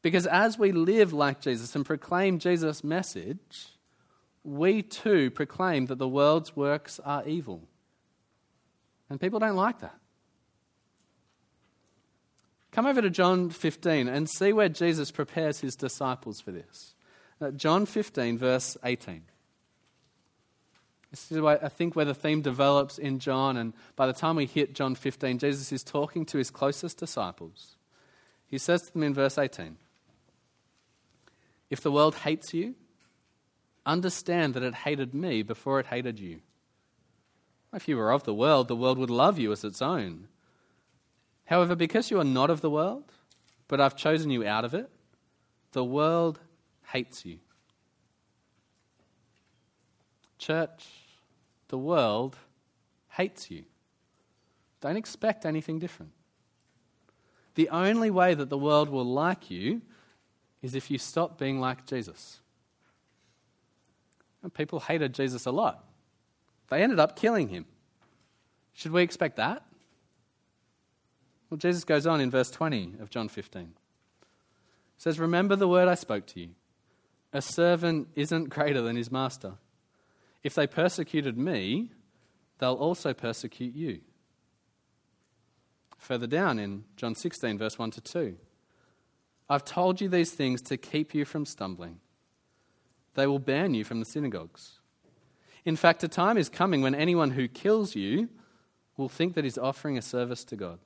Because 0.00 0.26
as 0.26 0.58
we 0.58 0.72
live 0.72 1.12
like 1.12 1.40
Jesus 1.40 1.74
and 1.74 1.84
proclaim 1.84 2.38
Jesus' 2.38 2.84
message, 2.84 3.68
we 4.44 4.82
too 4.82 5.30
proclaim 5.30 5.86
that 5.86 5.98
the 5.98 6.08
world's 6.08 6.54
works 6.54 7.00
are 7.04 7.26
evil. 7.26 7.68
And 9.10 9.20
people 9.20 9.40
don't 9.40 9.56
like 9.56 9.80
that. 9.80 9.98
Come 12.74 12.86
over 12.86 13.00
to 13.00 13.08
John 13.08 13.50
15 13.50 14.08
and 14.08 14.28
see 14.28 14.52
where 14.52 14.68
Jesus 14.68 15.12
prepares 15.12 15.60
his 15.60 15.76
disciples 15.76 16.40
for 16.40 16.50
this. 16.50 16.96
Uh, 17.40 17.52
John 17.52 17.86
15, 17.86 18.36
verse 18.36 18.76
18. 18.82 19.22
This 21.12 21.30
is 21.30 21.40
I 21.44 21.68
think 21.68 21.94
where 21.94 22.04
the 22.04 22.16
theme 22.16 22.42
develops 22.42 22.98
in 22.98 23.20
John, 23.20 23.56
and 23.56 23.74
by 23.94 24.08
the 24.08 24.12
time 24.12 24.34
we 24.34 24.46
hit 24.46 24.74
John 24.74 24.96
15, 24.96 25.38
Jesus 25.38 25.70
is 25.70 25.84
talking 25.84 26.26
to 26.26 26.38
his 26.38 26.50
closest 26.50 26.98
disciples. 26.98 27.76
He 28.48 28.58
says 28.58 28.82
to 28.82 28.92
them 28.92 29.04
in 29.04 29.14
verse 29.14 29.38
18 29.38 29.76
If 31.70 31.80
the 31.80 31.92
world 31.92 32.16
hates 32.16 32.52
you, 32.52 32.74
understand 33.86 34.54
that 34.54 34.64
it 34.64 34.74
hated 34.74 35.14
me 35.14 35.42
before 35.42 35.78
it 35.78 35.86
hated 35.86 36.18
you. 36.18 36.40
If 37.72 37.86
you 37.86 37.96
were 37.96 38.12
of 38.12 38.24
the 38.24 38.34
world, 38.34 38.66
the 38.66 38.74
world 38.74 38.98
would 38.98 39.10
love 39.10 39.38
you 39.38 39.52
as 39.52 39.62
its 39.62 39.80
own. 39.80 40.26
However, 41.46 41.74
because 41.74 42.10
you 42.10 42.18
are 42.20 42.24
not 42.24 42.50
of 42.50 42.60
the 42.60 42.70
world, 42.70 43.12
but 43.68 43.80
I've 43.80 43.96
chosen 43.96 44.30
you 44.30 44.46
out 44.46 44.64
of 44.64 44.74
it, 44.74 44.90
the 45.72 45.84
world 45.84 46.40
hates 46.92 47.24
you. 47.24 47.38
Church, 50.38 50.86
the 51.68 51.78
world 51.78 52.36
hates 53.10 53.50
you. 53.50 53.64
Don't 54.80 54.96
expect 54.96 55.46
anything 55.46 55.78
different. 55.78 56.12
The 57.54 57.68
only 57.68 58.10
way 58.10 58.34
that 58.34 58.50
the 58.50 58.58
world 58.58 58.88
will 58.88 59.04
like 59.04 59.50
you 59.50 59.80
is 60.62 60.74
if 60.74 60.90
you 60.90 60.98
stop 60.98 61.38
being 61.38 61.60
like 61.60 61.86
Jesus. 61.86 62.40
And 64.42 64.52
people 64.52 64.80
hated 64.80 65.14
Jesus 65.14 65.46
a 65.46 65.50
lot. 65.50 65.84
They 66.68 66.82
ended 66.82 66.98
up 66.98 67.16
killing 67.16 67.48
him. 67.48 67.66
Should 68.72 68.92
we 68.92 69.02
expect 69.02 69.36
that? 69.36 69.62
Well, 71.54 71.58
Jesus 71.60 71.84
goes 71.84 72.04
on 72.04 72.20
in 72.20 72.32
verse 72.32 72.50
20 72.50 72.94
of 72.98 73.10
John 73.10 73.28
15. 73.28 73.62
He 73.62 73.68
says, 74.96 75.20
Remember 75.20 75.54
the 75.54 75.68
word 75.68 75.86
I 75.86 75.94
spoke 75.94 76.26
to 76.26 76.40
you. 76.40 76.48
A 77.32 77.40
servant 77.40 78.08
isn't 78.16 78.48
greater 78.48 78.82
than 78.82 78.96
his 78.96 79.12
master. 79.12 79.52
If 80.42 80.56
they 80.56 80.66
persecuted 80.66 81.38
me, 81.38 81.92
they'll 82.58 82.72
also 82.72 83.14
persecute 83.14 83.72
you. 83.72 84.00
Further 85.96 86.26
down 86.26 86.58
in 86.58 86.86
John 86.96 87.14
16, 87.14 87.56
verse 87.56 87.78
1 87.78 87.92
to 87.92 88.00
2. 88.00 88.36
I've 89.48 89.64
told 89.64 90.00
you 90.00 90.08
these 90.08 90.32
things 90.32 90.60
to 90.62 90.76
keep 90.76 91.14
you 91.14 91.24
from 91.24 91.46
stumbling. 91.46 92.00
They 93.14 93.28
will 93.28 93.38
ban 93.38 93.74
you 93.74 93.84
from 93.84 94.00
the 94.00 94.06
synagogues. 94.06 94.80
In 95.64 95.76
fact, 95.76 96.02
a 96.02 96.08
time 96.08 96.36
is 96.36 96.48
coming 96.48 96.82
when 96.82 96.96
anyone 96.96 97.30
who 97.30 97.46
kills 97.46 97.94
you 97.94 98.28
will 98.96 99.08
think 99.08 99.34
that 99.36 99.44
he's 99.44 99.56
offering 99.56 99.96
a 99.96 100.02
service 100.02 100.42
to 100.46 100.56
God. 100.56 100.80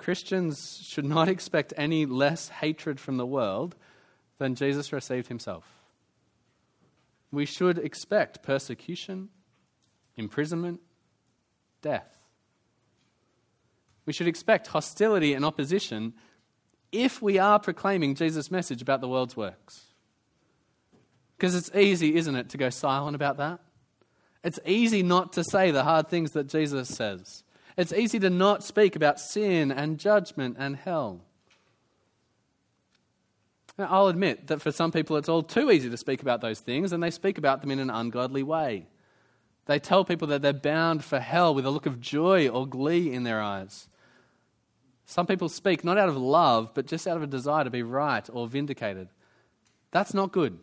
Christians 0.00 0.82
should 0.82 1.04
not 1.04 1.28
expect 1.28 1.74
any 1.76 2.06
less 2.06 2.48
hatred 2.48 2.98
from 2.98 3.18
the 3.18 3.26
world 3.26 3.76
than 4.38 4.54
Jesus 4.54 4.94
received 4.94 5.28
himself. 5.28 5.64
We 7.30 7.44
should 7.44 7.76
expect 7.76 8.42
persecution, 8.42 9.28
imprisonment, 10.16 10.80
death. 11.82 12.08
We 14.06 14.14
should 14.14 14.26
expect 14.26 14.68
hostility 14.68 15.34
and 15.34 15.44
opposition 15.44 16.14
if 16.90 17.20
we 17.20 17.38
are 17.38 17.58
proclaiming 17.58 18.14
Jesus' 18.14 18.50
message 18.50 18.80
about 18.80 19.02
the 19.02 19.08
world's 19.08 19.36
works. 19.36 19.84
Because 21.36 21.54
it's 21.54 21.70
easy, 21.74 22.16
isn't 22.16 22.36
it, 22.36 22.48
to 22.48 22.56
go 22.56 22.70
silent 22.70 23.14
about 23.14 23.36
that? 23.36 23.60
It's 24.42 24.58
easy 24.64 25.02
not 25.02 25.34
to 25.34 25.44
say 25.44 25.70
the 25.70 25.84
hard 25.84 26.08
things 26.08 26.30
that 26.32 26.48
Jesus 26.48 26.88
says. 26.88 27.44
It's 27.80 27.94
easy 27.94 28.18
to 28.18 28.28
not 28.28 28.62
speak 28.62 28.94
about 28.94 29.18
sin 29.18 29.72
and 29.72 29.98
judgment 29.98 30.56
and 30.58 30.76
hell. 30.76 31.22
Now, 33.78 33.88
I'll 33.88 34.08
admit 34.08 34.48
that 34.48 34.60
for 34.60 34.70
some 34.70 34.92
people 34.92 35.16
it's 35.16 35.30
all 35.30 35.42
too 35.42 35.70
easy 35.70 35.88
to 35.88 35.96
speak 35.96 36.20
about 36.20 36.42
those 36.42 36.60
things, 36.60 36.92
and 36.92 37.02
they 37.02 37.10
speak 37.10 37.38
about 37.38 37.62
them 37.62 37.70
in 37.70 37.78
an 37.78 37.88
ungodly 37.88 38.42
way. 38.42 38.86
They 39.64 39.78
tell 39.78 40.04
people 40.04 40.28
that 40.28 40.42
they're 40.42 40.52
bound 40.52 41.02
for 41.04 41.20
hell 41.20 41.54
with 41.54 41.64
a 41.64 41.70
look 41.70 41.86
of 41.86 42.02
joy 42.02 42.48
or 42.48 42.66
glee 42.66 43.10
in 43.14 43.22
their 43.22 43.40
eyes. 43.40 43.88
Some 45.06 45.26
people 45.26 45.48
speak 45.48 45.82
not 45.82 45.96
out 45.96 46.10
of 46.10 46.18
love, 46.18 46.72
but 46.74 46.86
just 46.86 47.08
out 47.08 47.16
of 47.16 47.22
a 47.22 47.26
desire 47.26 47.64
to 47.64 47.70
be 47.70 47.82
right 47.82 48.28
or 48.30 48.46
vindicated. 48.46 49.08
That's 49.90 50.12
not 50.12 50.32
good. 50.32 50.58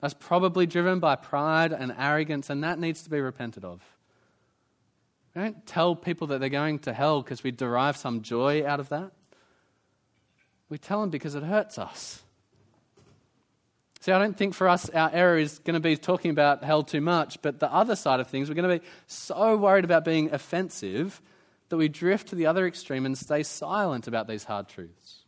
That's 0.00 0.14
probably 0.14 0.66
driven 0.66 1.00
by 1.00 1.16
pride 1.16 1.72
and 1.72 1.92
arrogance, 1.98 2.48
and 2.48 2.62
that 2.62 2.78
needs 2.78 3.02
to 3.02 3.10
be 3.10 3.18
repented 3.18 3.64
of. 3.64 3.93
We 5.34 5.42
don't 5.42 5.66
tell 5.66 5.96
people 5.96 6.28
that 6.28 6.40
they're 6.40 6.48
going 6.48 6.78
to 6.80 6.92
hell 6.92 7.22
because 7.22 7.42
we 7.42 7.50
derive 7.50 7.96
some 7.96 8.22
joy 8.22 8.66
out 8.66 8.80
of 8.80 8.90
that. 8.90 9.10
We 10.68 10.78
tell 10.78 11.00
them 11.00 11.10
because 11.10 11.34
it 11.34 11.42
hurts 11.42 11.78
us. 11.78 12.22
See, 14.00 14.12
I 14.12 14.18
don't 14.18 14.36
think 14.36 14.54
for 14.54 14.68
us 14.68 14.88
our 14.90 15.10
error 15.12 15.38
is 15.38 15.58
going 15.60 15.74
to 15.74 15.80
be 15.80 15.96
talking 15.96 16.30
about 16.30 16.62
hell 16.62 16.82
too 16.82 17.00
much, 17.00 17.40
but 17.42 17.58
the 17.58 17.72
other 17.72 17.96
side 17.96 18.20
of 18.20 18.28
things, 18.28 18.48
we're 18.48 18.54
going 18.54 18.68
to 18.68 18.78
be 18.78 18.86
so 19.06 19.56
worried 19.56 19.84
about 19.84 20.04
being 20.04 20.32
offensive 20.32 21.20
that 21.70 21.78
we 21.78 21.88
drift 21.88 22.28
to 22.28 22.34
the 22.34 22.46
other 22.46 22.66
extreme 22.66 23.06
and 23.06 23.16
stay 23.16 23.42
silent 23.42 24.06
about 24.06 24.28
these 24.28 24.44
hard 24.44 24.68
truths. 24.68 25.20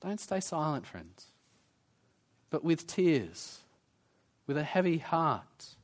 Don't 0.00 0.18
stay 0.18 0.40
silent, 0.40 0.86
friends, 0.86 1.26
but 2.50 2.64
with 2.64 2.86
tears, 2.86 3.58
with 4.46 4.56
a 4.56 4.64
heavy 4.64 4.98
heart 4.98 5.75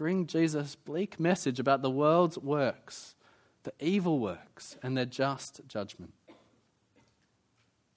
bring 0.00 0.26
Jesus' 0.26 0.76
bleak 0.76 1.20
message 1.20 1.60
about 1.60 1.82
the 1.82 1.90
world's 1.90 2.38
works, 2.38 3.16
the 3.64 3.72
evil 3.78 4.18
works, 4.18 4.78
and 4.82 4.96
their 4.96 5.04
just 5.04 5.60
judgment. 5.68 6.14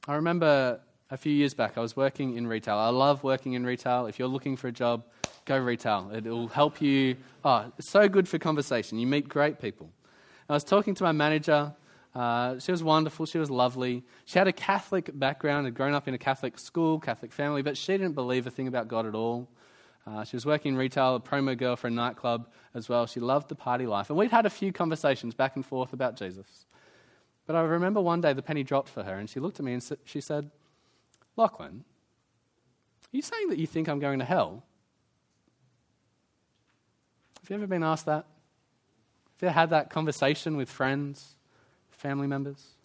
I 0.05 0.15
remember 0.15 0.81
a 1.09 1.15
few 1.15 1.31
years 1.31 1.53
back, 1.53 1.77
I 1.77 1.79
was 1.79 1.95
working 1.95 2.35
in 2.35 2.45
retail. 2.45 2.75
I 2.75 2.89
love 2.89 3.23
working 3.23 3.53
in 3.53 3.65
retail. 3.65 4.07
If 4.07 4.19
you're 4.19 4.27
looking 4.27 4.57
for 4.57 4.67
a 4.67 4.71
job, 4.73 5.05
go 5.45 5.57
retail. 5.57 6.11
It 6.13 6.25
will 6.25 6.49
help 6.49 6.81
you. 6.81 7.15
Oh, 7.45 7.71
it's 7.77 7.89
so 7.89 8.09
good 8.09 8.27
for 8.27 8.37
conversation. 8.37 8.99
You 8.99 9.07
meet 9.07 9.29
great 9.29 9.61
people. 9.61 9.89
I 10.49 10.53
was 10.55 10.65
talking 10.65 10.95
to 10.95 11.05
my 11.05 11.13
manager. 11.13 11.73
Uh, 12.13 12.59
she 12.59 12.73
was 12.73 12.83
wonderful. 12.83 13.25
She 13.25 13.37
was 13.37 13.49
lovely. 13.49 14.03
She 14.25 14.37
had 14.37 14.49
a 14.49 14.51
Catholic 14.51 15.17
background, 15.17 15.67
had 15.67 15.73
grown 15.73 15.93
up 15.93 16.09
in 16.09 16.13
a 16.13 16.17
Catholic 16.17 16.59
school, 16.59 16.99
Catholic 16.99 17.31
family, 17.31 17.61
but 17.61 17.77
she 17.77 17.93
didn't 17.93 18.11
believe 18.11 18.45
a 18.45 18.51
thing 18.51 18.67
about 18.67 18.89
God 18.89 19.05
at 19.05 19.15
all. 19.15 19.47
Uh, 20.05 20.23
she 20.23 20.35
was 20.35 20.45
working 20.45 20.73
in 20.73 20.77
retail, 20.77 21.15
a 21.15 21.19
promo 21.19 21.57
girl 21.57 21.75
for 21.75 21.87
a 21.87 21.91
nightclub 21.91 22.47
as 22.73 22.89
well. 22.89 23.05
She 23.05 23.19
loved 23.19 23.47
the 23.47 23.55
party 23.55 23.85
life. 23.85 24.09
And 24.09 24.19
we'd 24.19 24.31
had 24.31 24.45
a 24.45 24.49
few 24.49 24.73
conversations 24.73 25.33
back 25.33 25.55
and 25.55 25.65
forth 25.65 25.93
about 25.93 26.17
Jesus. 26.17 26.65
But 27.45 27.55
I 27.55 27.61
remember 27.61 28.01
one 28.01 28.21
day 28.21 28.33
the 28.33 28.41
penny 28.41 28.63
dropped 28.63 28.89
for 28.89 29.03
her, 29.03 29.15
and 29.15 29.29
she 29.29 29.39
looked 29.39 29.59
at 29.59 29.65
me 29.65 29.73
and 29.73 29.97
she 30.05 30.21
said, 30.21 30.51
Lachlan, 31.37 31.83
are 33.13 33.15
you 33.17 33.21
saying 33.21 33.49
that 33.49 33.59
you 33.59 33.67
think 33.67 33.87
I'm 33.87 33.99
going 33.99 34.19
to 34.19 34.25
hell? 34.25 34.63
Have 37.41 37.49
you 37.49 37.55
ever 37.55 37.67
been 37.67 37.83
asked 37.83 38.05
that? 38.05 38.25
Have 39.35 39.41
you 39.41 39.47
ever 39.47 39.53
had 39.53 39.69
that 39.71 39.89
conversation 39.89 40.57
with 40.57 40.69
friends, 40.69 41.35
family 41.91 42.27
members? 42.27 42.75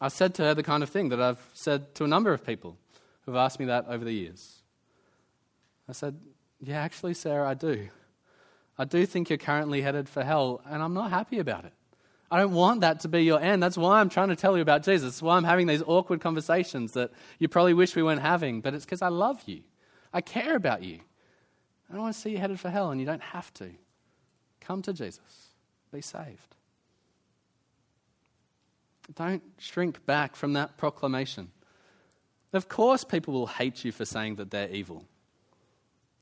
I've 0.00 0.12
said 0.12 0.34
to 0.34 0.42
her 0.42 0.54
the 0.54 0.62
kind 0.62 0.82
of 0.82 0.90
thing 0.90 1.08
that 1.10 1.20
I've 1.20 1.48
said 1.54 1.94
to 1.96 2.04
a 2.04 2.08
number 2.08 2.32
of 2.32 2.44
people 2.44 2.76
who've 3.24 3.36
asked 3.36 3.58
me 3.58 3.66
that 3.66 3.86
over 3.88 4.04
the 4.04 4.12
years. 4.12 4.63
I 5.88 5.92
said, 5.92 6.18
Yeah, 6.60 6.80
actually, 6.80 7.14
Sarah, 7.14 7.48
I 7.48 7.54
do. 7.54 7.88
I 8.76 8.84
do 8.84 9.06
think 9.06 9.30
you're 9.30 9.38
currently 9.38 9.82
headed 9.82 10.08
for 10.08 10.24
hell, 10.24 10.60
and 10.66 10.82
I'm 10.82 10.94
not 10.94 11.10
happy 11.10 11.38
about 11.38 11.64
it. 11.64 11.72
I 12.30 12.38
don't 12.38 12.52
want 12.52 12.80
that 12.80 13.00
to 13.00 13.08
be 13.08 13.22
your 13.22 13.40
end. 13.40 13.62
That's 13.62 13.78
why 13.78 14.00
I'm 14.00 14.08
trying 14.08 14.30
to 14.30 14.36
tell 14.36 14.56
you 14.56 14.62
about 14.62 14.82
Jesus. 14.82 15.14
That's 15.14 15.22
why 15.22 15.36
I'm 15.36 15.44
having 15.44 15.68
these 15.68 15.82
awkward 15.86 16.20
conversations 16.20 16.92
that 16.92 17.12
you 17.38 17.48
probably 17.48 17.74
wish 17.74 17.94
we 17.94 18.02
weren't 18.02 18.22
having, 18.22 18.60
but 18.60 18.74
it's 18.74 18.84
because 18.84 19.02
I 19.02 19.08
love 19.08 19.40
you. 19.46 19.60
I 20.12 20.20
care 20.20 20.56
about 20.56 20.82
you. 20.82 21.00
I 21.88 21.92
don't 21.92 22.02
want 22.02 22.14
to 22.14 22.20
see 22.20 22.30
you 22.30 22.38
headed 22.38 22.58
for 22.58 22.70
hell, 22.70 22.90
and 22.90 23.00
you 23.00 23.06
don't 23.06 23.22
have 23.22 23.52
to. 23.54 23.70
Come 24.60 24.82
to 24.82 24.92
Jesus, 24.92 25.50
be 25.92 26.00
saved. 26.00 26.56
Don't 29.14 29.42
shrink 29.58 30.04
back 30.06 30.34
from 30.34 30.54
that 30.54 30.78
proclamation. 30.78 31.50
Of 32.52 32.68
course, 32.68 33.04
people 33.04 33.34
will 33.34 33.46
hate 33.46 33.84
you 33.84 33.92
for 33.92 34.04
saying 34.04 34.36
that 34.36 34.50
they're 34.50 34.70
evil, 34.70 35.04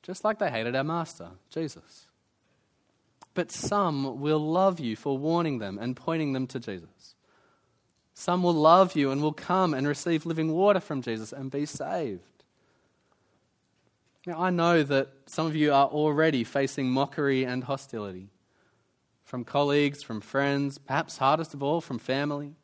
just 0.03 0.25
like 0.25 0.39
they 0.39 0.51
hated 0.51 0.75
our 0.75 0.85
Master, 0.85 1.31
Jesus. 1.51 2.07
But 3.35 3.51
some 3.51 4.21
will 4.21 4.39
love 4.39 4.79
you 4.79 4.97
for 4.97 5.17
warning 5.17 5.59
them 5.59 5.79
and 5.79 5.97
pointing 5.97 6.33
them 6.33 6.47
to 6.49 6.61
Jesus. 6.61 7.15
Some 8.15 8.43
will 8.43 8.55
love 8.55 8.95
you 8.95 9.11
and 9.11 9.23
will 9.23 9.33
come 9.33 9.73
and 9.73 9.87
receive 9.87 10.27
living 10.27 10.53
water 10.53 10.81
from 10.81 11.01
Jesus 11.01 11.33
and 11.33 11.51
be 11.51 11.65
saved. 11.65 12.21
Now, 14.27 14.41
I 14.41 14.51
know 14.51 14.83
that 14.83 15.09
some 15.27 15.47
of 15.47 15.57
you 15.57 15.73
are 15.73 15.87
already 15.87 16.45
facing 16.45 16.91
mockery 16.91 17.45
and 17.45 17.65
hostility 17.65 18.29
from 19.25 19.45
colleagues, 19.45 20.03
from 20.03 20.21
friends, 20.21 20.79
perhaps 20.79 21.17
hardest 21.17 21.55
of 21.55 21.63
all, 21.63 21.81
from 21.81 21.99
family. 21.99 22.55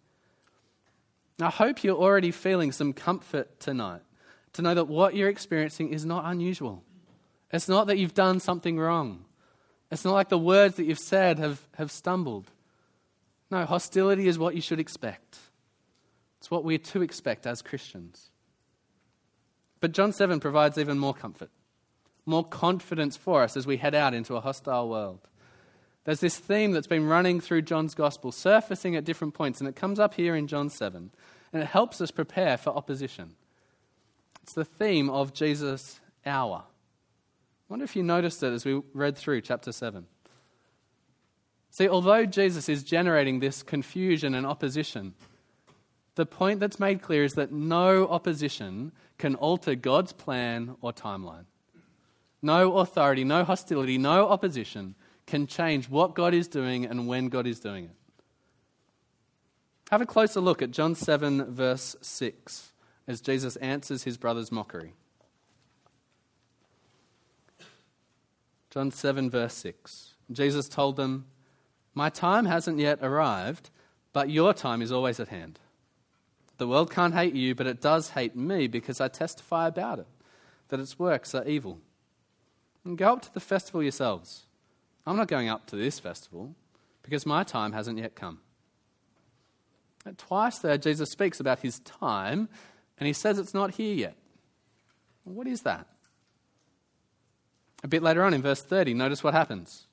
I 1.41 1.49
hope 1.51 1.83
you're 1.83 1.97
already 1.97 2.31
feeling 2.31 2.73
some 2.73 2.93
comfort 2.93 3.59
tonight 3.59 4.03
to 4.53 4.63
know 4.63 4.75
that 4.75 4.85
what 4.85 5.15
you're 5.15 5.29
experiencing 5.29 5.93
is 5.93 6.05
not 6.05 6.25
unusual. 6.27 6.85
It's 7.53 7.69
not 7.69 7.87
that 7.87 7.99
you've 7.99 8.15
done 8.15 8.41
something 8.41 8.79
wrong. 8.79 9.25
It's 9.91 10.05
not 10.05 10.13
like 10.13 10.29
the 10.29 10.39
words 10.39 10.77
that 10.77 10.85
you've 10.85 10.99
said 10.99 11.39
have, 11.39 11.67
have 11.77 11.91
stumbled. 11.91 12.51
No, 13.51 13.65
hostility 13.65 14.29
is 14.29 14.39
what 14.39 14.55
you 14.55 14.61
should 14.61 14.81
expect. 14.81 15.39
It's 16.39 16.51
what 16.51 16.65
we're 16.65 16.79
to 16.79 17.03
expect 17.03 17.47
as 17.47 17.63
Christians. 17.63 18.31
But 19.81 19.93
John 19.93 20.13
7 20.13 20.41
provides 20.41 20.77
even 20.77 20.99
more 20.99 21.15
comfort, 21.15 21.51
more 22.27 22.45
confidence 22.45 23.17
for 23.17 23.43
us 23.43 23.57
as 23.57 23.67
we 23.67 23.79
head 23.79 23.95
out 23.95 24.13
into 24.13 24.37
a 24.37 24.41
hostile 24.41 24.89
world. 24.89 25.29
There's 26.05 26.21
this 26.21 26.39
theme 26.39 26.73
that's 26.73 26.87
been 26.87 27.07
running 27.07 27.41
through 27.41 27.63
John's 27.63 27.95
gospel, 27.95 28.33
surfacing 28.33 28.97
at 28.97 29.05
different 29.05 29.35
points, 29.35 29.61
and 29.61 29.69
it 29.69 29.77
comes 29.77 29.99
up 29.99 30.15
here 30.15 30.35
in 30.35 30.47
John 30.47 30.71
7, 30.71 31.11
and 31.53 31.63
it 31.63 31.67
helps 31.67 32.01
us 32.01 32.11
prepare 32.11 32.57
for 32.57 32.71
opposition. 32.71 33.37
It's 34.43 34.55
the 34.55 34.65
theme 34.65 35.11
of 35.11 35.35
Jesus' 35.35 36.01
hour. 36.25 36.65
I 37.69 37.73
wonder 37.73 37.85
if 37.85 37.97
you 37.97 38.03
noticed 38.03 38.43
it 38.43 38.53
as 38.53 38.65
we 38.65 38.81
read 38.95 39.19
through 39.19 39.43
chapter 39.43 39.73
7. 39.73 40.07
See, 41.71 41.87
although 41.87 42.25
Jesus 42.25 42.67
is 42.69 42.83
generating 42.83 43.41
this 43.41 43.63
confusion 43.63 44.35
and 44.35 44.47
opposition, 44.47 45.13
the 46.15 46.25
point 46.25 46.61
that's 46.61 46.81
made 46.81 47.03
clear 47.03 47.25
is 47.25 47.35
that 47.35 47.53
no 47.53 48.09
opposition 48.09 48.93
can 49.19 49.35
alter 49.35 49.75
God's 49.75 50.15
plan 50.15 50.77
or 50.81 50.95
timeline. 50.95 51.45
No 52.41 52.79
authority, 52.79 53.23
no 53.23 53.45
hostility, 53.45 53.99
no 53.99 54.29
opposition 54.29 54.95
can 55.27 55.47
change 55.47 55.91
what 55.91 56.15
God 56.15 56.33
is 56.33 56.49
doing 56.49 56.87
and 56.87 57.07
when 57.07 57.29
God 57.29 57.47
is 57.47 57.61
doing 57.61 57.85
it. 57.85 57.97
Have 59.91 60.01
a 60.01 60.07
closer 60.07 60.41
look 60.41 60.63
at 60.63 60.71
John 60.71 60.95
7, 60.95 61.55
verse 61.55 61.97
6, 62.01 62.73
as 63.07 63.21
Jesus 63.21 63.57
answers 63.57 64.05
his 64.05 64.17
brother's 64.17 64.51
mockery. 64.51 64.95
John 68.71 68.91
7, 68.91 69.31
verse 69.31 69.55
6. 69.55 70.15
Jesus 70.31 70.69
told 70.69 70.97
them, 70.97 71.27
My 71.95 72.11
time 72.11 72.45
hasn't 72.45 72.79
yet 72.79 72.99
arrived, 73.03 73.71
but 74.13 74.31
your 74.31 74.53
time 74.53 74.83
is 74.83 74.93
always 74.93 75.19
at 75.21 75.29
hand. 75.29 75.59
The 76.59 76.67
world 76.67 76.91
can't 76.91 77.15
hate 77.15 77.35
you, 77.35 77.55
but 77.55 77.67
it 77.67 77.81
does 77.81 78.11
hate 78.11 78.37
me 78.37 78.67
because 78.67 79.01
I 79.01 79.09
testify 79.09 79.69
about 79.69 80.01
it, 80.01 80.07
that 80.69 80.81
its 80.81 80.99
works 80.99 81.35
are 81.35 81.47
evil. 81.47 81.79
And 82.85 82.99
go 82.99 83.13
up 83.13 83.23
to 83.23 83.33
the 83.33 83.41
festival 83.41 83.83
yourselves. 83.83 84.47
I'm 85.07 85.17
not 85.17 85.29
going 85.29 85.49
up 85.49 85.67
to 85.69 85.77
this 85.77 85.99
festival 85.99 86.55
because 87.03 87.25
my 87.25 87.45
time 87.45 87.73
hasn't 87.73 87.99
yet 87.99 88.15
come. 88.15 88.41
And 90.05 90.19
twice 90.19 90.59
there, 90.59 90.79
Jesus 90.79 91.11
speaks 91.11 91.41
about 91.41 91.61
his 91.61 91.79
time, 91.81 92.49
and 92.99 93.07
he 93.07 93.13
says 93.13 93.39
it's 93.39 93.55
not 93.55 93.73
here 93.73 93.95
yet. 93.95 94.17
What 95.25 95.47
is 95.47 95.63
that? 95.63 95.87
A 97.83 97.89
bit 97.89 98.03
later 98.03 98.23
on 98.23 98.35
in 98.35 98.43
verse 98.43 98.63
30, 98.63 98.95
notice 98.95 99.23
what 99.23 99.35
happens. 99.35 99.87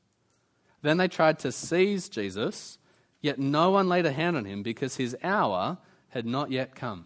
Then 0.81 0.97
they 0.97 1.07
tried 1.07 1.39
to 1.39 1.51
seize 1.51 2.09
Jesus, 2.09 2.77
yet 3.21 3.39
no 3.39 3.71
one 3.71 3.89
laid 3.89 4.05
a 4.05 4.11
hand 4.11 4.37
on 4.37 4.45
him 4.45 4.63
because 4.63 4.95
his 4.97 5.15
hour 5.23 5.77
had 6.09 6.25
not 6.25 6.51
yet 6.51 6.75
come. 6.75 7.05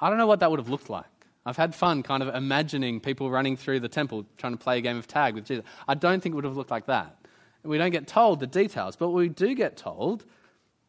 I 0.00 0.08
don't 0.08 0.18
know 0.18 0.26
what 0.26 0.40
that 0.40 0.50
would 0.50 0.60
have 0.60 0.68
looked 0.68 0.90
like. 0.90 1.04
I've 1.44 1.56
had 1.56 1.74
fun 1.74 2.02
kind 2.02 2.22
of 2.22 2.34
imagining 2.34 3.00
people 3.00 3.30
running 3.30 3.56
through 3.56 3.80
the 3.80 3.88
temple 3.88 4.26
trying 4.36 4.52
to 4.52 4.58
play 4.58 4.78
a 4.78 4.80
game 4.80 4.96
of 4.96 5.08
tag 5.08 5.34
with 5.34 5.44
Jesus. 5.44 5.64
I 5.88 5.94
don't 5.94 6.22
think 6.22 6.34
it 6.34 6.36
would 6.36 6.44
have 6.44 6.56
looked 6.56 6.70
like 6.70 6.86
that. 6.86 7.16
We 7.64 7.78
don't 7.78 7.90
get 7.90 8.06
told 8.06 8.40
the 8.40 8.46
details, 8.46 8.96
but 8.96 9.08
what 9.08 9.16
we 9.16 9.28
do 9.28 9.54
get 9.54 9.76
told 9.76 10.24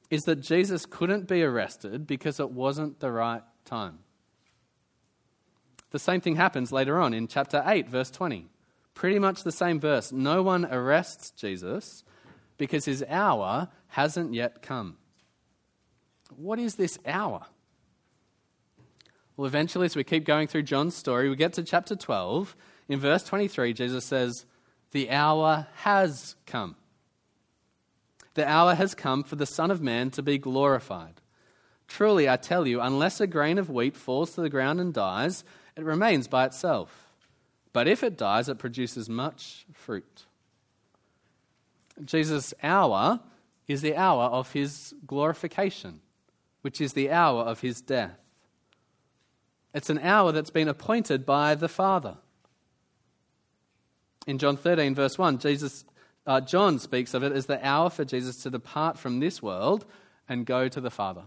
is 0.09 0.21
that 0.23 0.37
Jesus 0.37 0.85
couldn't 0.85 1.27
be 1.27 1.43
arrested 1.43 2.05
because 2.05 2.39
it 2.39 2.51
wasn't 2.51 2.99
the 2.99 3.11
right 3.11 3.41
time. 3.65 3.99
The 5.93 5.99
same 5.99 6.21
thing 6.21 6.35
happens 6.35 6.71
later 6.71 6.99
on 6.99 7.13
in 7.13 7.27
chapter 7.27 7.63
8, 7.63 7.87
verse 7.87 8.09
20. 8.09 8.49
Pretty 8.95 9.19
much 9.19 9.43
the 9.43 9.51
same 9.51 9.79
verse. 9.79 10.11
No 10.11 10.41
one 10.41 10.65
arrests 10.65 11.29
Jesus 11.29 12.03
because 12.57 12.85
his 12.85 13.05
hour 13.07 13.69
hasn't 13.89 14.33
yet 14.33 14.63
come. 14.63 14.97
What 16.35 16.57
is 16.57 16.75
this 16.75 16.97
hour? 17.05 17.45
Well, 19.37 19.45
eventually, 19.45 19.85
as 19.85 19.95
we 19.95 20.03
keep 20.03 20.25
going 20.25 20.47
through 20.47 20.63
John's 20.63 20.95
story, 20.95 21.29
we 21.29 21.35
get 21.35 21.53
to 21.53 21.63
chapter 21.63 21.95
12. 21.95 22.55
In 22.89 22.99
verse 22.99 23.23
23, 23.23 23.73
Jesus 23.73 24.03
says, 24.03 24.47
The 24.93 25.11
hour 25.11 25.67
has 25.75 26.35
come. 26.47 26.75
The 28.33 28.47
hour 28.47 28.73
has 28.73 28.95
come 28.95 29.23
for 29.23 29.35
the 29.35 29.45
Son 29.45 29.69
of 29.69 29.79
Man 29.79 30.09
to 30.11 30.23
be 30.23 30.39
glorified. 30.39 31.21
Truly, 31.87 32.27
I 32.27 32.37
tell 32.37 32.65
you, 32.65 32.81
unless 32.81 33.21
a 33.21 33.27
grain 33.27 33.59
of 33.59 33.69
wheat 33.69 33.95
falls 33.95 34.31
to 34.31 34.41
the 34.41 34.49
ground 34.49 34.79
and 34.79 34.91
dies, 34.91 35.43
it 35.75 35.83
remains 35.83 36.27
by 36.27 36.45
itself. 36.45 37.09
But 37.71 37.87
if 37.87 38.03
it 38.03 38.17
dies, 38.17 38.49
it 38.49 38.59
produces 38.59 39.09
much 39.09 39.65
fruit. 39.73 40.25
Jesus' 42.03 42.53
hour 42.61 43.19
is 43.67 43.81
the 43.81 43.95
hour 43.95 44.25
of 44.25 44.51
his 44.53 44.93
glorification, 45.05 46.01
which 46.61 46.81
is 46.81 46.93
the 46.93 47.11
hour 47.11 47.41
of 47.41 47.61
his 47.61 47.81
death. 47.81 48.17
It's 49.73 49.89
an 49.89 49.99
hour 49.99 50.31
that's 50.31 50.51
been 50.51 50.67
appointed 50.67 51.25
by 51.25 51.55
the 51.55 51.67
Father. 51.67 52.17
In 54.27 54.37
John 54.37 54.55
13, 54.55 54.93
verse 54.93 55.17
1, 55.17 55.39
Jesus, 55.39 55.83
uh, 56.27 56.41
John 56.41 56.79
speaks 56.79 57.13
of 57.13 57.23
it 57.23 57.31
as 57.31 57.47
the 57.47 57.65
hour 57.65 57.89
for 57.89 58.05
Jesus 58.05 58.37
to 58.43 58.49
depart 58.49 58.97
from 58.97 59.19
this 59.19 59.41
world 59.41 59.85
and 60.29 60.45
go 60.45 60.67
to 60.67 60.79
the 60.79 60.91
Father. 60.91 61.23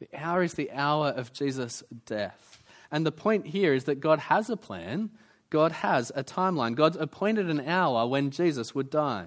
The 0.00 0.08
hour 0.14 0.42
is 0.42 0.54
the 0.54 0.70
hour 0.72 1.08
of 1.08 1.32
Jesus' 1.32 1.82
death. 2.04 2.62
And 2.90 3.04
the 3.04 3.12
point 3.12 3.46
here 3.46 3.74
is 3.74 3.84
that 3.84 4.00
God 4.00 4.18
has 4.18 4.50
a 4.50 4.56
plan, 4.56 5.10
God 5.50 5.72
has 5.72 6.10
a 6.14 6.24
timeline. 6.24 6.74
God's 6.74 6.96
appointed 6.96 7.48
an 7.48 7.60
hour 7.60 8.06
when 8.06 8.30
Jesus 8.30 8.74
would 8.74 8.90
die. 8.90 9.26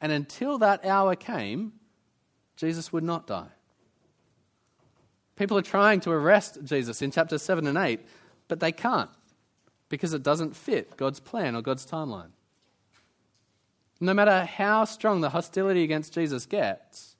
And 0.00 0.12
until 0.12 0.58
that 0.58 0.84
hour 0.84 1.16
came, 1.16 1.72
Jesus 2.56 2.92
would 2.92 3.04
not 3.04 3.26
die. 3.26 3.48
People 5.36 5.56
are 5.56 5.62
trying 5.62 6.00
to 6.00 6.10
arrest 6.10 6.58
Jesus 6.64 7.02
in 7.02 7.10
chapter 7.10 7.38
7 7.38 7.66
and 7.66 7.78
8, 7.78 8.00
but 8.46 8.60
they 8.60 8.72
can't 8.72 9.10
because 9.88 10.12
it 10.14 10.22
doesn't 10.22 10.54
fit 10.54 10.96
God's 10.96 11.20
plan 11.20 11.56
or 11.56 11.62
God's 11.62 11.86
timeline. 11.86 12.30
No 14.00 14.12
matter 14.12 14.44
how 14.44 14.84
strong 14.84 15.20
the 15.20 15.30
hostility 15.30 15.82
against 15.82 16.12
Jesus 16.12 16.46
gets, 16.46 17.16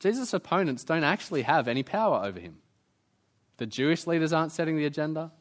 Jesus' 0.00 0.32
opponents 0.32 0.82
don't 0.82 1.04
actually 1.04 1.42
have 1.42 1.68
any 1.68 1.82
power 1.82 2.24
over 2.24 2.40
him. 2.40 2.58
The 3.60 3.66
Jewish 3.66 4.06
leaders 4.06 4.32
aren't 4.32 4.52
setting 4.52 4.78
the 4.78 4.86
agenda. 4.86 5.32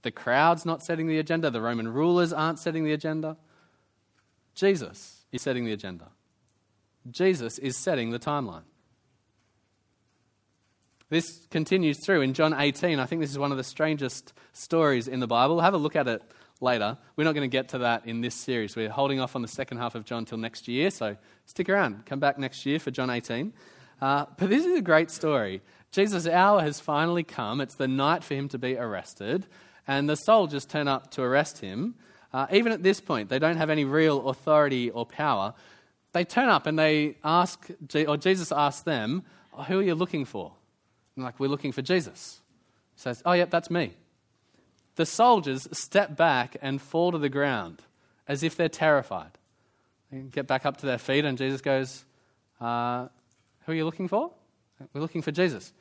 The 0.00 0.10
crowd's 0.10 0.64
not 0.64 0.82
setting 0.82 1.08
the 1.08 1.18
agenda. 1.18 1.50
The 1.50 1.60
Roman 1.60 1.86
rulers 1.86 2.32
aren't 2.32 2.58
setting 2.58 2.84
the 2.84 2.94
agenda. 2.94 3.36
Jesus 4.54 5.26
is 5.30 5.42
setting 5.42 5.66
the 5.66 5.72
agenda. 5.72 6.06
Jesus 7.10 7.58
is 7.58 7.76
setting 7.76 8.12
the 8.12 8.18
timeline. 8.18 8.62
This 11.10 11.46
continues 11.50 12.02
through 12.02 12.22
in 12.22 12.32
John 12.32 12.54
18. 12.54 12.98
I 12.98 13.04
think 13.04 13.20
this 13.20 13.30
is 13.30 13.38
one 13.38 13.50
of 13.50 13.58
the 13.58 13.64
strangest 13.64 14.32
stories 14.54 15.06
in 15.06 15.20
the 15.20 15.26
Bible. 15.26 15.60
Have 15.60 15.74
a 15.74 15.76
look 15.76 15.96
at 15.96 16.08
it 16.08 16.22
later. 16.62 16.96
We're 17.14 17.24
not 17.24 17.34
going 17.34 17.48
to 17.50 17.54
get 17.54 17.68
to 17.68 17.78
that 17.80 18.06
in 18.06 18.22
this 18.22 18.36
series. 18.36 18.74
We're 18.74 18.88
holding 18.88 19.20
off 19.20 19.36
on 19.36 19.42
the 19.42 19.48
second 19.48 19.76
half 19.76 19.94
of 19.94 20.06
John 20.06 20.24
till 20.24 20.38
next 20.38 20.66
year, 20.66 20.88
so 20.90 21.18
stick 21.44 21.68
around. 21.68 22.06
Come 22.06 22.20
back 22.20 22.38
next 22.38 22.64
year 22.64 22.78
for 22.78 22.90
John 22.90 23.10
18. 23.10 23.52
Uh, 24.00 24.24
but 24.38 24.48
this 24.48 24.64
is 24.64 24.78
a 24.78 24.82
great 24.82 25.10
story. 25.10 25.60
Jesus' 25.96 26.26
hour 26.26 26.60
has 26.60 26.78
finally 26.78 27.24
come. 27.24 27.62
It's 27.62 27.76
the 27.76 27.88
night 27.88 28.22
for 28.22 28.34
him 28.34 28.50
to 28.50 28.58
be 28.58 28.76
arrested, 28.76 29.46
and 29.88 30.06
the 30.06 30.14
soldiers 30.14 30.66
turn 30.66 30.88
up 30.88 31.10
to 31.12 31.22
arrest 31.22 31.60
him. 31.60 31.94
Uh, 32.34 32.46
even 32.52 32.70
at 32.70 32.82
this 32.82 33.00
point, 33.00 33.30
they 33.30 33.38
don't 33.38 33.56
have 33.56 33.70
any 33.70 33.86
real 33.86 34.28
authority 34.28 34.90
or 34.90 35.06
power. 35.06 35.54
They 36.12 36.22
turn 36.24 36.50
up 36.50 36.66
and 36.66 36.78
they 36.78 37.16
ask, 37.24 37.70
or 38.06 38.18
Jesus 38.18 38.52
asks 38.52 38.82
them, 38.82 39.24
oh, 39.54 39.62
Who 39.62 39.78
are 39.78 39.82
you 39.82 39.94
looking 39.94 40.26
for? 40.26 40.52
And 41.14 41.24
like, 41.24 41.40
We're 41.40 41.48
looking 41.48 41.72
for 41.72 41.80
Jesus. 41.80 42.42
He 42.94 43.00
says, 43.00 43.22
Oh, 43.24 43.32
yep, 43.32 43.48
that's 43.48 43.70
me. 43.70 43.94
The 44.96 45.06
soldiers 45.06 45.66
step 45.72 46.14
back 46.14 46.58
and 46.60 46.80
fall 46.80 47.12
to 47.12 47.18
the 47.18 47.30
ground 47.30 47.80
as 48.28 48.42
if 48.42 48.54
they're 48.54 48.68
terrified. 48.68 49.38
They 50.12 50.18
get 50.18 50.46
back 50.46 50.66
up 50.66 50.76
to 50.78 50.86
their 50.86 50.98
feet, 50.98 51.24
and 51.24 51.38
Jesus 51.38 51.62
goes, 51.62 52.04
uh, 52.60 53.08
Who 53.64 53.72
are 53.72 53.74
you 53.74 53.86
looking 53.86 54.08
for? 54.08 54.32
We're 54.92 55.00
looking 55.00 55.22
for 55.22 55.32
Jesus. 55.32 55.72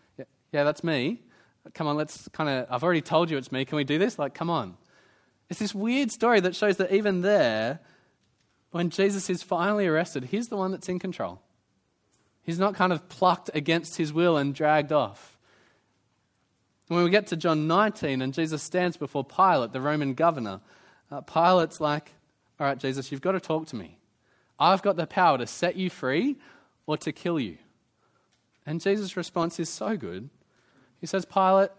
Yeah, 0.56 0.64
that's 0.64 0.86
me. 0.86 1.20
Come 1.74 1.86
on, 1.86 1.98
let's 1.98 2.30
kind 2.30 2.50
of, 2.50 2.68
I've 2.70 2.82
already 2.82 3.02
told 3.02 3.30
you 3.30 3.36
it's 3.36 3.52
me. 3.52 3.66
Can 3.66 3.76
we 3.76 3.84
do 3.84 3.98
this? 3.98 4.18
Like, 4.18 4.34
come 4.34 4.50
on. 4.50 4.78
It's 5.50 5.60
this 5.60 5.76
weird 5.76 6.14
story 6.14 6.40
that 6.40 6.56
shows 6.56 6.78
that 6.78 6.94
even 6.94 7.20
there, 7.20 7.82
when 8.72 8.90
Jesus 8.90 9.30
is 9.30 9.44
finally 9.44 9.86
arrested, 9.86 10.24
he's 10.24 10.48
the 10.48 10.56
one 10.56 10.72
that's 10.72 10.88
in 10.88 10.98
control. 10.98 11.42
He's 12.42 12.58
not 12.58 12.74
kind 12.74 12.94
of 12.94 13.10
plucked 13.10 13.50
against 13.54 13.98
his 13.98 14.14
will 14.14 14.38
and 14.38 14.56
dragged 14.56 14.94
off. 14.94 15.38
When 16.88 17.04
we 17.04 17.10
get 17.10 17.28
to 17.28 17.36
John 17.36 17.68
19 17.68 18.22
and 18.22 18.34
Jesus 18.34 18.64
stands 18.64 18.96
before 18.96 19.26
Pilate, 19.26 19.74
the 19.74 19.82
Roman 19.82 20.14
governor, 20.14 20.62
uh, 21.12 21.20
Pilate's 21.20 21.82
like, 21.82 22.14
All 22.62 22.66
right, 22.66 22.78
Jesus, 22.78 23.12
you've 23.12 23.20
got 23.20 23.34
to 23.34 23.42
talk 23.42 23.68
to 23.68 23.76
me. 23.76 24.00
I've 24.58 24.82
got 24.82 24.96
the 24.96 25.06
power 25.06 25.38
to 25.38 25.48
set 25.48 25.76
you 25.76 25.90
free 25.90 26.38
or 26.88 26.96
to 27.00 27.12
kill 27.12 27.42
you. 27.42 27.58
And 28.66 28.80
Jesus' 28.80 29.18
response 29.18 29.60
is 29.60 29.68
so 29.68 29.98
good. 29.98 30.30
He 31.06 31.08
says, 31.08 31.24
Pilate, 31.24 31.70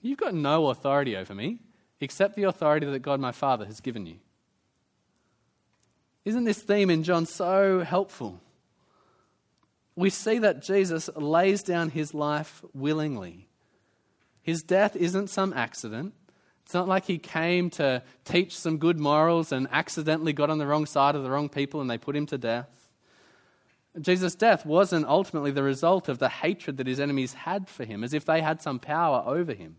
you've 0.00 0.18
got 0.18 0.34
no 0.34 0.66
authority 0.66 1.16
over 1.16 1.36
me 1.36 1.60
except 2.00 2.34
the 2.34 2.42
authority 2.42 2.84
that 2.84 2.98
God 2.98 3.20
my 3.20 3.30
Father 3.30 3.64
has 3.64 3.80
given 3.80 4.06
you. 4.06 4.16
Isn't 6.24 6.42
this 6.42 6.60
theme 6.60 6.90
in 6.90 7.04
John 7.04 7.24
so 7.24 7.84
helpful? 7.84 8.40
We 9.94 10.10
see 10.10 10.38
that 10.38 10.64
Jesus 10.64 11.08
lays 11.14 11.62
down 11.62 11.90
his 11.90 12.12
life 12.12 12.64
willingly. 12.74 13.46
His 14.42 14.64
death 14.64 14.96
isn't 14.96 15.30
some 15.30 15.52
accident. 15.52 16.12
It's 16.64 16.74
not 16.74 16.88
like 16.88 17.04
he 17.04 17.18
came 17.18 17.70
to 17.70 18.02
teach 18.24 18.58
some 18.58 18.78
good 18.78 18.98
morals 18.98 19.52
and 19.52 19.68
accidentally 19.70 20.32
got 20.32 20.50
on 20.50 20.58
the 20.58 20.66
wrong 20.66 20.86
side 20.86 21.14
of 21.14 21.22
the 21.22 21.30
wrong 21.30 21.48
people 21.48 21.80
and 21.80 21.88
they 21.88 21.98
put 21.98 22.16
him 22.16 22.26
to 22.26 22.36
death. 22.36 22.81
Jesus' 24.00 24.34
death 24.34 24.64
wasn't 24.64 25.06
ultimately 25.06 25.50
the 25.50 25.62
result 25.62 26.08
of 26.08 26.18
the 26.18 26.28
hatred 26.28 26.78
that 26.78 26.86
his 26.86 26.98
enemies 26.98 27.34
had 27.34 27.68
for 27.68 27.84
him, 27.84 28.02
as 28.02 28.14
if 28.14 28.24
they 28.24 28.40
had 28.40 28.62
some 28.62 28.78
power 28.78 29.22
over 29.26 29.52
him. 29.52 29.76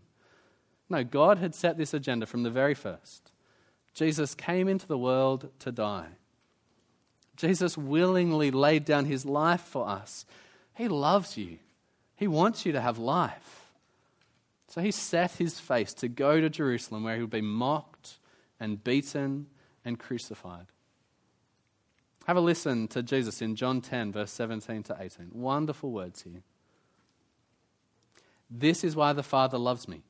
No, 0.88 1.02
God 1.02 1.38
had 1.38 1.54
set 1.54 1.76
this 1.76 1.92
agenda 1.92 2.26
from 2.26 2.44
the 2.44 2.50
very 2.50 2.74
first. 2.74 3.32
Jesus 3.92 4.34
came 4.34 4.68
into 4.68 4.86
the 4.86 4.98
world 4.98 5.50
to 5.60 5.72
die. 5.72 6.08
Jesus 7.36 7.76
willingly 7.76 8.50
laid 8.50 8.84
down 8.84 9.06
his 9.06 9.24
life 9.24 9.62
for 9.62 9.88
us. 9.88 10.24
He 10.74 10.88
loves 10.88 11.36
you, 11.36 11.58
he 12.14 12.28
wants 12.28 12.64
you 12.64 12.72
to 12.72 12.80
have 12.80 12.98
life. 12.98 13.60
So 14.68 14.80
he 14.80 14.90
set 14.90 15.32
his 15.32 15.60
face 15.60 15.94
to 15.94 16.08
go 16.08 16.40
to 16.40 16.50
Jerusalem 16.50 17.04
where 17.04 17.14
he 17.14 17.20
would 17.20 17.30
be 17.30 17.40
mocked 17.40 18.18
and 18.58 18.82
beaten 18.82 19.46
and 19.84 20.00
crucified. 20.00 20.66
Have 22.26 22.36
a 22.36 22.40
listen 22.40 22.88
to 22.88 23.02
Jesus 23.02 23.42
in 23.42 23.54
John 23.54 23.80
10, 23.80 24.12
verse 24.12 24.30
17 24.32 24.82
to 24.84 24.96
18. 24.98 25.30
Wonderful 25.32 25.90
words 25.90 26.22
here. 26.22 26.42
This 28.50 28.82
is 28.84 28.96
why 28.96 29.12
the 29.12 29.22
Father 29.22 29.58
loves 29.58 29.88
me, 29.88 30.02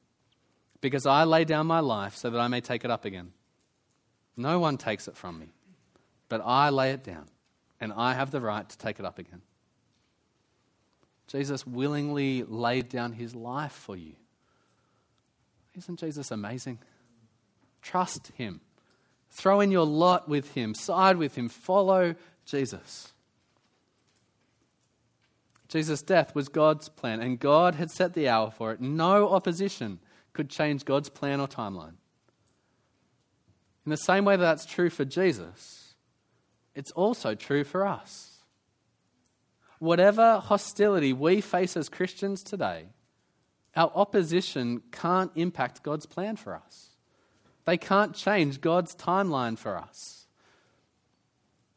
because 0.80 1.06
I 1.06 1.24
lay 1.24 1.44
down 1.44 1.66
my 1.66 1.80
life 1.80 2.14
so 2.14 2.30
that 2.30 2.40
I 2.40 2.48
may 2.48 2.60
take 2.60 2.84
it 2.84 2.90
up 2.90 3.04
again. 3.04 3.32
No 4.36 4.58
one 4.58 4.76
takes 4.76 5.08
it 5.08 5.16
from 5.16 5.38
me, 5.38 5.48
but 6.28 6.40
I 6.44 6.70
lay 6.70 6.90
it 6.90 7.02
down, 7.02 7.26
and 7.80 7.92
I 7.92 8.14
have 8.14 8.30
the 8.30 8.40
right 8.40 8.68
to 8.68 8.78
take 8.78 8.98
it 8.98 9.04
up 9.04 9.18
again. 9.18 9.42
Jesus 11.26 11.66
willingly 11.66 12.42
laid 12.42 12.88
down 12.88 13.12
his 13.12 13.34
life 13.34 13.72
for 13.72 13.96
you. 13.96 14.14
Isn't 15.76 15.98
Jesus 15.98 16.30
amazing? 16.30 16.78
Trust 17.82 18.28
him. 18.36 18.60
Throw 19.34 19.60
in 19.60 19.72
your 19.72 19.84
lot 19.84 20.28
with 20.28 20.54
him, 20.54 20.76
side 20.76 21.16
with 21.16 21.34
him, 21.34 21.48
follow 21.48 22.14
Jesus. 22.46 23.12
Jesus' 25.66 26.02
death 26.02 26.36
was 26.36 26.48
God's 26.48 26.88
plan, 26.88 27.20
and 27.20 27.40
God 27.40 27.74
had 27.74 27.90
set 27.90 28.14
the 28.14 28.28
hour 28.28 28.52
for 28.52 28.70
it. 28.70 28.80
No 28.80 29.28
opposition 29.30 29.98
could 30.34 30.48
change 30.48 30.84
God's 30.84 31.08
plan 31.08 31.40
or 31.40 31.48
timeline. 31.48 31.96
In 33.84 33.90
the 33.90 33.96
same 33.96 34.24
way 34.24 34.36
that 34.36 34.42
that's 34.42 34.66
true 34.66 34.88
for 34.88 35.04
Jesus, 35.04 35.96
it's 36.76 36.92
also 36.92 37.34
true 37.34 37.64
for 37.64 37.84
us. 37.84 38.44
Whatever 39.80 40.38
hostility 40.38 41.12
we 41.12 41.40
face 41.40 41.76
as 41.76 41.88
Christians 41.88 42.44
today, 42.44 42.84
our 43.74 43.90
opposition 43.96 44.80
can't 44.92 45.32
impact 45.34 45.82
God's 45.82 46.06
plan 46.06 46.36
for 46.36 46.54
us. 46.54 46.93
They 47.64 47.76
can't 47.76 48.14
change 48.14 48.60
God's 48.60 48.94
timeline 48.94 49.58
for 49.58 49.76
us. 49.76 50.26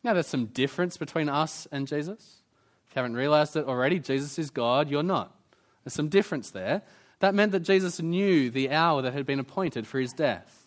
Now, 0.03 0.13
there's 0.13 0.27
some 0.27 0.47
difference 0.47 0.97
between 0.97 1.29
us 1.29 1.67
and 1.71 1.87
Jesus. 1.87 2.41
If 2.87 2.95
you 2.95 2.99
haven't 3.01 3.15
realized 3.15 3.55
it 3.55 3.65
already, 3.65 3.99
Jesus 3.99 4.37
is 4.39 4.49
God, 4.49 4.89
you're 4.89 5.03
not. 5.03 5.35
There's 5.83 5.93
some 5.93 6.09
difference 6.09 6.51
there. 6.51 6.81
That 7.19 7.33
meant 7.33 7.51
that 7.53 7.61
Jesus 7.61 8.01
knew 8.01 8.49
the 8.49 8.71
hour 8.71 9.01
that 9.01 9.13
had 9.13 9.25
been 9.25 9.39
appointed 9.39 9.87
for 9.87 9.99
his 9.99 10.13
death. 10.13 10.65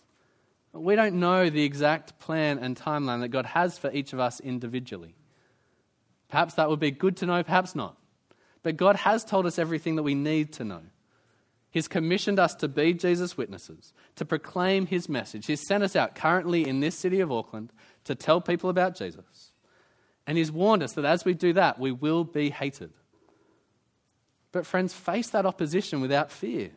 We 0.72 0.96
don't 0.96 1.16
know 1.16 1.50
the 1.50 1.64
exact 1.64 2.18
plan 2.18 2.58
and 2.58 2.76
timeline 2.76 3.20
that 3.20 3.28
God 3.28 3.46
has 3.46 3.78
for 3.78 3.90
each 3.92 4.12
of 4.12 4.20
us 4.20 4.40
individually. 4.40 5.14
Perhaps 6.28 6.54
that 6.54 6.68
would 6.68 6.80
be 6.80 6.90
good 6.90 7.16
to 7.18 7.26
know, 7.26 7.42
perhaps 7.42 7.74
not. 7.74 7.96
But 8.62 8.76
God 8.76 8.96
has 8.96 9.24
told 9.24 9.46
us 9.46 9.58
everything 9.58 9.96
that 9.96 10.02
we 10.02 10.14
need 10.14 10.52
to 10.54 10.64
know. 10.64 10.82
He's 11.70 11.86
commissioned 11.86 12.40
us 12.40 12.54
to 12.56 12.68
be 12.68 12.92
Jesus' 12.92 13.36
witnesses, 13.36 13.92
to 14.16 14.24
proclaim 14.24 14.86
his 14.86 15.08
message. 15.08 15.46
He's 15.46 15.66
sent 15.66 15.84
us 15.84 15.94
out 15.94 16.16
currently 16.16 16.66
in 16.68 16.80
this 16.80 16.96
city 16.96 17.20
of 17.20 17.30
Auckland 17.30 17.72
to 18.04 18.14
tell 18.16 18.40
people 18.40 18.70
about 18.70 18.96
Jesus. 18.96 19.52
And 20.26 20.36
he's 20.36 20.50
warned 20.50 20.82
us 20.82 20.94
that 20.94 21.04
as 21.04 21.24
we 21.24 21.32
do 21.32 21.52
that, 21.52 21.78
we 21.78 21.92
will 21.92 22.24
be 22.24 22.50
hated. 22.50 22.92
But, 24.52 24.66
friends, 24.66 24.92
face 24.92 25.30
that 25.30 25.46
opposition 25.46 26.00
without 26.00 26.32
fear 26.32 26.70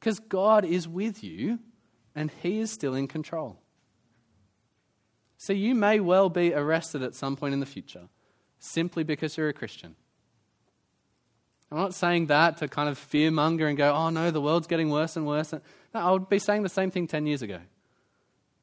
because 0.00 0.18
God 0.18 0.64
is 0.64 0.88
with 0.88 1.22
you 1.22 1.60
and 2.14 2.32
he 2.42 2.58
is 2.58 2.72
still 2.72 2.94
in 2.94 3.06
control. 3.06 3.60
So, 5.36 5.52
you 5.52 5.74
may 5.74 6.00
well 6.00 6.28
be 6.28 6.52
arrested 6.52 7.02
at 7.02 7.14
some 7.14 7.36
point 7.36 7.54
in 7.54 7.60
the 7.60 7.66
future 7.66 8.08
simply 8.58 9.04
because 9.04 9.36
you're 9.36 9.48
a 9.48 9.54
Christian. 9.54 9.94
I'm 11.70 11.78
not 11.78 11.94
saying 11.94 12.26
that 12.26 12.56
to 12.58 12.68
kind 12.68 12.88
of 12.88 12.98
fearmonger 12.98 13.68
and 13.68 13.76
go, 13.76 13.92
oh 13.92 14.10
no, 14.10 14.30
the 14.30 14.40
world's 14.40 14.66
getting 14.66 14.90
worse 14.90 15.16
and 15.16 15.26
worse. 15.26 15.52
No, 15.52 15.60
I 15.94 16.10
would 16.10 16.28
be 16.28 16.38
saying 16.38 16.62
the 16.62 16.68
same 16.68 16.90
thing 16.90 17.06
10 17.06 17.26
years 17.26 17.42
ago. 17.42 17.60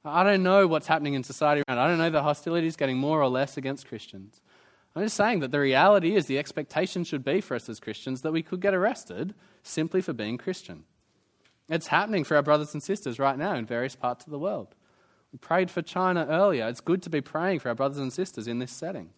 I 0.04 0.24
don't 0.24 0.43
know 0.43 0.67
what's 0.67 0.88
happening 0.88 1.13
in 1.13 1.24
society 1.24 1.63
around. 1.67 1.80
I 1.80 1.88
don't 1.88 1.98
know 1.98 2.10
the 2.10 2.24
hostility 2.24 2.67
is 2.67 2.76
getting 2.76 2.98
more 2.98 3.22
or 3.22 3.30
less 3.30 3.58
against 3.58 3.88
Christians. 3.88 4.41
I'm 4.96 5.04
just 5.04 5.15
saying 5.15 5.41
that 5.41 5.52
the 5.52 5.60
reality 5.60 6.15
is 6.15 6.26
the 6.26 6.39
expectation 6.39 7.04
should 7.04 7.24
be 7.24 7.41
for 7.41 7.56
us 7.56 7.70
as 7.70 7.80
Christians 7.80 8.22
that 8.22 8.32
we 8.32 8.41
could 8.41 8.62
get 8.62 8.74
arrested 8.74 9.36
simply 9.63 10.02
for 10.02 10.13
being 10.13 10.38
Christian. 10.38 10.86
It's 11.70 11.88
happening 11.88 12.24
for 12.24 12.36
our 12.36 12.41
brothers 12.41 12.74
and 12.74 12.82
sisters 12.82 13.20
right 13.20 13.38
now 13.38 13.55
in 13.55 13.66
various 13.66 13.95
parts 13.95 14.26
of 14.26 14.32
the 14.32 14.39
world. 14.39 14.76
We 15.32 15.39
prayed 15.39 15.70
for 15.70 15.82
China 15.82 16.26
earlier. 16.28 16.68
It's 16.68 16.80
good 16.80 17.03
to 17.03 17.10
be 17.10 17.22
praying 17.22 17.60
for 17.60 17.70
our 17.70 17.76
brothers 17.76 17.99
and 17.99 18.12
sisters 18.12 18.47
in 18.47 18.60
this 18.60 18.72
setting. 18.72 19.12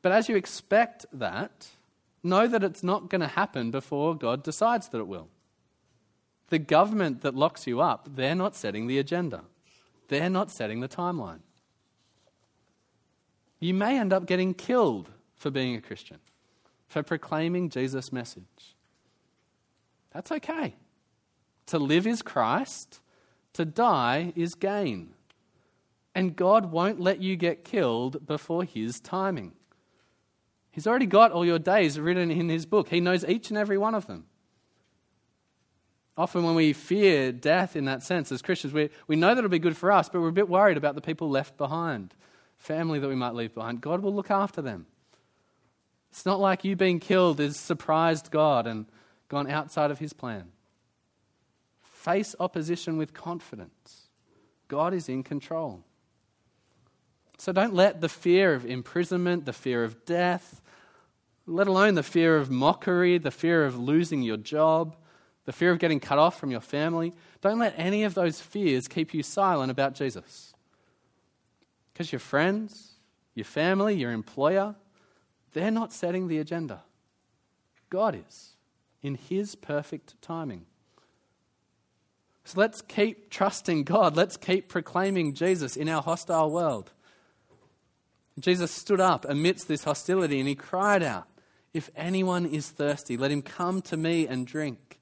But 0.00 0.12
as 0.12 0.28
you 0.28 0.36
expect 0.36 1.04
that, 1.12 1.66
know 2.26 2.46
that 2.46 2.62
it's 2.62 2.82
not 2.82 3.08
going 3.08 3.20
to 3.20 3.28
happen 3.28 3.70
before 3.70 4.14
God 4.16 4.42
decides 4.42 4.88
that 4.88 4.98
it 4.98 5.06
will. 5.06 5.28
The 6.48 6.58
government 6.58 7.22
that 7.22 7.34
locks 7.34 7.66
you 7.66 7.80
up, 7.80 8.08
they're 8.14 8.34
not 8.34 8.54
setting 8.54 8.86
the 8.86 8.98
agenda, 8.98 9.44
they're 10.08 10.30
not 10.30 10.50
setting 10.50 10.80
the 10.80 10.88
timeline. 10.88 11.40
You 13.58 13.74
may 13.74 13.98
end 13.98 14.12
up 14.12 14.26
getting 14.26 14.54
killed 14.54 15.08
for 15.34 15.50
being 15.50 15.74
a 15.74 15.80
Christian, 15.80 16.18
for 16.88 17.02
proclaiming 17.02 17.70
Jesus' 17.70 18.12
message. 18.12 18.76
That's 20.12 20.30
okay. 20.30 20.76
To 21.66 21.78
live 21.78 22.06
is 22.06 22.22
Christ, 22.22 23.00
to 23.54 23.64
die 23.64 24.32
is 24.36 24.54
gain. 24.54 25.14
And 26.14 26.36
God 26.36 26.70
won't 26.72 27.00
let 27.00 27.20
you 27.20 27.36
get 27.36 27.64
killed 27.64 28.26
before 28.26 28.64
His 28.64 29.00
timing. 29.00 29.52
He's 30.76 30.86
already 30.86 31.06
got 31.06 31.32
all 31.32 31.46
your 31.46 31.58
days 31.58 31.98
written 31.98 32.30
in 32.30 32.50
his 32.50 32.66
book. 32.66 32.90
He 32.90 33.00
knows 33.00 33.24
each 33.24 33.48
and 33.48 33.56
every 33.56 33.78
one 33.78 33.94
of 33.94 34.06
them. 34.06 34.26
often 36.18 36.44
when 36.44 36.54
we 36.54 36.74
fear 36.74 37.32
death 37.32 37.76
in 37.76 37.86
that 37.86 38.02
sense 38.02 38.30
as 38.30 38.42
Christians, 38.42 38.74
we, 38.74 38.90
we 39.06 39.16
know 39.16 39.28
that 39.28 39.38
it'll 39.38 39.48
be 39.48 39.58
good 39.58 39.78
for 39.78 39.90
us, 39.90 40.10
but 40.10 40.20
we're 40.20 40.28
a 40.28 40.32
bit 40.32 40.50
worried 40.50 40.76
about 40.76 40.94
the 40.94 41.00
people 41.00 41.30
left 41.30 41.56
behind, 41.56 42.12
family 42.58 42.98
that 42.98 43.08
we 43.08 43.14
might 43.14 43.34
leave 43.34 43.54
behind. 43.54 43.80
God 43.80 44.02
will 44.02 44.14
look 44.14 44.30
after 44.30 44.60
them. 44.60 44.84
It's 46.10 46.26
not 46.26 46.40
like 46.40 46.62
you 46.62 46.76
being 46.76 47.00
killed 47.00 47.38
has 47.38 47.58
surprised 47.58 48.30
God 48.30 48.66
and 48.66 48.84
gone 49.28 49.50
outside 49.50 49.90
of 49.90 49.98
his 49.98 50.12
plan. 50.12 50.52
Face 51.80 52.34
opposition 52.38 52.98
with 52.98 53.14
confidence. 53.14 54.08
God 54.68 54.92
is 54.92 55.08
in 55.08 55.22
control. 55.22 55.84
So 57.38 57.50
don't 57.52 57.72
let 57.72 58.02
the 58.02 58.10
fear 58.10 58.52
of 58.52 58.66
imprisonment, 58.66 59.46
the 59.46 59.54
fear 59.54 59.82
of 59.82 60.04
death, 60.04 60.60
let 61.46 61.68
alone 61.68 61.94
the 61.94 62.02
fear 62.02 62.36
of 62.36 62.50
mockery, 62.50 63.18
the 63.18 63.30
fear 63.30 63.64
of 63.64 63.78
losing 63.78 64.22
your 64.22 64.36
job, 64.36 64.96
the 65.44 65.52
fear 65.52 65.70
of 65.70 65.78
getting 65.78 66.00
cut 66.00 66.18
off 66.18 66.38
from 66.38 66.50
your 66.50 66.60
family, 66.60 67.12
don't 67.40 67.58
let 67.58 67.74
any 67.76 68.02
of 68.04 68.14
those 68.14 68.40
fears 68.40 68.88
keep 68.88 69.14
you 69.14 69.22
silent 69.22 69.70
about 69.70 69.94
Jesus. 69.94 70.54
Because 71.92 72.12
your 72.12 72.18
friends, 72.18 72.94
your 73.34 73.44
family, 73.44 73.94
your 73.94 74.12
employer, 74.12 74.74
they're 75.52 75.70
not 75.70 75.92
setting 75.92 76.28
the 76.28 76.38
agenda. 76.38 76.82
God 77.90 78.20
is, 78.28 78.56
in 79.02 79.14
His 79.14 79.54
perfect 79.54 80.20
timing. 80.20 80.66
So 82.44 82.60
let's 82.60 82.80
keep 82.80 83.30
trusting 83.30 83.84
God. 83.84 84.14
Let's 84.14 84.36
keep 84.36 84.68
proclaiming 84.68 85.34
Jesus 85.34 85.76
in 85.76 85.88
our 85.88 86.00
hostile 86.00 86.50
world. 86.50 86.92
Jesus 88.38 88.70
stood 88.70 89.00
up 89.00 89.24
amidst 89.28 89.66
this 89.66 89.84
hostility 89.84 90.38
and 90.38 90.48
he 90.48 90.54
cried 90.54 91.02
out, 91.02 91.26
If 91.76 91.90
anyone 91.94 92.46
is 92.46 92.70
thirsty, 92.70 93.18
let 93.18 93.30
him 93.30 93.42
come 93.42 93.82
to 93.82 93.98
me 93.98 94.26
and 94.26 94.46
drink. 94.46 94.98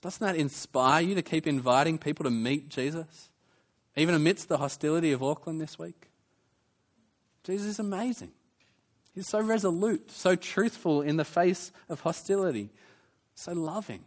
Doesn't 0.00 0.26
that 0.26 0.34
inspire 0.34 1.02
you 1.02 1.14
to 1.14 1.20
keep 1.20 1.46
inviting 1.46 1.98
people 1.98 2.24
to 2.24 2.30
meet 2.30 2.70
Jesus, 2.70 3.28
even 3.94 4.14
amidst 4.14 4.48
the 4.48 4.56
hostility 4.56 5.12
of 5.12 5.22
Auckland 5.22 5.60
this 5.60 5.78
week? 5.78 6.08
Jesus 7.44 7.66
is 7.66 7.78
amazing. 7.78 8.30
He's 9.14 9.28
so 9.28 9.42
resolute, 9.42 10.10
so 10.10 10.36
truthful 10.36 11.02
in 11.02 11.18
the 11.18 11.24
face 11.26 11.70
of 11.90 12.00
hostility, 12.00 12.70
so 13.34 13.52
loving. 13.52 14.06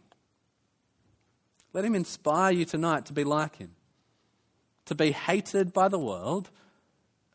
Let 1.72 1.84
him 1.84 1.94
inspire 1.94 2.52
you 2.52 2.64
tonight 2.64 3.06
to 3.06 3.12
be 3.12 3.22
like 3.22 3.58
him, 3.58 3.76
to 4.86 4.96
be 4.96 5.12
hated 5.12 5.72
by 5.72 5.86
the 5.86 6.00
world 6.00 6.50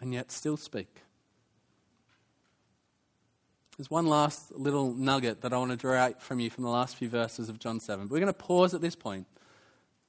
and 0.01 0.13
yet 0.13 0.33
still 0.33 0.57
speak. 0.57 1.03
There's 3.77 3.91
one 3.91 4.07
last 4.07 4.51
little 4.55 4.91
nugget 4.93 5.41
that 5.41 5.53
I 5.53 5.57
want 5.57 5.69
to 5.69 5.77
draw 5.77 5.93
out 5.93 6.19
from 6.19 6.39
you 6.39 6.49
from 6.49 6.63
the 6.63 6.69
last 6.69 6.95
few 6.95 7.09
verses 7.09 7.47
of 7.47 7.59
John 7.59 7.79
7. 7.79 8.07
But 8.07 8.13
We're 8.13 8.19
going 8.19 8.33
to 8.33 8.33
pause 8.33 8.73
at 8.73 8.81
this 8.81 8.95
point, 8.95 9.27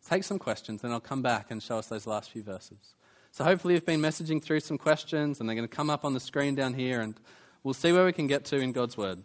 take 0.09 0.25
some 0.25 0.39
questions, 0.39 0.81
then 0.81 0.91
I'll 0.91 1.01
come 1.01 1.21
back 1.21 1.51
and 1.51 1.63
show 1.63 1.77
us 1.77 1.87
those 1.87 2.07
last 2.07 2.31
few 2.31 2.43
verses. 2.43 2.95
So 3.31 3.45
hopefully 3.45 3.75
you've 3.75 3.85
been 3.85 4.01
messaging 4.01 4.43
through 4.43 4.61
some 4.61 4.79
questions, 4.79 5.39
and 5.39 5.49
they're 5.49 5.57
going 5.57 5.69
to 5.69 5.77
come 5.77 5.91
up 5.91 6.07
on 6.07 6.15
the 6.15 6.21
screen 6.21 6.55
down 6.55 6.73
here, 6.73 7.03
and 7.03 7.15
we'll 7.63 7.75
see 7.75 7.93
where 7.93 8.07
we 8.07 8.13
can 8.13 8.27
get 8.27 8.47
to 8.47 8.57
in 8.57 8.73
God's 8.73 8.97
Word. 8.97 9.23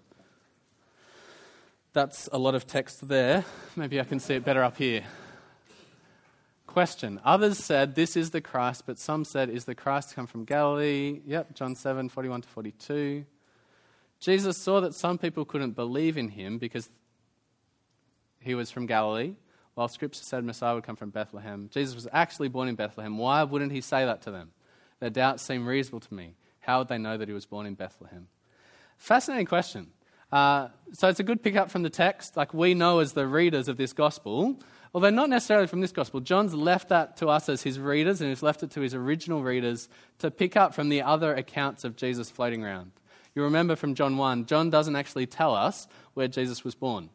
That's 1.93 2.27
a 2.33 2.37
lot 2.37 2.53
of 2.53 2.67
text 2.67 3.07
there. 3.07 3.45
Maybe 3.77 3.97
I 3.97 4.03
can 4.03 4.19
see 4.19 4.33
it 4.33 4.43
better 4.43 4.63
up 4.63 4.75
here. 4.75 5.03
Question. 6.67 7.21
Others 7.23 7.59
said 7.59 7.95
this 7.95 8.17
is 8.17 8.31
the 8.31 8.41
Christ, 8.41 8.83
but 8.85 8.99
some 8.99 9.23
said, 9.23 9.49
Is 9.49 9.65
the 9.65 9.75
Christ 9.75 10.15
come 10.15 10.27
from 10.27 10.43
Galilee? 10.43 11.21
Yep, 11.25 11.53
John 11.53 11.75
7, 11.75 12.09
41 12.09 12.41
to 12.41 12.47
42. 12.49 13.25
Jesus 14.23 14.57
saw 14.57 14.79
that 14.81 14.95
some 14.95 15.17
people 15.17 15.43
couldn't 15.43 15.71
believe 15.71 16.17
in 16.17 16.29
him 16.29 16.57
because 16.57 16.89
he 18.39 18.55
was 18.55 18.71
from 18.71 18.85
Galilee, 18.85 19.33
while 19.73 19.89
Scripture 19.89 20.23
said 20.23 20.45
Messiah 20.45 20.75
would 20.75 20.85
come 20.85 20.95
from 20.95 21.09
Bethlehem. 21.09 21.69
Jesus 21.73 21.93
was 21.93 22.07
actually 22.13 22.47
born 22.47 22.69
in 22.69 22.75
Bethlehem. 22.75 23.17
Why 23.17 23.43
wouldn't 23.43 23.73
he 23.73 23.81
say 23.81 24.05
that 24.05 24.21
to 24.21 24.31
them? 24.31 24.51
Their 25.01 25.09
doubts 25.09 25.43
seem 25.43 25.67
reasonable 25.67 25.99
to 26.01 26.13
me. 26.13 26.35
How 26.61 26.79
would 26.79 26.87
they 26.87 26.97
know 26.97 27.17
that 27.17 27.27
he 27.27 27.33
was 27.33 27.45
born 27.45 27.65
in 27.65 27.73
Bethlehem? 27.73 28.27
Fascinating 28.97 29.45
question. 29.45 29.87
Uh, 30.31 30.69
so 30.93 31.09
it's 31.09 31.19
a 31.19 31.23
good 31.23 31.43
pickup 31.43 31.69
from 31.69 31.83
the 31.83 31.89
text. 31.89 32.37
Like 32.37 32.53
we 32.53 32.73
know 32.73 32.99
as 32.99 33.11
the 33.11 33.27
readers 33.27 33.67
of 33.67 33.75
this 33.75 33.91
gospel 33.91 34.57
Although 34.93 35.09
not 35.09 35.29
necessarily 35.29 35.67
from 35.67 35.81
this 35.81 35.91
gospel. 35.91 36.19
John's 36.19 36.53
left 36.53 36.89
that 36.89 37.17
to 37.17 37.27
us 37.27 37.49
as 37.49 37.63
his 37.63 37.79
readers 37.79 38.21
and 38.21 38.29
he's 38.29 38.43
left 38.43 38.61
it 38.61 38.71
to 38.71 38.81
his 38.81 38.93
original 38.93 39.41
readers 39.41 39.89
to 40.19 40.29
pick 40.29 40.55
up 40.55 40.75
from 40.75 40.89
the 40.89 41.01
other 41.01 41.33
accounts 41.33 41.83
of 41.83 41.95
Jesus 41.95 42.29
floating 42.29 42.63
around. 42.63 42.91
You 43.35 43.43
remember 43.43 43.75
from 43.75 43.95
John 43.95 44.17
1, 44.17 44.45
John 44.45 44.69
doesn't 44.69 44.95
actually 44.95 45.25
tell 45.25 45.55
us 45.55 45.87
where 46.13 46.27
Jesus 46.27 46.63
was 46.63 46.75
born. 46.75 47.09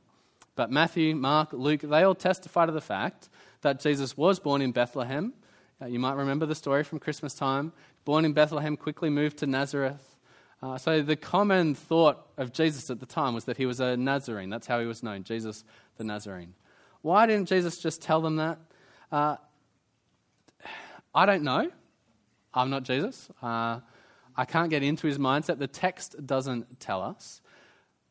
But 0.56 0.70
Matthew, 0.70 1.14
Mark, 1.14 1.52
Luke, 1.52 1.82
they 1.82 2.02
all 2.02 2.14
testify 2.14 2.66
to 2.66 2.72
the 2.72 2.80
fact 2.80 3.28
that 3.62 3.80
Jesus 3.80 4.16
was 4.16 4.40
born 4.40 4.60
in 4.60 4.72
Bethlehem. 4.72 5.32
Uh, 5.80 5.86
you 5.86 6.00
might 6.00 6.16
remember 6.16 6.46
the 6.46 6.56
story 6.56 6.82
from 6.82 6.98
Christmas 6.98 7.34
time. 7.34 7.72
Born 8.04 8.24
in 8.24 8.32
Bethlehem, 8.32 8.76
quickly 8.76 9.10
moved 9.10 9.38
to 9.38 9.46
Nazareth. 9.46 10.16
Uh, 10.60 10.76
so 10.76 11.02
the 11.02 11.14
common 11.14 11.76
thought 11.76 12.26
of 12.36 12.52
Jesus 12.52 12.90
at 12.90 12.98
the 12.98 13.06
time 13.06 13.34
was 13.34 13.44
that 13.44 13.56
he 13.56 13.66
was 13.66 13.78
a 13.78 13.96
Nazarene. 13.96 14.50
That's 14.50 14.66
how 14.66 14.80
he 14.80 14.86
was 14.86 15.04
known, 15.04 15.22
Jesus 15.22 15.62
the 15.96 16.04
Nazarene. 16.04 16.54
Why 17.02 17.26
didn't 17.26 17.48
Jesus 17.48 17.78
just 17.78 18.02
tell 18.02 18.20
them 18.20 18.36
that? 18.36 18.58
Uh, 19.12 19.36
I 21.14 21.26
don't 21.26 21.44
know. 21.44 21.70
I'm 22.52 22.70
not 22.70 22.82
Jesus. 22.82 23.28
Uh, 23.40 23.80
I 24.38 24.44
can't 24.44 24.70
get 24.70 24.84
into 24.84 25.06
his 25.06 25.18
mindset. 25.18 25.58
The 25.58 25.66
text 25.66 26.14
doesn't 26.24 26.78
tell 26.78 27.02
us. 27.02 27.42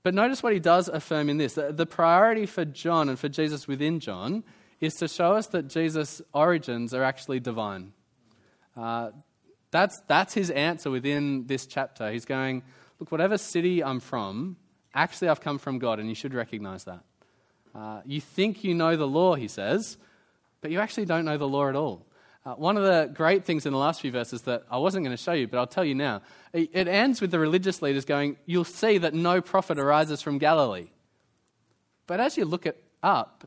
But 0.03 0.13
notice 0.13 0.43
what 0.43 0.53
he 0.53 0.59
does 0.59 0.89
affirm 0.89 1.29
in 1.29 1.37
this. 1.37 1.53
The 1.55 1.85
priority 1.85 2.45
for 2.45 2.65
John 2.65 3.09
and 3.09 3.17
for 3.17 3.29
Jesus 3.29 3.67
within 3.67 3.99
John 3.99 4.43
is 4.79 4.95
to 4.95 5.07
show 5.07 5.33
us 5.33 5.47
that 5.47 5.69
Jesus' 5.69 6.21
origins 6.33 6.93
are 6.93 7.03
actually 7.03 7.39
divine. 7.39 7.93
Uh, 8.75 9.11
that's, 9.71 10.01
that's 10.07 10.33
his 10.33 10.49
answer 10.51 10.91
within 10.91 11.47
this 11.47 11.65
chapter. 11.65 12.11
He's 12.11 12.25
going, 12.25 12.61
Look, 12.99 13.11
whatever 13.11 13.37
city 13.37 13.83
I'm 13.83 13.99
from, 13.99 14.57
actually 14.93 15.29
I've 15.29 15.41
come 15.41 15.59
from 15.59 15.79
God, 15.79 15.99
and 15.99 16.09
you 16.09 16.15
should 16.15 16.33
recognize 16.33 16.83
that. 16.85 17.03
Uh, 17.73 18.01
you 18.05 18.19
think 18.19 18.63
you 18.63 18.73
know 18.73 18.95
the 18.95 19.07
law, 19.07 19.35
he 19.35 19.47
says, 19.47 19.97
but 20.61 20.71
you 20.71 20.79
actually 20.79 21.05
don't 21.05 21.25
know 21.25 21.37
the 21.37 21.47
law 21.47 21.69
at 21.69 21.75
all. 21.75 22.05
Uh, 22.47 22.53
one 22.53 22.77
of 22.77 22.83
the 22.83 23.11
great 23.13 23.43
things 23.43 23.65
in 23.65 23.73
the 23.73 23.77
last 23.77 23.99
few 23.99 24.09
verses 24.09 24.43
that 24.43 24.63
I 24.71 24.77
wasn't 24.77 25.03
going 25.03 25.15
to 25.15 25.21
show 25.21 25.33
you, 25.33 25.49
but 25.49 25.57
I'll 25.57 25.67
tell 25.67 25.83
you 25.83 25.93
now, 25.93 26.21
it 26.53 26.87
ends 26.87 27.19
with 27.19 27.29
the 27.29 27.39
religious 27.39 27.81
leaders 27.81 28.05
going, 28.05 28.37
You'll 28.45 28.63
see 28.63 28.97
that 28.99 29.13
no 29.13 29.41
prophet 29.41 29.77
arises 29.77 30.21
from 30.21 30.37
Galilee. 30.37 30.87
But 32.05 32.21
as 32.21 32.37
you 32.37 32.45
look 32.45 32.65
it 32.65 32.81
up, 33.03 33.45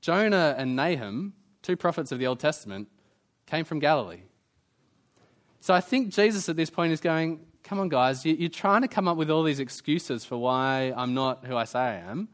Jonah 0.00 0.56
and 0.58 0.74
Nahum, 0.74 1.34
two 1.62 1.76
prophets 1.76 2.10
of 2.10 2.18
the 2.18 2.26
Old 2.26 2.40
Testament, 2.40 2.88
came 3.46 3.64
from 3.64 3.78
Galilee. 3.78 4.22
So 5.60 5.72
I 5.72 5.80
think 5.80 6.12
Jesus 6.12 6.48
at 6.48 6.56
this 6.56 6.68
point 6.68 6.92
is 6.92 7.00
going, 7.00 7.46
Come 7.62 7.78
on, 7.78 7.88
guys, 7.88 8.26
you're 8.26 8.48
trying 8.48 8.82
to 8.82 8.88
come 8.88 9.06
up 9.06 9.16
with 9.16 9.30
all 9.30 9.44
these 9.44 9.60
excuses 9.60 10.24
for 10.24 10.36
why 10.36 10.92
I'm 10.96 11.14
not 11.14 11.44
who 11.44 11.56
I 11.56 11.62
say 11.62 11.78
I 11.78 11.94
am. 11.98 12.28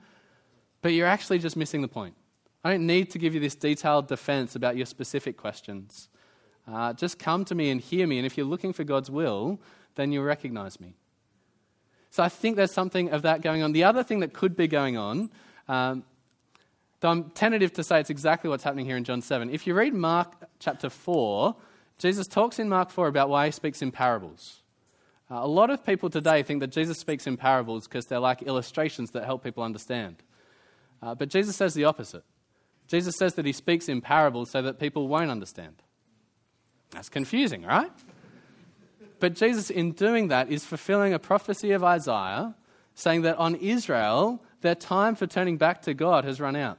But 0.81 0.95
you're 0.95 1.07
actually 1.07 1.39
just 1.39 1.55
missing 1.55 1.83
the 1.83 1.89
point. 1.89 2.15
I 2.65 2.71
don't 2.71 2.87
need 2.87 3.11
to 3.11 3.19
give 3.19 3.35
you 3.35 3.41
this 3.41 3.55
detailed 3.55 4.07
defense 4.07 4.55
about 4.55 4.77
your 4.77 4.87
specific 4.87 5.37
questions. 5.37 6.09
Uh, 6.67 6.93
just 6.93 7.19
come 7.19 7.45
to 7.47 7.55
me 7.55 7.71
and 7.71 7.81
hear 7.81 8.07
me, 8.07 8.19
and 8.19 8.27
if 8.27 8.37
you're 8.37 8.47
looking 8.47 8.73
for 8.73 8.85
God's 8.85 9.11
will, 9.11 9.61
then 9.97 10.13
you'll 10.13 10.25
recognize 10.25 10.81
me. 10.81 10.95
So 12.11 12.23
I 12.23 12.29
think 12.29 12.57
there's 12.57 12.73
something 12.73 13.11
of 13.11 13.23
that 13.23 13.43
going 13.43 13.63
on. 13.63 13.73
The 13.73 13.85
other 13.85 14.03
thing 14.03 14.21
that 14.21 14.33
could 14.33 14.55
be 14.55 14.69
going 14.69 14.97
on, 14.97 15.31
um, 15.67 16.05
though 17.01 17.09
I'm 17.09 17.31
tentative 17.31 17.73
to 17.75 17.83
say 17.83 17.99
it's 18.01 18.11
exactly 18.11 18.49
what's 18.49 18.63
happening 18.63 18.85
here 18.85 18.97
in 18.97 19.05
John 19.05 19.23
7. 19.23 19.51
If 19.51 19.67
you 19.67 19.75
read 19.75 19.95
Mark 19.95 20.33
chapter 20.61 20.89
4, 20.89 21.57
Jesus 21.99 22.29
talks 22.29 22.59
in 22.59 22.69
Mark 22.69 22.91
4 22.91 23.09
about 23.09 23.29
why 23.29 23.47
he 23.47 23.53
speaks 23.53 23.83
in 23.83 23.91
parables. 23.91 24.63
Uh, 25.31 25.37
a 25.37 25.47
lot 25.47 25.71
of 25.71 25.85
people 25.85 26.11
today 26.11 26.43
think 26.43 26.61
that 26.61 26.71
Jesus 26.71 26.99
speaks 26.99 27.27
in 27.27 27.37
parables 27.37 27.89
because 27.89 28.07
they're 28.07 28.21
like 28.21 28.43
illustrations 28.43 29.11
that 29.13 29.25
help 29.25 29.43
people 29.43 29.63
understand. 29.63 30.17
Uh, 31.01 31.15
but 31.15 31.29
Jesus 31.29 31.57
says 31.57 31.75
the 31.75 31.85
opposite. 31.85 32.25
Jesus 32.89 33.17
says 33.17 33.35
that 33.35 33.47
he 33.47 33.53
speaks 33.53 33.89
in 33.89 34.01
parables 34.01 34.51
so 34.51 34.63
that 34.63 34.79
people 34.79 35.09
won't 35.09 35.31
understand. 35.31 35.83
That's 36.91 37.09
confusing, 37.09 37.63
right? 37.63 37.91
But 39.19 39.35
Jesus, 39.35 39.71
in 39.71 39.93
doing 39.93 40.29
that, 40.29 40.51
is 40.51 40.65
fulfilling 40.65 41.15
a 41.15 41.19
prophecy 41.19 41.73
of 41.73 41.83
Isaiah 41.83 42.55
saying 42.95 43.23
that 43.23 43.39
on 43.39 43.55
Israel, 43.55 44.43
their 44.61 44.75
time 44.75 45.15
for 45.15 45.27
turning 45.27 45.57
back 45.57 45.83
to 45.83 45.95
God 45.95 46.25
has 46.25 46.41
run 46.41 46.57
out. 46.57 46.79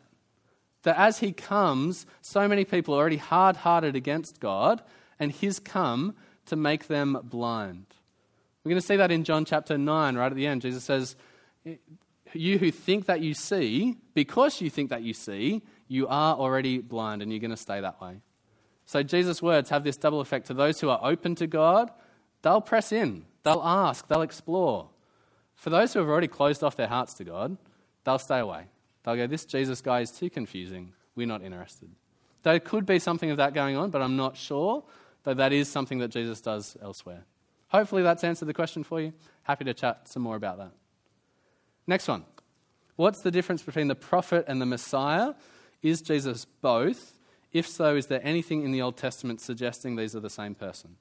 That 0.84 0.98
as 0.98 1.20
he 1.20 1.32
comes, 1.32 2.06
so 2.22 2.48
many 2.48 2.66
people 2.66 2.94
are 2.94 2.98
already 2.98 3.18
hard 3.18 3.58
hearted 3.58 3.96
against 3.96 4.40
God, 4.40 4.84
and 5.20 5.32
he's 5.32 5.60
come 5.60 6.16
to 6.46 6.56
make 6.56 6.88
them 6.88 7.18
blind. 7.24 7.86
We're 8.64 8.72
going 8.72 8.82
to 8.82 8.86
see 8.86 8.98
that 8.98 9.12
in 9.12 9.24
John 9.24 9.46
chapter 9.46 9.78
9, 9.78 10.16
right 10.16 10.26
at 10.26 10.36
the 10.36 10.46
end. 10.46 10.62
Jesus 10.62 10.84
says, 10.84 11.16
you 12.34 12.58
who 12.58 12.72
think 12.72 13.06
that 13.06 13.22
you 13.22 13.34
see, 13.34 13.98
because 14.14 14.62
you 14.62 14.70
think 14.70 14.90
that 14.90 15.04
you 15.04 15.14
see, 15.14 15.62
you 15.88 16.08
are 16.08 16.36
already 16.36 16.80
blind 16.80 17.22
and 17.22 17.32
you're 17.32 17.40
going 17.40 17.52
to 17.52 17.58
stay 17.58 17.82
that 17.82 18.02
way. 18.02 18.18
So 18.86 19.04
Jesus' 19.04 19.42
words 19.42 19.70
have 19.70 19.84
this 19.84 19.98
double 19.98 20.22
effect. 20.22 20.48
To 20.48 20.54
those 20.54 20.80
who 20.80 20.90
are 20.90 21.00
open 21.02 21.36
to 21.36 21.48
God, 21.48 21.92
they'll 22.42 22.62
press 22.62 22.92
in, 22.92 23.26
they'll 23.44 23.62
ask, 23.64 24.08
they'll 24.08 24.22
explore. 24.22 24.90
For 25.56 25.70
those 25.70 25.94
who 25.94 26.00
have 26.00 26.10
already 26.10 26.28
closed 26.28 26.64
off 26.64 26.76
their 26.76 26.88
hearts 26.88 27.14
to 27.16 27.24
God, 27.24 27.58
they'll 28.04 28.20
stay 28.20 28.40
away. 28.40 28.66
They'll 29.04 29.16
go, 29.16 29.28
This 29.28 29.46
Jesus 29.46 29.82
guy 29.82 30.02
is 30.02 30.12
too 30.12 30.30
confusing. 30.30 30.94
We're 31.16 31.28
not 31.28 31.44
interested. 31.44 31.90
There 32.44 32.60
could 32.60 32.86
be 32.86 33.00
something 33.00 33.32
of 33.32 33.38
that 33.38 33.54
going 33.54 33.78
on, 33.78 33.90
but 33.90 34.02
I'm 34.02 34.18
not 34.18 34.36
sure. 34.36 34.84
Though 35.24 35.34
that 35.36 35.54
is 35.54 35.70
something 35.70 36.00
that 36.00 36.10
Jesus 36.10 36.42
does 36.42 36.76
elsewhere. 36.82 37.24
Hopefully, 37.70 38.04
that's 38.04 38.24
answered 38.24 38.48
the 38.48 38.54
question 38.54 38.84
for 38.84 39.00
you. 39.00 39.14
Happy 39.44 39.64
to 39.66 39.74
chat 39.74 40.10
some 40.10 40.22
more 40.22 40.36
about 40.36 40.58
that. 40.58 40.72
Next 41.88 42.08
one. 42.08 42.26
What's 42.96 43.22
the 43.22 43.32
difference 43.32 43.64
between 43.64 43.88
the 43.88 43.96
prophet 43.96 44.46
and 44.48 44.62
the 44.62 44.66
Messiah? 44.66 45.34
Is 45.84 46.02
Jesus 46.02 46.46
both? 46.46 47.20
If 47.52 47.68
so, 47.68 47.96
is 47.96 48.08
there 48.08 48.22
anything 48.24 48.64
in 48.64 48.72
the 48.72 48.82
Old 48.82 48.98
Testament 48.98 49.42
suggesting 49.42 49.96
these 49.96 50.16
are 50.16 50.22
the 50.22 50.30
same 50.30 50.56
person? 50.56 50.96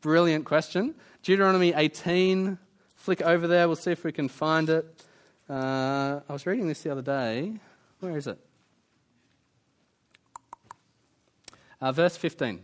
Brilliant 0.00 0.44
question. 0.44 0.94
Deuteronomy 1.22 1.72
18. 1.72 2.58
Flick 2.96 3.22
over 3.22 3.46
there. 3.46 3.66
We'll 3.68 3.76
see 3.76 3.92
if 3.92 4.04
we 4.04 4.12
can 4.12 4.28
find 4.28 4.68
it. 4.68 4.84
Uh, 5.48 6.20
I 6.28 6.32
was 6.32 6.44
reading 6.44 6.68
this 6.68 6.82
the 6.82 6.90
other 6.90 7.00
day. 7.00 7.54
Where 8.00 8.16
is 8.16 8.26
it? 8.26 8.38
Uh, 11.80 11.92
verse 11.92 12.16
15. 12.16 12.60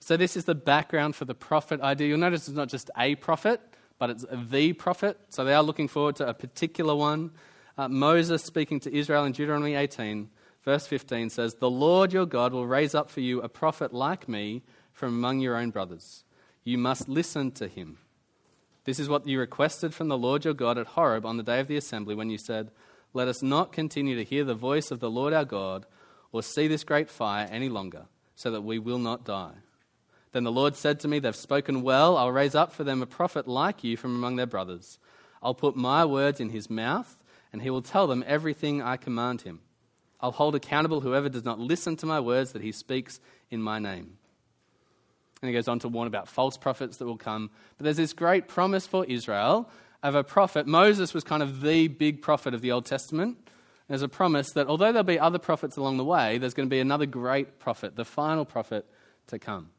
So, 0.00 0.16
this 0.16 0.36
is 0.36 0.44
the 0.44 0.54
background 0.54 1.16
for 1.16 1.24
the 1.24 1.34
prophet 1.34 1.80
idea. 1.80 2.08
You'll 2.08 2.18
notice 2.18 2.46
it's 2.46 2.56
not 2.56 2.68
just 2.68 2.90
a 2.96 3.16
prophet, 3.16 3.60
but 3.98 4.10
it's 4.10 4.24
the 4.30 4.72
prophet. 4.74 5.18
So, 5.30 5.44
they 5.44 5.54
are 5.54 5.62
looking 5.62 5.88
forward 5.88 6.16
to 6.16 6.28
a 6.28 6.34
particular 6.34 6.94
one. 6.94 7.32
Uh, 7.76 7.88
Moses 7.88 8.44
speaking 8.44 8.78
to 8.80 8.94
Israel 8.94 9.24
in 9.24 9.32
Deuteronomy 9.32 9.74
18, 9.74 10.30
verse 10.64 10.86
15 10.86 11.30
says, 11.30 11.54
The 11.54 11.70
Lord 11.70 12.12
your 12.12 12.26
God 12.26 12.52
will 12.52 12.66
raise 12.66 12.94
up 12.94 13.10
for 13.10 13.20
you 13.20 13.42
a 13.42 13.48
prophet 13.48 13.92
like 13.92 14.28
me 14.28 14.62
from 14.92 15.08
among 15.10 15.40
your 15.40 15.56
own 15.56 15.70
brothers. 15.70 16.24
You 16.62 16.78
must 16.78 17.08
listen 17.08 17.50
to 17.52 17.66
him. 17.66 17.98
This 18.84 19.00
is 19.00 19.08
what 19.08 19.26
you 19.26 19.40
requested 19.40 19.92
from 19.92 20.08
the 20.08 20.18
Lord 20.18 20.44
your 20.44 20.54
God 20.54 20.78
at 20.78 20.88
Horeb 20.88 21.26
on 21.26 21.36
the 21.36 21.42
day 21.42 21.58
of 21.58 21.68
the 21.68 21.76
assembly 21.76 22.14
when 22.14 22.30
you 22.30 22.38
said, 22.38 22.70
Let 23.12 23.28
us 23.28 23.42
not 23.42 23.72
continue 23.72 24.14
to 24.14 24.24
hear 24.24 24.44
the 24.44 24.54
voice 24.54 24.90
of 24.90 25.00
the 25.00 25.10
Lord 25.10 25.32
our 25.32 25.44
God 25.44 25.86
or 26.32 26.42
see 26.42 26.68
this 26.68 26.84
great 26.84 27.08
fire 27.10 27.48
any 27.50 27.68
longer, 27.68 28.06
so 28.36 28.50
that 28.50 28.62
we 28.62 28.78
will 28.78 28.98
not 28.98 29.24
die. 29.24 29.54
Then 30.32 30.44
the 30.44 30.52
Lord 30.52 30.76
said 30.76 31.00
to 31.00 31.08
me, 31.08 31.18
They've 31.18 31.34
spoken 31.34 31.82
well. 31.82 32.16
I'll 32.16 32.32
raise 32.32 32.54
up 32.54 32.72
for 32.72 32.84
them 32.84 33.02
a 33.02 33.06
prophet 33.06 33.48
like 33.48 33.82
you 33.82 33.96
from 33.96 34.14
among 34.14 34.36
their 34.36 34.46
brothers. 34.46 34.98
I'll 35.42 35.54
put 35.54 35.76
my 35.76 36.04
words 36.04 36.40
in 36.40 36.50
his 36.50 36.68
mouth, 36.68 37.16
and 37.54 37.62
he 37.62 37.70
will 37.70 37.82
tell 37.82 38.08
them 38.08 38.24
everything 38.26 38.82
I 38.82 38.96
command 38.96 39.42
him. 39.42 39.60
I'll 40.20 40.32
hold 40.32 40.56
accountable 40.56 41.02
whoever 41.02 41.28
does 41.28 41.44
not 41.44 41.60
listen 41.60 41.96
to 41.98 42.04
my 42.04 42.18
words 42.18 42.50
that 42.50 42.62
he 42.62 42.72
speaks 42.72 43.20
in 43.48 43.62
my 43.62 43.78
name. 43.78 44.18
And 45.40 45.48
he 45.48 45.52
goes 45.54 45.68
on 45.68 45.78
to 45.78 45.88
warn 45.88 46.08
about 46.08 46.26
false 46.26 46.56
prophets 46.56 46.96
that 46.96 47.04
will 47.04 47.16
come. 47.16 47.52
But 47.78 47.84
there's 47.84 47.96
this 47.96 48.12
great 48.12 48.48
promise 48.48 48.88
for 48.88 49.04
Israel 49.04 49.70
of 50.02 50.16
a 50.16 50.24
prophet. 50.24 50.66
Moses 50.66 51.14
was 51.14 51.22
kind 51.22 51.44
of 51.44 51.60
the 51.60 51.86
big 51.86 52.22
prophet 52.22 52.54
of 52.54 52.60
the 52.60 52.72
Old 52.72 52.86
Testament. 52.86 53.38
There's 53.86 54.02
a 54.02 54.08
promise 54.08 54.50
that 54.54 54.66
although 54.66 54.90
there'll 54.90 55.04
be 55.04 55.20
other 55.20 55.38
prophets 55.38 55.76
along 55.76 55.98
the 55.98 56.04
way, 56.04 56.38
there's 56.38 56.54
going 56.54 56.68
to 56.68 56.74
be 56.74 56.80
another 56.80 57.06
great 57.06 57.60
prophet, 57.60 57.94
the 57.94 58.04
final 58.04 58.44
prophet 58.44 58.84
to 59.28 59.38
come. 59.38 59.70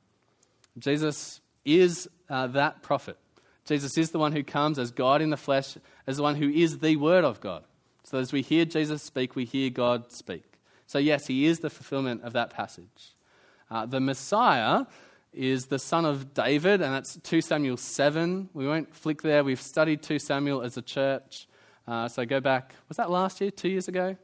Jesus 0.79 1.41
is 1.65 2.07
uh, 2.29 2.47
that 2.47 2.83
prophet. 2.83 3.17
Jesus 3.65 3.97
is 3.97 4.11
the 4.11 4.19
one 4.19 4.31
who 4.31 4.43
comes 4.43 4.77
as 4.77 4.91
God 4.91 5.21
in 5.21 5.31
the 5.31 5.37
flesh, 5.37 5.77
as 6.05 6.17
the 6.17 6.23
one 6.23 6.35
who 6.35 6.49
is 6.49 6.79
the 6.79 6.95
Word 6.95 7.25
of 7.25 7.41
God. 7.41 7.63
So 8.03 8.19
as 8.19 8.31
we 8.31 8.41
hear 8.41 8.65
Jesus 8.65 9.01
speak, 9.01 9.35
we 9.35 9.45
hear 9.45 9.69
God 9.69 10.11
speak. 10.11 10.43
So, 10.87 10.99
yes, 10.99 11.25
he 11.27 11.45
is 11.45 11.59
the 11.59 11.71
fulfillment 11.71 12.23
of 12.23 12.33
that 12.33 12.51
passage. 12.51 13.15
Uh, 13.71 13.87
the 13.87 13.99
Messiah 13.99 14.85
is 15.33 15.65
the 15.65 15.79
son 15.79 16.05
of 16.05 16.33
David, 16.33 16.81
and 16.81 16.93
that's 16.93 17.17
2 17.23 17.41
Samuel 17.41 17.77
7. 17.77 18.49
We 18.53 18.67
won't 18.67 18.95
flick 18.95 19.23
there. 19.23 19.43
We've 19.43 19.61
studied 19.61 20.03
2 20.03 20.19
Samuel 20.19 20.61
as 20.61 20.77
a 20.77 20.81
church. 20.83 21.47
Uh, 21.87 22.07
so 22.07 22.25
go 22.25 22.39
back, 22.39 22.73
was 22.87 22.97
that 22.97 23.09
last 23.09 23.41
year? 23.41 23.51
Two 23.51 23.69
years 23.69 23.87
ago? 23.87 24.15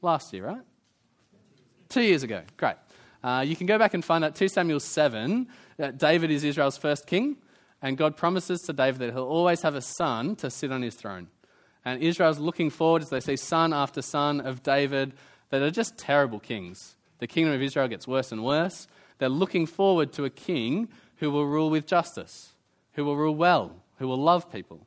Last 0.00 0.32
year, 0.32 0.46
right? 0.46 0.62
Two 1.88 2.02
years 2.02 2.22
ago. 2.22 2.42
Great. 2.56 2.76
Uh, 3.22 3.44
you 3.46 3.56
can 3.56 3.66
go 3.66 3.78
back 3.78 3.94
and 3.94 4.04
find 4.04 4.22
that 4.22 4.36
2 4.36 4.48
Samuel 4.48 4.80
7. 4.80 5.48
That 5.76 5.98
David 5.98 6.30
is 6.30 6.44
Israel's 6.44 6.76
first 6.76 7.06
king, 7.06 7.36
and 7.82 7.96
God 7.96 8.16
promises 8.16 8.62
to 8.62 8.72
David 8.72 9.00
that 9.00 9.12
he'll 9.12 9.24
always 9.24 9.62
have 9.62 9.74
a 9.74 9.80
son 9.80 10.36
to 10.36 10.50
sit 10.50 10.72
on 10.72 10.82
his 10.82 10.94
throne. 10.94 11.28
And 11.84 12.02
Israel's 12.02 12.38
looking 12.38 12.70
forward 12.70 13.02
as 13.02 13.10
they 13.10 13.20
see 13.20 13.36
son 13.36 13.72
after 13.72 14.02
son 14.02 14.40
of 14.40 14.62
David 14.62 15.12
that 15.50 15.62
are 15.62 15.70
just 15.70 15.96
terrible 15.96 16.40
kings. 16.40 16.96
The 17.18 17.26
kingdom 17.26 17.54
of 17.54 17.62
Israel 17.62 17.88
gets 17.88 18.06
worse 18.06 18.32
and 18.32 18.44
worse. 18.44 18.86
They're 19.18 19.28
looking 19.28 19.66
forward 19.66 20.12
to 20.14 20.24
a 20.24 20.30
king 20.30 20.88
who 21.16 21.30
will 21.30 21.46
rule 21.46 21.70
with 21.70 21.86
justice, 21.86 22.52
who 22.92 23.04
will 23.04 23.16
rule 23.16 23.34
well, 23.34 23.74
who 23.98 24.06
will 24.06 24.18
love 24.18 24.50
people. 24.52 24.86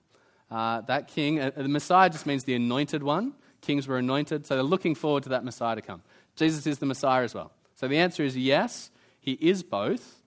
Uh, 0.50 0.82
that 0.82 1.08
king, 1.08 1.40
uh, 1.40 1.52
the 1.56 1.68
Messiah 1.68 2.10
just 2.10 2.26
means 2.26 2.44
the 2.44 2.56
anointed 2.56 3.04
one. 3.04 3.34
Kings 3.62 3.88
were 3.88 3.98
anointed, 3.98 4.46
so 4.46 4.56
they're 4.56 4.64
looking 4.64 4.96
forward 4.96 5.24
to 5.24 5.30
that 5.30 5.44
Messiah 5.44 5.76
to 5.76 5.82
come. 5.82 6.02
Jesus 6.36 6.66
is 6.68 6.80
the 6.80 6.86
Messiah 6.86 7.24
as 7.24 7.34
well. 7.34 7.52
So 7.76 7.88
the 7.88 7.98
answer 7.98 8.24
is 8.24 8.38
yes, 8.38 8.90
he 9.20 9.34
is 9.34 9.64
both. 9.64 10.21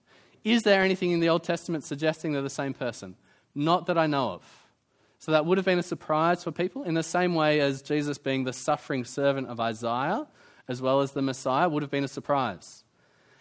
Is 0.45 0.61
there 0.61 0.83
anything 0.83 1.11
in 1.11 1.19
the 1.19 1.29
Old 1.29 1.43
Testament 1.43 1.83
suggesting 1.83 2.31
they're 2.31 2.41
the 2.43 2.49
same 2.49 2.75
person? 2.75 3.15
Not 3.55 3.87
that 3.87 3.97
I 3.97 4.05
know 4.05 4.29
of. 4.29 4.65
So 5.17 5.31
that 5.31 5.45
would 5.45 5.57
have 5.57 5.65
been 5.65 5.79
a 5.79 5.83
surprise 5.83 6.43
for 6.43 6.51
people, 6.51 6.83
in 6.83 6.93
the 6.93 7.01
same 7.01 7.33
way 7.33 7.59
as 7.59 7.81
Jesus 7.81 8.19
being 8.19 8.43
the 8.43 8.53
suffering 8.53 9.05
servant 9.05 9.47
of 9.47 9.59
Isaiah, 9.59 10.27
as 10.67 10.83
well 10.83 11.01
as 11.01 11.13
the 11.13 11.23
Messiah, 11.23 11.67
would 11.67 11.81
have 11.81 11.89
been 11.89 12.03
a 12.03 12.07
surprise. 12.07 12.83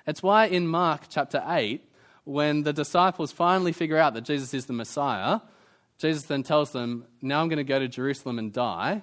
It's 0.07 0.23
why 0.23 0.47
in 0.47 0.67
Mark 0.67 1.03
chapter 1.11 1.43
8, 1.47 1.87
when 2.25 2.63
the 2.63 2.73
disciples 2.73 3.33
finally 3.33 3.73
figure 3.73 3.99
out 3.99 4.15
that 4.15 4.25
Jesus 4.25 4.55
is 4.55 4.65
the 4.65 4.73
Messiah, 4.73 5.41
Jesus 5.99 6.23
then 6.23 6.43
tells 6.43 6.73
them, 6.73 7.05
Now 7.21 7.43
I'm 7.43 7.49
going 7.49 7.59
to 7.59 7.65
go 7.65 7.79
to 7.79 7.89
Jerusalem 7.89 8.39
and 8.39 8.51
die. 8.51 9.03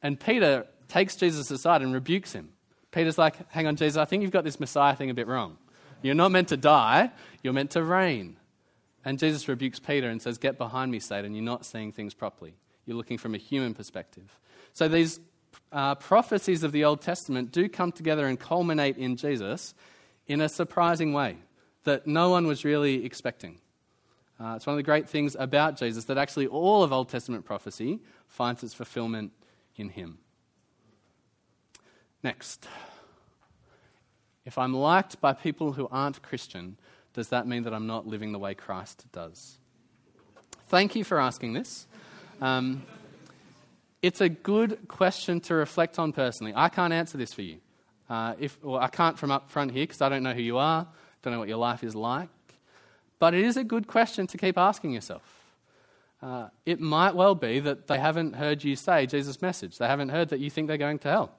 And 0.00 0.18
Peter 0.18 0.66
takes 0.86 1.16
Jesus 1.16 1.50
aside 1.50 1.82
and 1.82 1.92
rebukes 1.92 2.32
him. 2.32 2.50
Peter's 2.92 3.18
like, 3.18 3.50
Hang 3.50 3.66
on, 3.66 3.74
Jesus, 3.74 3.96
I 3.96 4.04
think 4.04 4.22
you've 4.22 4.30
got 4.30 4.44
this 4.44 4.60
Messiah 4.60 4.94
thing 4.94 5.10
a 5.10 5.14
bit 5.14 5.26
wrong. 5.26 5.58
You're 6.02 6.14
not 6.14 6.30
meant 6.30 6.48
to 6.48 6.56
die, 6.56 7.10
you're 7.42 7.52
meant 7.52 7.70
to 7.72 7.82
reign. 7.82 8.36
And 9.04 9.18
Jesus 9.18 9.48
rebukes 9.48 9.78
Peter 9.78 10.08
and 10.08 10.22
says, 10.22 10.38
Get 10.38 10.58
behind 10.58 10.92
me, 10.92 11.00
Satan. 11.00 11.34
You're 11.34 11.44
not 11.44 11.66
seeing 11.66 11.92
things 11.92 12.14
properly. 12.14 12.54
You're 12.86 12.96
looking 12.96 13.18
from 13.18 13.34
a 13.34 13.38
human 13.38 13.74
perspective. 13.74 14.38
So 14.72 14.88
these 14.88 15.20
uh, 15.72 15.94
prophecies 15.96 16.62
of 16.62 16.72
the 16.72 16.84
Old 16.84 17.00
Testament 17.00 17.52
do 17.52 17.68
come 17.68 17.92
together 17.92 18.26
and 18.26 18.38
culminate 18.38 18.96
in 18.96 19.16
Jesus 19.16 19.74
in 20.26 20.40
a 20.40 20.48
surprising 20.48 21.12
way 21.12 21.36
that 21.84 22.06
no 22.06 22.30
one 22.30 22.46
was 22.46 22.64
really 22.64 23.04
expecting. 23.04 23.58
Uh, 24.38 24.54
it's 24.56 24.66
one 24.66 24.74
of 24.74 24.78
the 24.78 24.82
great 24.82 25.08
things 25.08 25.36
about 25.38 25.76
Jesus 25.76 26.04
that 26.04 26.18
actually 26.18 26.46
all 26.46 26.82
of 26.82 26.92
Old 26.92 27.08
Testament 27.08 27.44
prophecy 27.44 28.00
finds 28.26 28.62
its 28.62 28.74
fulfillment 28.74 29.32
in 29.76 29.88
him. 29.88 30.18
Next. 32.22 32.68
If 34.44 34.58
I'm 34.58 34.74
liked 34.74 35.20
by 35.20 35.32
people 35.32 35.72
who 35.72 35.88
aren't 35.90 36.22
Christian, 36.22 36.76
does 37.14 37.28
that 37.28 37.46
mean 37.46 37.62
that 37.64 37.74
I'm 37.74 37.86
not 37.86 38.06
living 38.06 38.32
the 38.32 38.38
way 38.38 38.54
Christ 38.54 39.04
does? 39.12 39.58
Thank 40.66 40.96
you 40.96 41.04
for 41.04 41.20
asking 41.20 41.52
this. 41.52 41.86
Um, 42.40 42.82
it's 44.00 44.20
a 44.20 44.28
good 44.28 44.88
question 44.88 45.40
to 45.42 45.54
reflect 45.54 45.98
on 45.98 46.12
personally. 46.12 46.52
I 46.56 46.68
can't 46.68 46.92
answer 46.92 47.18
this 47.18 47.32
for 47.32 47.42
you. 47.42 47.58
Uh, 48.10 48.34
if, 48.38 48.62
well, 48.62 48.80
I 48.80 48.88
can't 48.88 49.18
from 49.18 49.30
up 49.30 49.50
front 49.50 49.70
here 49.70 49.84
because 49.84 50.02
I 50.02 50.08
don't 50.08 50.22
know 50.22 50.34
who 50.34 50.42
you 50.42 50.58
are, 50.58 50.86
don't 51.22 51.32
know 51.32 51.38
what 51.38 51.48
your 51.48 51.58
life 51.58 51.84
is 51.84 51.94
like. 51.94 52.28
But 53.18 53.34
it 53.34 53.44
is 53.44 53.56
a 53.56 53.62
good 53.62 53.86
question 53.86 54.26
to 54.26 54.36
keep 54.36 54.58
asking 54.58 54.92
yourself. 54.92 55.22
Uh, 56.20 56.48
it 56.66 56.80
might 56.80 57.14
well 57.14 57.34
be 57.34 57.60
that 57.60 57.86
they 57.86 57.98
haven't 57.98 58.34
heard 58.34 58.64
you 58.64 58.76
say 58.76 59.06
Jesus' 59.06 59.40
message. 59.40 59.78
They 59.78 59.86
haven't 59.86 60.08
heard 60.08 60.30
that 60.30 60.40
you 60.40 60.50
think 60.50 60.68
they're 60.68 60.76
going 60.76 60.98
to 61.00 61.08
hell. 61.08 61.30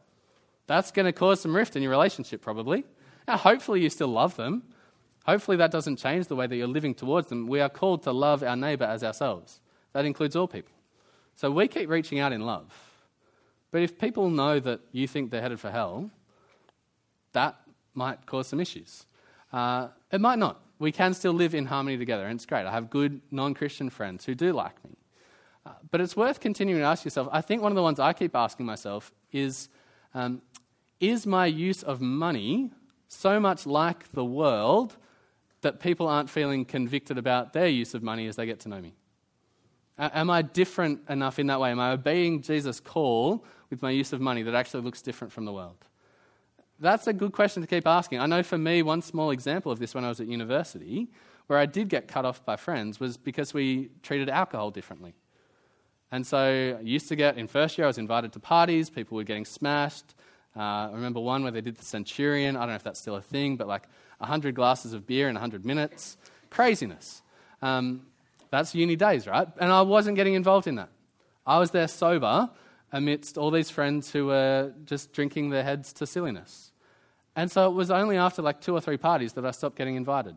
That's 0.68 0.92
going 0.92 1.06
to 1.06 1.12
cause 1.12 1.42
some 1.42 1.56
rift 1.56 1.76
in 1.76 1.82
your 1.82 1.92
relationship, 1.92 2.42
probably. 2.42 2.86
Now, 3.28 3.38
hopefully, 3.38 3.82
you 3.82 3.90
still 3.90 4.08
love 4.08 4.36
them. 4.36 4.64
Hopefully, 5.26 5.58
that 5.58 5.72
doesn't 5.72 5.98
change 5.98 6.28
the 6.28 6.36
way 6.36 6.48
that 6.48 6.56
you're 6.56 6.68
living 6.68 6.94
towards 6.94 7.30
them. 7.30 7.48
We 7.48 7.62
are 7.62 7.70
called 7.70 8.04
to 8.04 8.12
love 8.12 8.44
our 8.44 8.56
neighbour 8.56 8.86
as 8.86 9.04
ourselves. 9.04 9.60
That 9.94 10.06
includes 10.06 10.36
all 10.36 10.48
people. 10.48 10.74
So 11.36 11.50
we 11.52 11.68
keep 11.68 11.90
reaching 11.90 12.20
out 12.20 12.34
in 12.34 12.42
love. 12.42 12.72
But 13.72 13.82
if 13.82 13.98
people 13.98 14.30
know 14.30 14.60
that 14.60 14.82
you 14.92 15.08
think 15.08 15.32
they're 15.32 15.42
headed 15.42 15.60
for 15.60 15.72
hell, 15.72 16.12
that 17.32 17.56
might 17.94 18.26
cause 18.26 18.48
some 18.48 18.60
issues. 18.60 19.06
Uh, 19.52 19.88
it 20.12 20.22
might 20.22 20.40
not 20.40 20.64
we 20.84 20.92
can 20.92 21.14
still 21.14 21.32
live 21.32 21.56
in 21.56 21.66
harmony 21.66 21.98
together, 21.98 22.26
and 22.26 22.36
it's 22.36 22.46
great. 22.46 22.66
I 22.66 22.72
have 22.72 22.90
good 22.90 23.22
non 23.32 23.54
Christian 23.54 23.90
friends 23.90 24.26
who 24.26 24.36
do 24.36 24.52
like 24.52 24.84
me. 24.84 24.98
Uh, 25.66 25.72
but 25.92 26.02
it's 26.02 26.16
worth 26.16 26.42
continuing 26.42 26.82
to 26.82 26.86
ask 26.86 27.06
yourself. 27.06 27.30
I 27.32 27.40
think 27.40 27.62
one 27.62 27.72
of 27.72 27.78
the 27.78 27.82
ones 27.82 28.02
I 28.02 28.12
keep 28.12 28.36
asking 28.36 28.66
myself 28.66 29.14
is 29.32 29.70
um, 30.14 30.42
Is 31.00 31.28
my 31.28 31.46
use 31.46 31.84
of 31.84 32.02
money 32.02 32.72
so 33.08 33.40
much 33.40 33.66
like 33.66 34.12
the 34.12 34.26
world 34.26 34.98
that 35.62 35.80
people 35.80 36.08
aren't 36.08 36.30
feeling 36.30 36.66
convicted 36.66 37.18
about 37.18 37.54
their 37.54 37.68
use 37.68 37.94
of 37.94 38.04
money 38.04 38.28
as 38.28 38.36
they 38.36 38.46
get 38.46 38.60
to 38.62 38.70
know 38.70 38.82
me? 38.82 38.94
Am 39.98 40.30
I 40.30 40.42
different 40.42 41.02
enough 41.10 41.40
in 41.40 41.48
that 41.48 41.60
way? 41.60 41.72
Am 41.72 41.80
I 41.80 41.92
obeying 41.92 42.42
Jesus' 42.42 42.80
call 42.80 43.46
with 43.70 43.82
my 43.82 43.92
use 43.92 44.12
of 44.12 44.20
money 44.20 44.42
that 44.44 44.56
actually 44.56 44.82
looks 44.82 45.02
different 45.02 45.32
from 45.32 45.46
the 45.46 45.54
world? 45.54 45.86
That's 46.80 47.08
a 47.08 47.14
good 47.14 47.32
question 47.32 47.62
to 47.62 47.68
keep 47.68 47.88
asking. 47.88 48.20
I 48.20 48.26
know 48.26 48.44
for 48.44 48.58
me, 48.58 48.82
one 48.82 49.02
small 49.02 49.32
example 49.32 49.72
of 49.72 49.80
this 49.80 49.94
when 49.94 50.04
I 50.04 50.10
was 50.10 50.20
at 50.20 50.28
university, 50.28 51.10
where 51.48 51.60
I 51.60 51.66
did 51.66 51.90
get 51.90 52.08
cut 52.08 52.26
off 52.26 52.44
by 52.44 52.56
friends, 52.56 53.00
was 53.00 53.18
because 53.18 53.54
we 53.54 53.90
treated 54.02 54.30
alcohol 54.30 54.72
differently. 54.72 55.14
And 56.12 56.26
so 56.26 56.78
I 56.80 56.82
used 56.82 57.08
to 57.10 57.16
get, 57.16 57.38
in 57.38 57.48
first 57.48 57.78
year, 57.78 57.86
I 57.86 57.88
was 57.88 57.98
invited 57.98 58.34
to 58.34 58.40
parties, 58.40 58.90
people 58.90 59.16
were 59.16 59.24
getting 59.24 59.46
smashed. 59.46 60.16
Uh, 60.56 60.60
I 60.60 60.92
remember 60.94 61.20
one 61.20 61.44
where 61.44 61.52
they 61.52 61.62
did 61.62 61.78
the 61.78 61.86
Centurion. 61.86 62.56
I 62.56 62.60
don't 62.60 62.70
know 62.70 62.76
if 62.76 62.84
that's 62.84 63.00
still 63.00 63.16
a 63.16 63.22
thing, 63.22 63.56
but 63.56 63.68
like 63.68 63.88
100 64.20 64.56
glasses 64.56 64.94
of 64.94 65.08
beer 65.08 65.28
in 65.28 65.36
100 65.36 65.66
minutes. 65.66 66.18
Craziness. 66.50 67.22
Um, 67.62 68.06
that's 68.52 68.76
uni 68.76 68.96
days, 68.96 69.26
right? 69.26 69.48
And 69.60 69.72
I 69.72 69.82
wasn't 69.82 70.16
getting 70.16 70.36
involved 70.36 70.68
in 70.68 70.76
that. 70.76 70.90
I 71.46 71.58
was 71.58 71.72
there 71.72 71.88
sober 71.88 72.50
amidst 72.92 73.38
all 73.38 73.50
these 73.50 73.72
friends 73.72 74.12
who 74.12 74.28
were 74.28 74.74
just 74.86 75.12
drinking 75.12 75.50
their 75.50 75.64
heads 75.64 75.92
to 75.94 76.06
silliness. 76.06 76.72
And 77.36 77.52
so 77.52 77.70
it 77.70 77.74
was 77.74 77.90
only 77.90 78.18
after 78.18 78.42
like 78.42 78.62
two 78.62 78.76
or 78.76 78.82
three 78.82 78.98
parties 78.98 79.34
that 79.34 79.46
I 79.46 79.52
stopped 79.52 79.76
getting 79.76 79.96
invited 79.96 80.36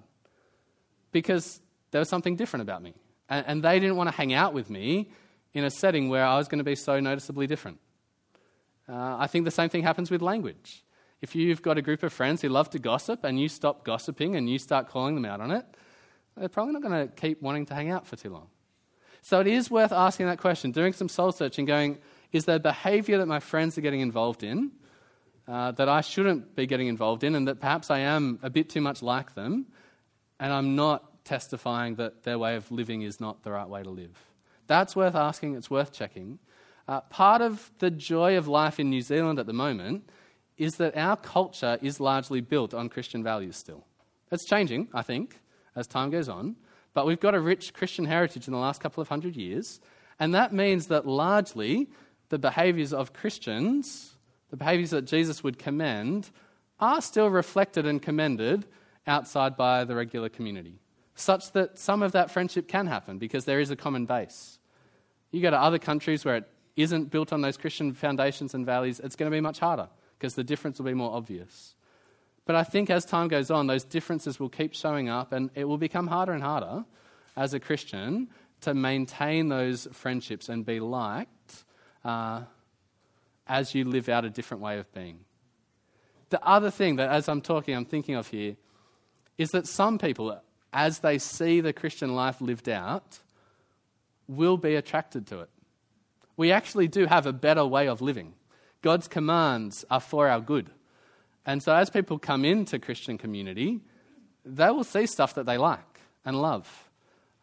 because 1.13 1.61
there 1.91 1.99
was 1.99 2.09
something 2.09 2.37
different 2.37 2.63
about 2.63 2.83
me. 2.83 2.95
And, 3.29 3.45
and 3.47 3.63
they 3.63 3.79
didn't 3.79 3.97
want 3.97 4.09
to 4.09 4.17
hang 4.17 4.33
out 4.33 4.55
with 4.55 4.71
me 4.71 5.11
in 5.53 5.65
a 5.65 5.71
setting 5.71 6.09
where 6.09 6.25
I 6.25 6.39
was 6.39 6.49
going 6.49 6.59
to 6.59 6.65
be 6.65 6.75
so 6.75 7.01
noticeably 7.01 7.47
different. 7.47 7.79
Uh, 8.89 9.17
I 9.19 9.27
think 9.27 9.45
the 9.45 9.51
same 9.51 9.69
thing 9.69 9.83
happens 9.83 10.11
with 10.11 10.23
language. 10.23 10.85
If 11.21 11.35
you've 11.35 11.63
got 11.63 11.79
a 11.79 11.83
group 11.83 12.03
of 12.03 12.13
friends 12.13 12.43
who 12.43 12.49
love 12.49 12.71
to 12.71 12.79
gossip 12.79 13.25
and 13.25 13.41
you 13.41 13.49
stop 13.49 13.85
gossiping 13.85 14.37
and 14.37 14.49
you 14.49 14.59
start 14.59 14.89
calling 14.89 15.15
them 15.15 15.25
out 15.25 15.41
on 15.41 15.51
it, 15.51 15.65
they're 16.37 16.49
probably 16.49 16.75
not 16.75 16.83
going 16.83 17.09
to 17.09 17.13
keep 17.15 17.41
wanting 17.41 17.67
to 17.67 17.75
hang 17.75 17.91
out 17.91 18.07
for 18.07 18.17
too 18.17 18.31
long. 18.31 18.49
So 19.23 19.41
it 19.41 19.47
is 19.47 19.71
worth 19.71 19.93
asking 19.93 20.27
that 20.27 20.39
question, 20.39 20.71
doing 20.71 20.93
some 20.93 21.09
soul 21.09 21.33
searching, 21.33 21.65
going, 21.65 21.99
is 22.33 22.45
there 22.45 22.59
behavior 22.59 23.19
that 23.19 23.27
my 23.27 23.41
friends 23.41 23.77
are 23.77 23.81
getting 23.81 24.01
involved 24.01 24.43
in 24.43 24.71
uh, 25.49 25.73
that 25.73 25.89
I 25.89 26.01
shouldn't 26.01 26.55
be 26.55 26.67
getting 26.67 26.89
involved 26.89 27.25
in, 27.25 27.35
and 27.35 27.49
that 27.49 27.61
perhaps 27.61 27.91
I 27.91 28.01
am 28.01 28.39
a 28.43 28.51
bit 28.51 28.69
too 28.69 28.81
much 28.81 29.03
like 29.03 29.35
them, 29.35 29.67
and 30.39 30.53
I'm 30.53 30.77
not 30.77 31.25
testifying 31.25 31.97
that 31.97 32.23
their 32.23 32.39
way 32.39 32.57
of 32.57 32.71
living 32.71 33.03
is 33.03 33.21
not 33.21 33.43
the 33.43 33.51
right 33.51 33.69
way 33.69 33.83
to 33.83 33.91
live? 33.91 34.17
That's 34.67 34.95
worth 34.97 35.15
asking, 35.15 35.57
it's 35.57 35.71
worth 35.71 35.93
checking. 35.93 36.39
Uh, 36.89 37.01
part 37.03 37.43
of 37.43 37.71
the 37.79 37.91
joy 37.91 38.37
of 38.37 38.47
life 38.47 38.79
in 38.79 38.91
New 38.91 39.03
Zealand 39.03 39.39
at 39.39 39.47
the 39.47 39.53
moment 39.53 40.09
is 40.57 40.77
that 40.77 40.97
our 40.97 41.17
culture 41.17 41.79
is 41.83 42.01
largely 42.01 42.41
built 42.41 42.73
on 42.73 42.89
Christian 42.89 43.23
values 43.23 43.57
still. 43.57 43.85
That's 44.31 44.45
changing, 44.45 44.89
I 44.95 45.03
think, 45.03 45.41
as 45.75 45.87
time 45.87 46.11
goes 46.11 46.29
on, 46.29 46.57
but 46.95 47.07
we've 47.07 47.21
got 47.21 47.35
a 47.35 47.41
rich 47.41 47.75
Christian 47.75 48.07
heritage 48.07 48.47
in 48.47 48.53
the 48.53 48.59
last 48.59 48.81
couple 48.81 49.01
of 49.01 49.09
hundred 49.09 49.37
years, 49.37 49.81
and 50.19 50.35
that 50.35 50.53
means 50.53 50.87
that 50.87 51.07
largely 51.07 51.89
the 52.29 52.39
behaviors 52.39 52.93
of 52.93 53.13
Christians, 53.13 54.15
the 54.51 54.57
behaviors 54.57 54.91
that 54.91 55.03
Jesus 55.03 55.45
would 55.45 55.59
commend, 55.59 56.31
are 56.81 57.03
still 57.03 57.29
reflected 57.29 57.87
and 57.87 58.01
commended 58.01 58.65
outside 59.07 59.57
by 59.57 59.85
the 59.85 59.95
regular 59.95 60.29
community, 60.29 60.81
such 61.15 61.53
that 61.53 61.79
some 61.79 62.03
of 62.03 62.13
that 62.13 62.31
friendship 62.31 62.69
can 62.69 62.87
happen 62.87 63.19
because 63.19 63.45
there 63.45 63.61
is 63.61 63.71
a 63.71 63.77
common 63.77 64.07
base. 64.07 64.59
You 65.31 65.43
go 65.43 65.51
to 65.51 65.61
other 65.61 65.79
countries 65.79 66.25
where 66.25 66.37
it 66.37 66.49
isn't 66.77 67.11
built 67.11 67.33
on 67.33 67.41
those 67.41 67.57
Christian 67.57 67.95
foundations 67.95 68.55
and 68.55 68.65
values, 68.65 69.01
it's 69.01 69.17
going 69.17 69.31
to 69.31 69.35
be 69.35 69.41
much 69.41 69.59
harder 69.59 69.89
because 70.19 70.35
the 70.35 70.45
difference 70.45 70.79
will 70.79 70.87
be 70.87 70.95
more 70.95 71.15
obvious. 71.15 71.75
But 72.45 72.55
I 72.55 72.63
think 72.63 72.91
as 72.91 73.05
time 73.05 73.29
goes 73.29 73.51
on, 73.51 73.67
those 73.67 73.85
differences 73.85 74.39
will 74.39 74.49
keep 74.49 74.75
showing 74.75 75.09
up, 75.09 75.33
and 75.33 75.51
it 75.55 75.65
will 75.65 75.79
become 75.79 76.07
harder 76.07 76.33
and 76.33 76.43
harder 76.43 76.85
as 77.37 77.55
a 77.55 77.61
Christian 77.61 78.29
to 78.61 78.73
maintain 78.73 79.49
those 79.49 79.89
friendships 79.93 80.49
and 80.49 80.65
be 80.65 80.81
liked 80.81 81.65
uh, 82.05 82.43
as 83.47 83.75
you 83.75 83.85
live 83.85 84.09
out 84.09 84.25
a 84.25 84.31
different 84.31 84.63
way 84.63 84.79
of 84.79 84.93
being. 84.95 85.21
The 86.31 86.45
other 86.47 86.71
thing 86.71 86.97
that, 86.97 87.11
as 87.11 87.29
I'm 87.29 87.41
talking, 87.41 87.75
I'm 87.75 87.85
thinking 87.85 88.15
of 88.15 88.29
here 88.29 88.57
is 89.39 89.51
that 89.51 89.67
some 89.67 89.99
people, 89.99 90.41
as 90.73 91.01
they 91.01 91.19
see 91.19 91.61
the 91.61 91.73
Christian 91.73 92.15
life 92.15 92.41
lived 92.41 92.69
out, 92.69 93.21
will 94.29 94.57
be 94.57 94.75
attracted 94.77 95.27
to 95.29 95.41
it. 95.41 95.51
We 96.37 96.53
actually 96.53 96.89
do 96.89 97.07
have 97.07 97.27
a 97.27 97.33
better 97.33 97.65
way 97.65 97.89
of 97.89 98.03
living. 98.03 98.35
God's 98.83 99.09
commands 99.09 99.85
are 99.91 100.01
for 100.01 100.29
our 100.29 100.41
good. 100.41 100.71
And 101.45 101.63
so, 101.63 101.75
as 101.75 101.91
people 101.91 102.19
come 102.19 102.45
into 102.45 102.79
Christian 102.79 103.19
community, 103.19 103.81
they 104.45 104.71
will 104.71 104.85
see 104.85 105.07
stuff 105.07 105.35
that 105.35 105.47
they 105.47 105.59
like 105.59 106.01
and 106.25 106.41
love. 106.41 106.91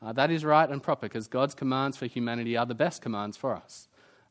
Uh, 0.02 0.12
that 0.14 0.30
is 0.30 0.44
right 0.44 0.70
and 0.70 0.84
proper 0.84 1.08
because 1.08 1.28
God's 1.28 1.56
commands 1.56 1.98
for 1.98 2.06
humanity 2.06 2.58
are 2.58 2.66
the 2.66 2.76
best 2.76 3.02
commands 3.02 3.38
for 3.38 3.56
us. 3.56 3.88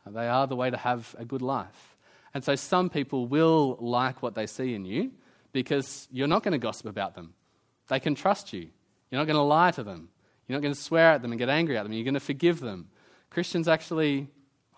Uh, 0.06 0.10
they 0.10 0.28
are 0.28 0.46
the 0.46 0.56
way 0.56 0.68
to 0.68 0.76
have 0.76 1.14
a 1.18 1.24
good 1.24 1.42
life. 1.42 1.96
And 2.34 2.44
so, 2.44 2.54
some 2.54 2.90
people 2.90 3.26
will 3.26 3.76
like 3.80 4.22
what 4.22 4.34
they 4.34 4.46
see 4.46 4.74
in 4.74 4.84
you 4.84 5.12
because 5.52 6.08
you're 6.10 6.28
not 6.28 6.42
going 6.42 6.52
to 6.52 6.58
gossip 6.58 6.86
about 6.86 7.14
them. 7.14 7.34
They 7.88 8.00
can 8.00 8.14
trust 8.14 8.52
you. 8.52 8.68
You're 9.10 9.20
not 9.20 9.26
going 9.26 9.36
to 9.36 9.42
lie 9.42 9.70
to 9.72 9.82
them. 9.82 10.08
You're 10.46 10.58
not 10.58 10.62
going 10.62 10.74
to 10.74 10.80
swear 10.80 11.12
at 11.12 11.22
them 11.22 11.32
and 11.32 11.38
get 11.38 11.48
angry 11.48 11.76
at 11.76 11.82
them. 11.82 11.92
You're 11.92 12.04
going 12.04 12.14
to 12.14 12.20
forgive 12.20 12.60
them. 12.60 12.88
Christians 13.30 13.68
actually, 13.68 14.28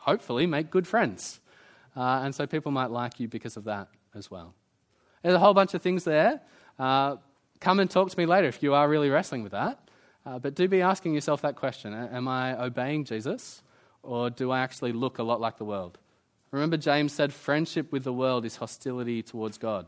hopefully, 0.05 0.46
make 0.46 0.70
good 0.70 0.86
friends. 0.86 1.40
Uh, 1.96 2.20
and 2.24 2.34
so 2.34 2.46
people 2.46 2.72
might 2.72 2.90
like 2.90 3.18
you 3.20 3.28
because 3.28 3.57
of 3.57 3.64
that 3.64 3.88
as 4.14 4.30
well. 4.30 4.55
There's 5.22 5.34
a 5.34 5.38
whole 5.38 5.55
bunch 5.55 5.74
of 5.74 5.82
things 5.82 6.05
there. 6.05 6.40
Uh, 6.78 7.16
come 7.61 7.80
and 7.80 7.90
talk 7.90 8.11
to 8.11 8.18
me 8.18 8.26
later 8.26 8.46
if 8.46 8.62
you 8.62 8.74
are 8.74 8.88
really 8.88 9.11
wrestling 9.11 9.42
with 9.42 9.52
that. 9.52 9.78
Uh, 10.26 10.38
but 10.38 10.55
do 10.55 10.68
be 10.68 10.82
asking 10.82 11.14
yourself 11.14 11.42
that 11.42 11.57
question 11.57 11.92
Am 11.92 12.28
I 12.28 12.61
obeying 12.61 13.05
Jesus, 13.05 13.62
or 14.02 14.30
do 14.30 14.50
I 14.50 14.61
actually 14.61 14.92
look 14.92 15.18
a 15.18 15.22
lot 15.22 15.40
like 15.40 15.59
the 15.59 15.64
world? 15.64 15.98
Remember, 16.50 16.76
James 16.76 17.12
said, 17.12 17.32
friendship 17.32 17.90
with 17.90 18.05
the 18.05 18.12
world 18.12 18.44
is 18.44 18.57
hostility 18.57 19.22
towards 19.22 19.59
God. 19.59 19.86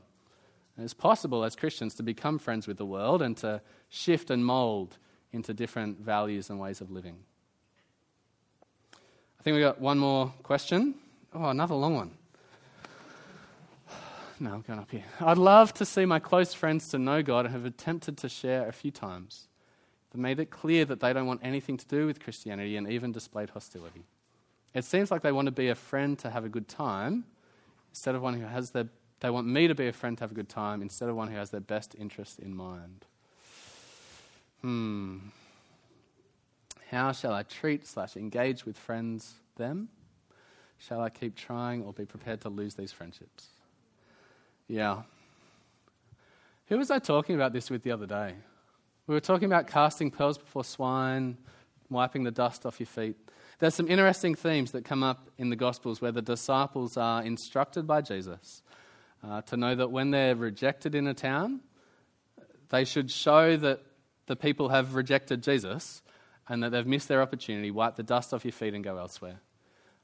And 0.77 0.85
it's 0.85 0.95
possible 0.95 1.45
as 1.45 1.55
Christians 1.55 1.95
to 1.95 2.03
become 2.03 2.39
friends 2.39 2.67
with 2.67 2.77
the 2.77 2.85
world 2.85 3.23
and 3.23 3.37
to 3.39 3.63
shift 3.89 4.31
and 4.31 4.45
mold 4.45 4.99
into 5.33 5.55
different 5.55 6.01
values 6.01 6.51
and 6.51 6.59
ways 6.59 6.81
of 6.81 6.91
living. 6.91 7.19
I 9.47 9.49
think 9.49 9.59
we've 9.59 9.65
got 9.65 9.81
one 9.81 9.99
more 9.99 10.35
question. 10.43 10.97
Oh, 11.33 11.51
another 11.51 11.77
long 11.77 11.95
one. 11.95 12.11
No, 14.41 14.55
I'm 14.55 14.63
going 14.63 14.81
up 14.81 14.91
here. 14.91 15.05
I'd 15.21 15.39
love 15.39 15.73
to 15.75 15.85
see 15.85 16.05
my 16.05 16.19
close 16.19 16.53
friends 16.53 16.89
to 16.89 16.99
know 16.99 17.23
God 17.23 17.47
and 17.47 17.55
have 17.55 17.65
attempted 17.65 18.19
to 18.19 18.29
share 18.29 18.67
a 18.67 18.73
few 18.73 18.91
times. 18.91 19.47
They 20.11 20.21
made 20.21 20.41
it 20.41 20.51
clear 20.51 20.85
that 20.87 20.99
they 20.99 21.13
don't 21.13 21.29
want 21.29 21.43
anything 21.45 21.77
to 21.77 21.87
do 21.87 22.07
with 22.07 22.19
Christianity 22.19 22.77
and 22.77 22.91
even 22.91 23.13
displayed 23.13 23.51
hostility. 23.51 24.03
It 24.75 24.85
seems 24.85 25.13
like 25.13 25.23
they 25.23 25.31
want 25.31 25.47
to 25.47 25.53
be 25.53 25.69
a 25.69 25.77
friend 25.77 26.19
to 26.19 26.31
have 26.31 26.45
a 26.45 26.49
good 26.49 26.67
time 26.67 27.25
instead 27.93 28.17
of 28.17 28.23
one 28.23 28.35
who 28.35 28.47
has 28.47 28.73
their. 28.73 28.89
They 29.21 29.31
want 29.31 29.47
me 29.47 29.69
to 29.69 29.77
be 29.77 29.87
a 29.87 29.93
friend 29.93 30.19
to 30.19 30.25
have 30.25 30.33
a 30.33 30.35
good 30.35 30.49
time 30.49 30.83
instead 30.83 31.09
of 31.09 31.15
one 31.15 31.29
who 31.29 31.37
has 31.37 31.51
their 31.51 31.61
best 31.61 31.95
interest 31.97 32.41
in 32.41 32.53
mind. 32.53 33.05
Hmm. 34.63 35.19
How 36.91 37.13
shall 37.13 37.33
I 37.33 37.43
treat 37.43 37.87
slash 37.87 38.17
engage 38.17 38.65
with 38.65 38.79
friends 38.79 39.35
them? 39.57 39.89
Shall 40.79 41.01
I 41.01 41.11
keep 41.11 41.35
trying 41.35 41.83
or 41.83 41.93
be 41.93 42.05
prepared 42.05 42.41
to 42.43 42.49
lose 42.49 42.75
these 42.75 42.93
friendships? 42.93 43.49
Yeah. 44.69 45.03
Who 46.69 46.79
was 46.79 46.91
I 46.91 46.99
talking 46.99 47.35
about 47.35 47.53
this 47.53 47.71
with 47.71 47.83
the 47.83 47.93
other 47.93 48.07
day? 48.07 48.35
We 49.07 49.15
were 49.15 49.21
talking 49.21 49.47
about 49.47 49.67
casting 49.67 50.11
pearls 50.11 50.39
before 50.39 50.65
swine, 50.65 51.39
wiping 51.89 52.25
the 52.25 52.31
dust 52.31 52.67
off 52.67 52.79
your 52.79 52.87
feet. 52.87 53.17
There's 53.59 53.75
some 53.75 53.89
interesting 53.89 54.35
themes 54.35 54.73
that 54.73 54.85
come 54.85 55.03
up 55.03 55.31
in 55.39 55.49
the 55.49 55.57
Gospels 55.57 56.01
where 56.01 56.13
the 56.13 56.23
disciples 56.23 56.97
are 56.97 57.23
instructed 57.23 57.87
by 57.87 58.03
Jesus 58.03 58.63
uh, 59.25 59.43
to 59.43 59.57
know 59.57 59.75
that 59.75 59.91
when 59.91 60.11
they're 60.11 60.37
rejected 60.37 60.95
in 60.95 61.07
a 61.07 61.15
town, 61.15 61.61
they 62.69 62.85
should 62.85 63.11
show 63.11 63.57
that 63.57 63.81
the 64.27 64.37
people 64.37 64.69
have 64.69 64.95
rejected 64.95 65.43
Jesus 65.43 66.03
and 66.49 66.63
that 66.63 66.71
they've 66.71 66.87
missed 66.87 67.09
their 67.09 67.23
opportunity, 67.23 67.71
wipe 67.71 67.97
the 67.97 68.03
dust 68.03 68.33
off 68.33 68.45
your 68.45 68.53
feet 68.53 68.75
and 68.75 68.85
go 68.85 68.99
elsewhere. 68.99 69.41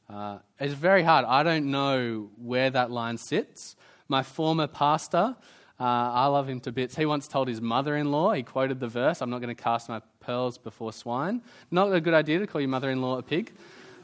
Uh, 0.09 0.39
it's 0.59 0.75
very 0.75 1.03
hard. 1.03 1.25
I 1.25 1.43
don't 1.43 1.71
know 1.71 2.31
where 2.37 2.71
that 2.71 2.91
line 2.91 3.17
sits. 3.17 3.77
My 4.09 4.23
former 4.23 4.67
pastor, 4.67 5.37
uh, 5.81 5.85
I 5.85 6.27
love 6.27 6.49
him 6.49 6.61
to 6.61 6.73
bits. 6.73 6.97
He 6.97 7.07
once 7.07 7.29
told 7.29 7.49
his 7.49 7.61
mother 7.61 7.97
in 7.97 8.11
law, 8.11 8.33
he 8.33 8.43
quoted 8.43 8.81
the 8.81 8.89
verse, 8.89 9.23
I'm 9.23 9.31
not 9.31 9.41
going 9.41 9.55
to 9.55 9.63
cast 9.63 9.89
my 9.89 10.01
pearls 10.21 10.59
before 10.59 10.93
swine. 10.93 11.43
Not 11.71 11.93
a 11.93 12.01
good 12.01 12.15
idea 12.15 12.41
to 12.41 12.47
call 12.47 12.61
your 12.61 12.69
mother 12.69 12.91
in 12.91 13.01
law 13.01 13.19
a 13.19 13.23
pig. 13.23 13.53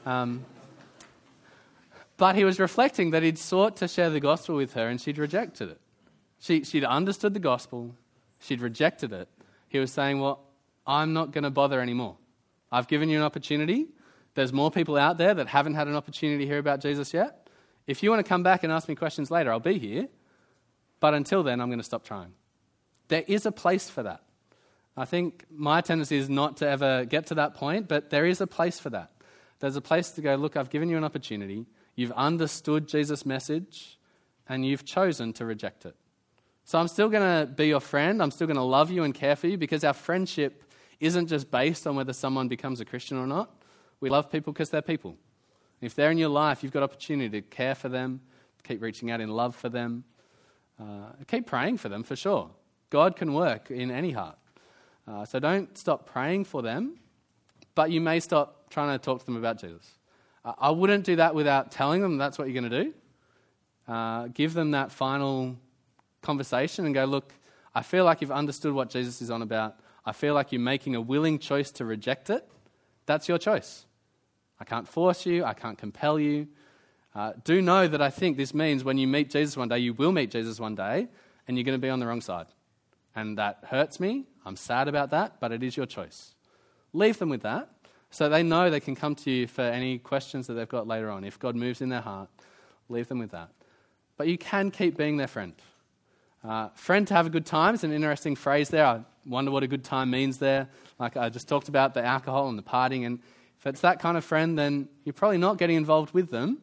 Um, 0.07 0.45
but 2.17 2.35
he 2.35 2.45
was 2.45 2.59
reflecting 2.59 3.11
that 3.11 3.23
he'd 3.23 3.39
sought 3.39 3.77
to 3.77 3.89
share 3.89 4.11
the 4.11 4.21
gospel 4.21 4.57
with 4.57 4.75
her 4.75 4.89
and 4.89 5.01
she'd 5.01 5.19
rejected 5.19 5.71
it. 5.71 5.81
She, 6.41 6.65
she'd 6.65 6.85
understood 6.85 7.35
the 7.35 7.41
gospel, 7.41 7.95
she'd 8.39 8.61
rejected 8.61 9.13
it. 9.13 9.29
He 9.69 9.79
was 9.79 9.93
saying, 9.93 10.21
Well, 10.21 10.41
I'm 10.87 11.13
not 11.13 11.33
going 11.33 11.45
to 11.45 11.51
bother 11.51 11.81
anymore. 11.81 12.17
I've 12.71 12.89
given 12.89 13.09
you 13.09 13.19
an 13.19 13.25
opportunity. 13.25 13.89
There's 14.35 14.53
more 14.53 14.71
people 14.71 14.97
out 14.97 15.19
there 15.19 15.35
that 15.35 15.49
haven't 15.49 15.75
had 15.75 15.89
an 15.89 15.97
opportunity 15.97 16.45
to 16.45 16.47
hear 16.47 16.59
about 16.59 16.81
Jesus 16.81 17.13
yet. 17.13 17.49
If 17.87 18.03
you 18.03 18.11
want 18.11 18.25
to 18.25 18.29
come 18.29 18.43
back 18.43 18.63
and 18.63 18.73
ask 18.73 18.89
me 18.89 18.95
questions 18.95 19.31
later, 19.31 19.51
I'll 19.51 19.61
be 19.61 19.79
here. 19.79 20.09
But 21.01 21.15
until 21.15 21.43
then, 21.43 21.61
I'm 21.61 21.69
going 21.69 21.79
to 21.79 21.85
stop 21.85 22.05
trying. 22.05 22.33
There 23.09 23.25
is 23.27 23.47
a 23.47 23.53
place 23.53 23.89
for 23.89 24.03
that. 24.03 24.23
I 24.97 25.05
think 25.05 25.45
my 25.51 25.81
tendency 25.81 26.17
is 26.17 26.29
not 26.29 26.59
to 26.59 26.69
ever 26.69 27.05
get 27.05 27.27
to 27.27 27.37
that 27.37 27.55
point, 27.55 27.89
but 27.89 28.11
there 28.11 28.27
is 28.27 28.41
a 28.41 28.47
place 28.47 28.79
for 28.81 28.91
that. 28.91 29.13
There's 29.61 29.77
a 29.77 29.81
place 29.81 30.11
to 30.13 30.21
go, 30.21 30.35
look, 30.35 30.57
I've 30.57 30.71
given 30.71 30.89
you 30.89 30.97
an 30.97 31.05
opportunity. 31.05 31.67
You've 31.95 32.13
understood 32.13 32.89
Jesus' 32.89 33.25
message, 33.25 33.99
and 34.49 34.67
you've 34.67 34.85
chosen 34.85 35.33
to 35.35 35.45
reject 35.45 35.87
it. 35.87 35.97
So 36.65 36.79
I'm 36.79 36.89
still 36.89 37.09
going 37.09 37.23
to 37.23 37.51
be 37.51 37.69
your 37.69 37.81
friend. 37.81 38.23
I'm 38.23 38.31
still 38.31 38.47
going 38.47 38.57
to 38.57 38.63
love 38.63 38.91
you 38.91 39.05
and 39.05 39.15
care 39.15 39.37
for 39.37 39.47
you 39.47 39.57
because 39.57 39.85
our 39.85 39.95
friendship 39.95 40.65
isn't 41.01 41.29
just 41.29 41.51
based 41.51 41.87
on 41.87 41.97
whether 41.97 42.13
someone 42.13 42.49
becomes 42.49 42.81
a 42.81 42.85
Christian 42.85 43.17
or 43.19 43.27
not, 43.27 43.51
We 44.01 44.11
love 44.11 44.31
people 44.31 44.53
because 44.53 44.71
they're 44.71 44.83
people. 44.83 45.17
If 45.81 45.95
they're 45.95 46.11
in 46.11 46.19
your 46.19 46.29
life, 46.29 46.63
you've 46.63 46.73
got 46.73 46.83
opportunity 46.83 47.41
to 47.41 47.43
care 47.43 47.75
for 47.75 47.89
them, 47.89 48.21
keep 48.63 48.83
reaching 48.83 49.11
out 49.11 49.21
in 49.21 49.29
love 49.29 49.57
for 49.57 49.69
them, 49.69 50.05
uh, 50.81 51.11
keep 51.27 51.47
praying 51.47 51.79
for 51.79 51.89
them 51.89 52.03
for 52.03 52.17
sure. 52.17 52.51
God 52.91 53.17
can 53.17 53.35
work 53.35 53.71
in 53.71 53.91
any 53.91 54.13
heart. 54.13 54.39
Uh, 55.07 55.25
so 55.25 55.39
don't 55.39 55.77
stop 55.77 56.07
praying 56.07 56.45
for 56.45 56.63
them, 56.63 56.99
but 57.75 57.91
you 57.91 58.01
may 58.01 58.21
stop 58.21 58.71
trying 58.71 58.97
to 58.97 59.03
talk 59.03 59.21
to 59.21 59.27
them 59.27 59.37
about 59.37 59.59
Jesus. 59.59 59.99
Uh, 60.45 60.53
I 60.59 60.71
wouldn't 60.71 61.05
do 61.05 61.17
that 61.17 61.35
without 61.35 61.71
telling 61.71 62.03
them 62.03 62.19
that's 62.19 62.39
what 62.39 62.49
you're 62.49 62.61
going 62.61 62.71
to 62.71 62.85
do. 62.85 62.95
Uh, 63.93 64.29
give 64.29 64.53
them 64.55 64.73
that 64.73 64.93
final 64.93 65.57
conversation 66.23 66.85
and 66.85 66.95
go, 66.95 67.05
look, 67.05 67.33
I 67.75 67.83
feel 67.83 68.05
like 68.05 68.21
you've 68.21 68.31
understood 68.31 68.73
what 68.73 68.91
Jesus 68.91 69.23
is 69.23 69.31
on 69.31 69.43
about. 69.43 69.77
I 70.09 70.13
feel 70.13 70.33
like 70.33 70.53
you're 70.53 70.61
making 70.61 70.95
a 70.95 71.03
willing 71.03 71.39
choice 71.39 71.71
to 71.73 71.85
reject 71.85 72.31
it. 72.31 72.49
That's 73.05 73.29
your 73.29 73.37
choice. 73.37 73.85
I 74.59 74.65
can't 74.65 74.89
force 74.89 75.27
you, 75.27 75.45
I 75.45 75.53
can't 75.53 75.77
compel 75.77 76.19
you. 76.19 76.49
Uh, 77.15 77.35
do 77.45 77.61
know 77.61 77.87
that 77.87 78.01
I 78.01 78.09
think 78.09 78.39
this 78.39 78.55
means 78.55 78.85
when 78.85 78.97
you 78.97 79.07
meet 79.07 79.29
Jesus 79.29 79.55
one 79.55 79.69
day, 79.69 79.81
you 79.81 79.93
will 79.93 80.13
meet 80.13 80.31
Jesus 80.31 80.59
one 80.59 80.75
day, 80.75 81.09
and 81.47 81.59
you're 81.59 81.65
going 81.65 81.79
to 81.79 81.87
be 81.87 81.91
on 81.91 82.01
the 82.01 82.07
wrong 82.07 82.23
side. 82.23 82.47
And 83.15 83.37
that 83.37 83.59
hurts 83.67 84.01
me. 84.01 84.25
I'm 84.47 84.57
sad 84.57 84.89
about 84.89 85.11
that, 85.11 85.41
but 85.41 85.53
it 85.53 85.63
is 85.63 85.77
your 85.77 85.85
choice. 85.85 86.35
Leave 86.95 87.19
them 87.19 87.29
with 87.29 87.43
that 87.43 87.69
so 88.11 88.31
they 88.31 88.43
know 88.43 88.71
they 88.71 88.81
can 88.81 88.95
come 88.95 89.15
to 89.15 89.31
you 89.31 89.47
for 89.47 89.61
any 89.61 89.99
questions 89.99 90.47
that 90.47 90.55
they've 90.55 90.69
got 90.69 90.87
later 90.87 91.11
on. 91.11 91.23
If 91.23 91.39
God 91.39 91.55
moves 91.55 91.83
in 91.83 91.91
their 91.91 92.01
heart, 92.01 92.31
leave 92.89 93.09
them 93.09 93.19
with 93.19 93.33
that. 93.33 93.51
But 94.17 94.29
you 94.29 94.39
can 94.39 94.71
keep 94.71 94.97
being 94.97 95.19
their 95.19 95.27
friend. 95.27 95.53
Uh, 96.45 96.69
friend 96.75 97.07
to 97.09 97.15
have 97.15 97.27
a 97.27 97.31
good 97.31 97.47
time 97.47 97.75
is 97.75 97.85
an 97.85 97.93
interesting 97.93 98.37
phrase 98.37 98.69
there. 98.69 98.87
I 98.87 99.01
wonder 99.27 99.51
what 99.51 99.63
a 99.63 99.67
good 99.67 99.85
time 99.85 100.11
means 100.11 100.39
there. 100.39 100.69
Like 100.99 101.17
I 101.17 101.29
just 101.29 101.49
talked 101.49 101.69
about 101.69 101.95
the 101.95 102.05
alcohol 102.05 102.49
and 102.49 102.59
the 102.59 102.63
partying. 102.63 103.07
And 103.07 103.21
if 103.59 103.67
it's 103.67 103.81
that 103.81 104.01
kind 104.01 104.17
of 104.17 104.25
friend, 104.25 104.59
then 104.59 104.89
you're 105.05 105.13
probably 105.13 105.39
not 105.39 105.59
getting 105.59 105.77
involved 105.77 106.15
with 106.15 106.31
them 106.31 106.59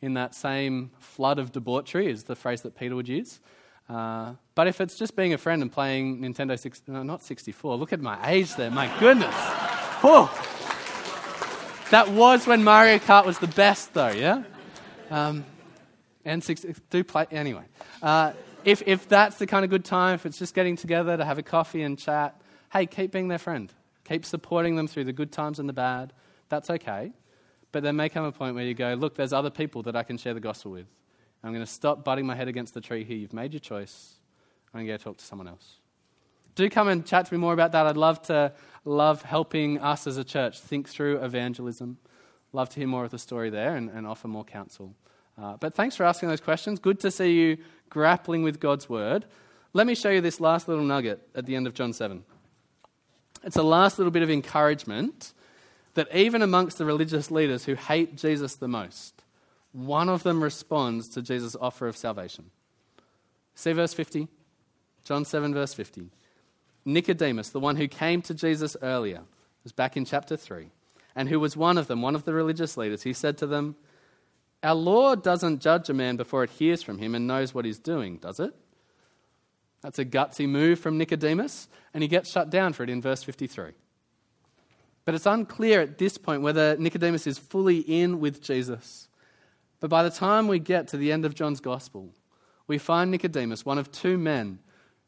in 0.00 0.14
that 0.14 0.34
same 0.34 0.90
flood 0.98 1.38
of 1.38 1.52
debauchery, 1.52 2.10
is 2.10 2.24
the 2.24 2.36
phrase 2.36 2.62
that 2.62 2.76
Peter 2.76 2.94
would 2.94 3.08
use. 3.08 3.40
Uh, 3.88 4.34
but 4.54 4.66
if 4.66 4.80
it's 4.80 4.96
just 4.96 5.16
being 5.16 5.32
a 5.32 5.38
friend 5.38 5.62
and 5.62 5.72
playing 5.72 6.20
Nintendo 6.20 6.58
6, 6.58 6.82
no, 6.86 7.02
not 7.02 7.22
64, 7.22 7.76
look 7.76 7.92
at 7.92 8.00
my 8.00 8.18
age 8.30 8.54
there, 8.54 8.70
my 8.70 8.90
goodness. 9.00 9.34
Whew. 10.02 10.28
That 11.90 12.10
was 12.10 12.46
when 12.46 12.62
Mario 12.62 12.98
Kart 12.98 13.24
was 13.24 13.38
the 13.38 13.46
best, 13.46 13.94
though, 13.94 14.10
yeah? 14.10 14.42
Um, 15.10 15.44
and 16.24 16.44
six, 16.44 16.66
do 16.90 17.02
play, 17.02 17.26
anyway. 17.30 17.64
Uh, 18.02 18.32
if, 18.64 18.82
if 18.86 19.08
that's 19.08 19.36
the 19.38 19.46
kind 19.46 19.64
of 19.64 19.70
good 19.70 19.84
time, 19.84 20.14
if 20.14 20.26
it's 20.26 20.38
just 20.38 20.54
getting 20.54 20.76
together 20.76 21.16
to 21.16 21.24
have 21.24 21.38
a 21.38 21.42
coffee 21.42 21.82
and 21.82 21.98
chat, 21.98 22.40
hey, 22.72 22.86
keep 22.86 23.12
being 23.12 23.28
their 23.28 23.38
friend. 23.38 23.72
Keep 24.04 24.24
supporting 24.24 24.76
them 24.76 24.86
through 24.86 25.04
the 25.04 25.12
good 25.12 25.32
times 25.32 25.58
and 25.58 25.68
the 25.68 25.72
bad. 25.72 26.12
That's 26.48 26.70
okay. 26.70 27.12
But 27.72 27.82
there 27.82 27.92
may 27.92 28.08
come 28.08 28.24
a 28.24 28.32
point 28.32 28.54
where 28.54 28.64
you 28.64 28.74
go, 28.74 28.94
look, 28.94 29.14
there's 29.14 29.32
other 29.32 29.50
people 29.50 29.82
that 29.82 29.96
I 29.96 30.02
can 30.02 30.16
share 30.16 30.34
the 30.34 30.40
gospel 30.40 30.72
with. 30.72 30.86
I'm 31.42 31.52
going 31.52 31.64
to 31.64 31.70
stop 31.70 32.04
butting 32.04 32.26
my 32.26 32.34
head 32.34 32.48
against 32.48 32.74
the 32.74 32.80
tree 32.80 33.04
here. 33.04 33.16
You've 33.16 33.32
made 33.32 33.52
your 33.52 33.60
choice. 33.60 34.14
I'm 34.72 34.78
going 34.78 34.86
to 34.86 34.92
go 34.92 34.96
talk 34.96 35.18
to 35.18 35.24
someone 35.24 35.48
else. 35.48 35.76
Do 36.54 36.68
come 36.68 36.88
and 36.88 37.06
chat 37.06 37.26
to 37.26 37.34
me 37.34 37.38
more 37.38 37.52
about 37.52 37.72
that. 37.72 37.86
I'd 37.86 37.96
love 37.96 38.20
to 38.22 38.52
love 38.84 39.22
helping 39.22 39.78
us 39.78 40.06
as 40.06 40.16
a 40.16 40.24
church 40.24 40.58
think 40.58 40.88
through 40.88 41.22
evangelism. 41.22 41.98
Love 42.52 42.70
to 42.70 42.80
hear 42.80 42.88
more 42.88 43.04
of 43.04 43.10
the 43.10 43.18
story 43.18 43.50
there 43.50 43.76
and, 43.76 43.90
and 43.90 44.06
offer 44.06 44.26
more 44.26 44.44
counsel. 44.44 44.94
Uh, 45.40 45.56
but 45.58 45.74
thanks 45.74 45.94
for 45.94 46.04
asking 46.04 46.28
those 46.28 46.40
questions. 46.40 46.78
Good 46.78 47.00
to 47.00 47.10
see 47.10 47.32
you 47.32 47.58
grappling 47.90 48.42
with 48.42 48.58
God's 48.58 48.88
word. 48.88 49.24
Let 49.72 49.86
me 49.86 49.94
show 49.94 50.10
you 50.10 50.20
this 50.20 50.40
last 50.40 50.66
little 50.66 50.84
nugget 50.84 51.26
at 51.34 51.46
the 51.46 51.54
end 51.54 51.66
of 51.66 51.74
John 51.74 51.92
7. 51.92 52.24
It's 53.44 53.56
a 53.56 53.62
last 53.62 53.98
little 53.98 54.10
bit 54.10 54.22
of 54.22 54.30
encouragement 54.30 55.32
that 55.94 56.12
even 56.14 56.42
amongst 56.42 56.78
the 56.78 56.84
religious 56.84 57.30
leaders 57.30 57.64
who 57.64 57.74
hate 57.74 58.16
Jesus 58.16 58.56
the 58.56 58.68
most, 58.68 59.22
one 59.72 60.08
of 60.08 60.22
them 60.22 60.42
responds 60.42 61.08
to 61.10 61.22
Jesus' 61.22 61.56
offer 61.60 61.86
of 61.86 61.96
salvation. 61.96 62.50
See 63.54 63.72
verse 63.72 63.94
50? 63.94 64.28
John 65.04 65.24
7, 65.24 65.54
verse 65.54 65.74
50. 65.74 66.10
Nicodemus, 66.84 67.50
the 67.50 67.60
one 67.60 67.76
who 67.76 67.86
came 67.86 68.22
to 68.22 68.34
Jesus 68.34 68.76
earlier, 68.82 69.22
was 69.62 69.72
back 69.72 69.96
in 69.96 70.04
chapter 70.04 70.36
3, 70.36 70.70
and 71.14 71.28
who 71.28 71.38
was 71.38 71.56
one 71.56 71.78
of 71.78 71.86
them, 71.86 72.02
one 72.02 72.14
of 72.14 72.24
the 72.24 72.32
religious 72.32 72.76
leaders, 72.76 73.02
he 73.02 73.12
said 73.12 73.36
to 73.38 73.46
them, 73.46 73.76
Our 74.62 74.74
law 74.74 75.14
doesn't 75.14 75.60
judge 75.60 75.88
a 75.88 75.94
man 75.94 76.16
before 76.16 76.42
it 76.44 76.50
hears 76.50 76.82
from 76.82 76.98
him 76.98 77.14
and 77.14 77.26
knows 77.26 77.54
what 77.54 77.64
he's 77.64 77.78
doing, 77.78 78.16
does 78.16 78.40
it? 78.40 78.54
That's 79.82 79.98
a 80.00 80.04
gutsy 80.04 80.48
move 80.48 80.80
from 80.80 80.98
Nicodemus, 80.98 81.68
and 81.94 82.02
he 82.02 82.08
gets 82.08 82.32
shut 82.32 82.50
down 82.50 82.72
for 82.72 82.82
it 82.82 82.90
in 82.90 83.00
verse 83.00 83.22
53. 83.22 83.72
But 85.04 85.14
it's 85.14 85.26
unclear 85.26 85.80
at 85.80 85.98
this 85.98 86.18
point 86.18 86.42
whether 86.42 86.76
Nicodemus 86.76 87.26
is 87.26 87.38
fully 87.38 87.78
in 87.78 88.20
with 88.20 88.42
Jesus. 88.42 89.08
But 89.80 89.90
by 89.90 90.02
the 90.02 90.10
time 90.10 90.48
we 90.48 90.58
get 90.58 90.88
to 90.88 90.96
the 90.96 91.12
end 91.12 91.24
of 91.24 91.34
John's 91.34 91.60
Gospel, 91.60 92.10
we 92.66 92.78
find 92.78 93.10
Nicodemus, 93.10 93.64
one 93.64 93.78
of 93.78 93.92
two 93.92 94.18
men 94.18 94.58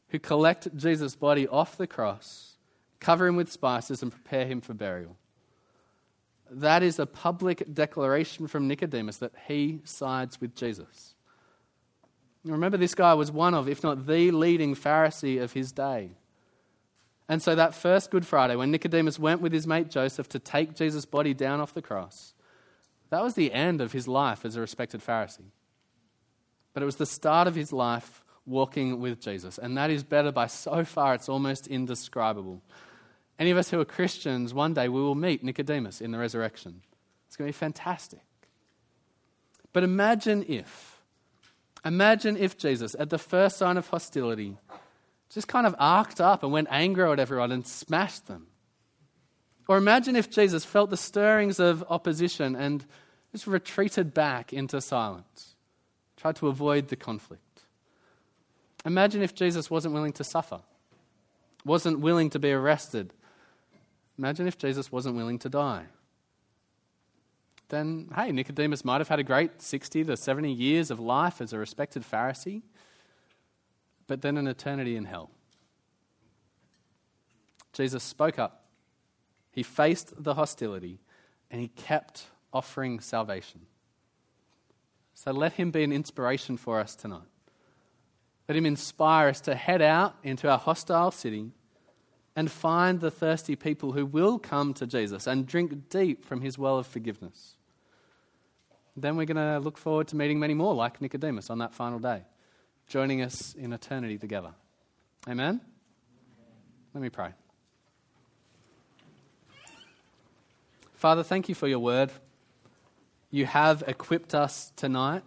who 0.08 0.18
collect 0.18 0.74
Jesus' 0.76 1.16
body 1.16 1.46
off 1.48 1.76
the 1.76 1.86
cross, 1.86 2.56
cover 3.00 3.26
him 3.26 3.36
with 3.36 3.50
spices, 3.50 4.02
and 4.02 4.12
prepare 4.12 4.46
him 4.46 4.60
for 4.60 4.74
burial. 4.74 5.16
That 6.50 6.82
is 6.82 6.98
a 6.98 7.06
public 7.06 7.72
declaration 7.72 8.48
from 8.48 8.66
Nicodemus 8.66 9.18
that 9.18 9.32
he 9.46 9.80
sides 9.84 10.40
with 10.40 10.56
Jesus. 10.56 11.14
Remember, 12.44 12.76
this 12.76 12.94
guy 12.94 13.14
was 13.14 13.30
one 13.30 13.54
of, 13.54 13.68
if 13.68 13.82
not 13.82 14.06
the 14.06 14.30
leading 14.30 14.74
Pharisee 14.74 15.40
of 15.40 15.52
his 15.52 15.72
day. 15.72 16.10
And 17.28 17.40
so, 17.40 17.54
that 17.54 17.74
first 17.74 18.10
Good 18.10 18.26
Friday, 18.26 18.56
when 18.56 18.72
Nicodemus 18.72 19.18
went 19.18 19.40
with 19.40 19.52
his 19.52 19.66
mate 19.66 19.88
Joseph 19.88 20.28
to 20.30 20.40
take 20.40 20.74
Jesus' 20.74 21.04
body 21.04 21.34
down 21.34 21.60
off 21.60 21.74
the 21.74 21.82
cross, 21.82 22.34
that 23.10 23.22
was 23.22 23.34
the 23.34 23.52
end 23.52 23.80
of 23.80 23.92
his 23.92 24.08
life 24.08 24.44
as 24.44 24.56
a 24.56 24.60
respected 24.60 25.00
Pharisee. 25.00 25.50
But 26.72 26.82
it 26.82 26.86
was 26.86 26.96
the 26.96 27.06
start 27.06 27.46
of 27.46 27.54
his 27.54 27.72
life 27.72 28.24
walking 28.46 29.00
with 29.00 29.20
Jesus. 29.20 29.58
And 29.58 29.76
that 29.76 29.90
is 29.90 30.02
better 30.02 30.32
by 30.32 30.46
so 30.46 30.84
far, 30.84 31.14
it's 31.14 31.28
almost 31.28 31.66
indescribable. 31.66 32.62
Any 33.40 33.50
of 33.50 33.56
us 33.56 33.70
who 33.70 33.80
are 33.80 33.86
Christians, 33.86 34.52
one 34.52 34.74
day 34.74 34.88
we 34.90 35.00
will 35.00 35.14
meet 35.14 35.42
Nicodemus 35.42 36.02
in 36.02 36.10
the 36.10 36.18
resurrection. 36.18 36.82
It's 37.26 37.36
going 37.36 37.50
to 37.50 37.56
be 37.56 37.58
fantastic. 37.58 38.20
But 39.72 39.82
imagine 39.82 40.44
if, 40.46 41.00
imagine 41.82 42.36
if 42.36 42.58
Jesus, 42.58 42.94
at 42.98 43.08
the 43.08 43.18
first 43.18 43.56
sign 43.56 43.78
of 43.78 43.88
hostility, 43.88 44.58
just 45.32 45.48
kind 45.48 45.66
of 45.66 45.74
arced 45.78 46.20
up 46.20 46.42
and 46.42 46.52
went 46.52 46.68
angry 46.70 47.10
at 47.10 47.18
everyone 47.18 47.50
and 47.50 47.66
smashed 47.66 48.26
them. 48.26 48.48
Or 49.68 49.78
imagine 49.78 50.16
if 50.16 50.30
Jesus 50.30 50.66
felt 50.66 50.90
the 50.90 50.96
stirrings 50.98 51.58
of 51.58 51.82
opposition 51.88 52.54
and 52.54 52.84
just 53.32 53.46
retreated 53.46 54.12
back 54.12 54.52
into 54.52 54.82
silence, 54.82 55.54
tried 56.16 56.36
to 56.36 56.48
avoid 56.48 56.88
the 56.88 56.96
conflict. 56.96 57.62
Imagine 58.84 59.22
if 59.22 59.34
Jesus 59.34 59.70
wasn't 59.70 59.94
willing 59.94 60.12
to 60.14 60.24
suffer, 60.24 60.60
wasn't 61.64 62.00
willing 62.00 62.28
to 62.30 62.38
be 62.38 62.52
arrested. 62.52 63.14
Imagine 64.20 64.46
if 64.46 64.58
Jesus 64.58 64.92
wasn't 64.92 65.16
willing 65.16 65.38
to 65.38 65.48
die. 65.48 65.86
Then, 67.70 68.10
hey, 68.14 68.32
Nicodemus 68.32 68.84
might 68.84 68.98
have 68.98 69.08
had 69.08 69.18
a 69.18 69.22
great 69.22 69.62
60 69.62 70.04
to 70.04 70.14
70 70.14 70.52
years 70.52 70.90
of 70.90 71.00
life 71.00 71.40
as 71.40 71.54
a 71.54 71.58
respected 71.58 72.02
Pharisee, 72.02 72.60
but 74.06 74.20
then 74.20 74.36
an 74.36 74.46
eternity 74.46 74.94
in 74.94 75.06
hell. 75.06 75.30
Jesus 77.72 78.04
spoke 78.04 78.38
up. 78.38 78.66
He 79.52 79.62
faced 79.62 80.22
the 80.22 80.34
hostility 80.34 80.98
and 81.50 81.58
he 81.62 81.68
kept 81.68 82.26
offering 82.52 83.00
salvation. 83.00 83.62
So 85.14 85.30
let 85.30 85.54
him 85.54 85.70
be 85.70 85.82
an 85.82 85.92
inspiration 85.92 86.58
for 86.58 86.78
us 86.78 86.94
tonight. 86.94 87.22
Let 88.50 88.56
him 88.56 88.66
inspire 88.66 89.28
us 89.28 89.40
to 89.42 89.54
head 89.54 89.80
out 89.80 90.16
into 90.22 90.50
our 90.50 90.58
hostile 90.58 91.10
city 91.10 91.52
and 92.36 92.50
find 92.50 93.00
the 93.00 93.10
thirsty 93.10 93.56
people 93.56 93.92
who 93.92 94.06
will 94.06 94.38
come 94.38 94.72
to 94.74 94.86
Jesus 94.86 95.26
and 95.26 95.46
drink 95.46 95.88
deep 95.88 96.24
from 96.24 96.40
his 96.40 96.56
well 96.56 96.78
of 96.78 96.86
forgiveness. 96.86 97.56
Then 98.96 99.16
we're 99.16 99.26
going 99.26 99.36
to 99.36 99.58
look 99.58 99.78
forward 99.78 100.08
to 100.08 100.16
meeting 100.16 100.38
many 100.38 100.54
more 100.54 100.74
like 100.74 101.00
Nicodemus 101.00 101.50
on 101.50 101.58
that 101.58 101.74
final 101.74 101.98
day, 101.98 102.22
joining 102.88 103.22
us 103.22 103.54
in 103.54 103.72
eternity 103.72 104.18
together. 104.18 104.52
Amen? 105.28 105.60
Let 106.94 107.02
me 107.02 107.08
pray. 107.08 107.30
Father, 110.94 111.22
thank 111.22 111.48
you 111.48 111.54
for 111.54 111.66
your 111.66 111.78
word. 111.78 112.10
You 113.30 113.46
have 113.46 113.82
equipped 113.86 114.34
us 114.34 114.72
tonight. 114.76 115.22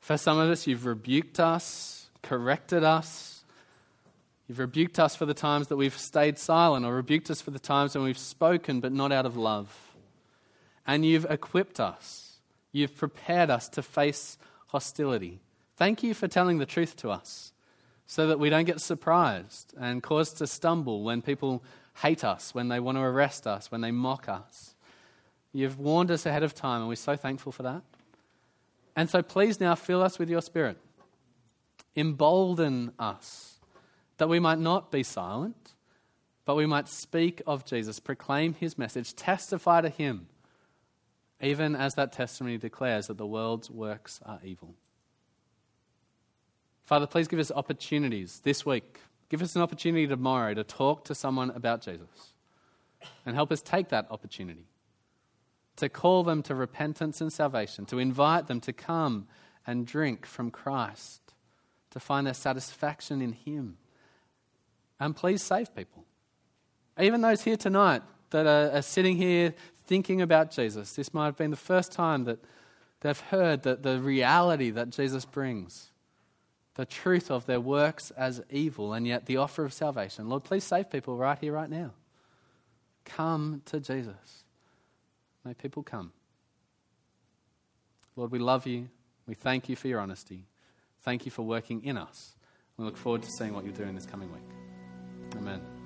For 0.00 0.16
some 0.16 0.38
of 0.38 0.48
us, 0.50 0.66
you've 0.66 0.86
rebuked 0.86 1.40
us 1.40 1.98
corrected 2.22 2.84
us. 2.84 3.37
You've 4.48 4.58
rebuked 4.58 4.98
us 4.98 5.14
for 5.14 5.26
the 5.26 5.34
times 5.34 5.68
that 5.68 5.76
we've 5.76 5.96
stayed 5.96 6.38
silent, 6.38 6.86
or 6.86 6.94
rebuked 6.94 7.30
us 7.30 7.42
for 7.42 7.50
the 7.50 7.58
times 7.58 7.94
when 7.94 8.04
we've 8.04 8.16
spoken 8.16 8.80
but 8.80 8.92
not 8.92 9.12
out 9.12 9.26
of 9.26 9.36
love. 9.36 9.94
And 10.86 11.04
you've 11.04 11.26
equipped 11.26 11.78
us. 11.78 12.38
You've 12.72 12.96
prepared 12.96 13.50
us 13.50 13.68
to 13.70 13.82
face 13.82 14.38
hostility. 14.68 15.40
Thank 15.76 16.02
you 16.02 16.14
for 16.14 16.28
telling 16.28 16.58
the 16.58 16.66
truth 16.66 16.96
to 16.96 17.10
us 17.10 17.52
so 18.06 18.26
that 18.26 18.38
we 18.38 18.48
don't 18.48 18.64
get 18.64 18.80
surprised 18.80 19.74
and 19.78 20.02
caused 20.02 20.38
to 20.38 20.46
stumble 20.46 21.02
when 21.02 21.20
people 21.20 21.62
hate 22.00 22.24
us, 22.24 22.54
when 22.54 22.68
they 22.68 22.80
want 22.80 22.96
to 22.96 23.02
arrest 23.02 23.46
us, 23.46 23.70
when 23.70 23.82
they 23.82 23.90
mock 23.90 24.30
us. 24.30 24.74
You've 25.52 25.78
warned 25.78 26.10
us 26.10 26.24
ahead 26.24 26.42
of 26.42 26.54
time, 26.54 26.80
and 26.80 26.88
we're 26.88 26.94
so 26.94 27.16
thankful 27.16 27.52
for 27.52 27.64
that. 27.64 27.82
And 28.96 29.10
so 29.10 29.20
please 29.22 29.60
now 29.60 29.74
fill 29.74 30.02
us 30.02 30.18
with 30.18 30.30
your 30.30 30.40
Spirit. 30.40 30.78
Embolden 31.94 32.92
us 32.98 33.57
that 34.18 34.28
we 34.28 34.38
might 34.38 34.58
not 34.58 34.90
be 34.90 35.02
silent, 35.02 35.74
but 36.44 36.54
we 36.54 36.66
might 36.66 36.88
speak 36.88 37.42
of 37.46 37.64
Jesus, 37.64 38.00
proclaim 38.00 38.54
his 38.54 38.78
message, 38.78 39.14
testify 39.14 39.80
to 39.80 39.88
him, 39.88 40.28
even 41.40 41.74
as 41.74 41.94
that 41.94 42.12
testimony 42.12 42.58
declares 42.58 43.06
that 43.06 43.18
the 43.18 43.26
world's 43.26 43.70
works 43.70 44.20
are 44.24 44.40
evil. 44.44 44.74
Father, 46.84 47.06
please 47.06 47.28
give 47.28 47.38
us 47.38 47.52
opportunities 47.54 48.40
this 48.44 48.64
week. 48.64 49.00
Give 49.28 49.42
us 49.42 49.54
an 49.54 49.62
opportunity 49.62 50.06
tomorrow 50.06 50.54
to 50.54 50.64
talk 50.64 51.04
to 51.04 51.14
someone 51.14 51.50
about 51.50 51.82
Jesus 51.82 52.32
and 53.26 53.34
help 53.36 53.52
us 53.52 53.60
take 53.60 53.90
that 53.90 54.06
opportunity 54.10 54.68
to 55.78 55.88
call 55.88 56.24
them 56.24 56.42
to 56.42 56.54
repentance 56.54 57.20
and 57.20 57.32
salvation, 57.32 57.86
to 57.86 57.98
invite 57.98 58.48
them 58.48 58.60
to 58.60 58.72
come 58.72 59.28
and 59.66 59.86
drink 59.86 60.26
from 60.26 60.50
Christ, 60.50 61.34
to 61.90 62.00
find 62.00 62.26
their 62.26 62.34
satisfaction 62.34 63.22
in 63.22 63.32
Him. 63.32 63.76
And 65.00 65.14
please 65.14 65.42
save 65.42 65.74
people. 65.74 66.04
Even 67.00 67.20
those 67.20 67.42
here 67.42 67.56
tonight 67.56 68.02
that 68.30 68.46
are, 68.46 68.76
are 68.76 68.82
sitting 68.82 69.16
here 69.16 69.54
thinking 69.86 70.20
about 70.20 70.50
Jesus, 70.50 70.92
this 70.94 71.14
might 71.14 71.26
have 71.26 71.36
been 71.36 71.50
the 71.50 71.56
first 71.56 71.92
time 71.92 72.24
that 72.24 72.38
they've 73.00 73.18
heard 73.18 73.62
that 73.62 73.82
the 73.82 74.00
reality 74.00 74.70
that 74.70 74.90
Jesus 74.90 75.24
brings, 75.24 75.92
the 76.74 76.84
truth 76.84 77.30
of 77.30 77.46
their 77.46 77.60
works 77.60 78.10
as 78.12 78.42
evil, 78.50 78.92
and 78.92 79.06
yet 79.06 79.26
the 79.26 79.36
offer 79.36 79.64
of 79.64 79.72
salvation. 79.72 80.28
Lord, 80.28 80.44
please 80.44 80.64
save 80.64 80.90
people 80.90 81.16
right 81.16 81.38
here, 81.38 81.52
right 81.52 81.70
now. 81.70 81.92
Come 83.04 83.62
to 83.66 83.80
Jesus. 83.80 84.44
May 85.44 85.54
people 85.54 85.82
come. 85.82 86.12
Lord, 88.16 88.32
we 88.32 88.38
love 88.38 88.66
you. 88.66 88.88
We 89.26 89.34
thank 89.34 89.68
you 89.68 89.76
for 89.76 89.88
your 89.88 90.00
honesty. 90.00 90.44
Thank 91.02 91.24
you 91.24 91.30
for 91.30 91.42
working 91.42 91.84
in 91.84 91.96
us. 91.96 92.34
We 92.76 92.84
look 92.84 92.96
forward 92.96 93.22
to 93.22 93.30
seeing 93.30 93.54
what 93.54 93.64
you 93.64 93.72
do 93.72 93.84
in 93.84 93.94
this 93.94 94.06
coming 94.06 94.32
week. 94.32 94.67
Amen. 95.38 95.77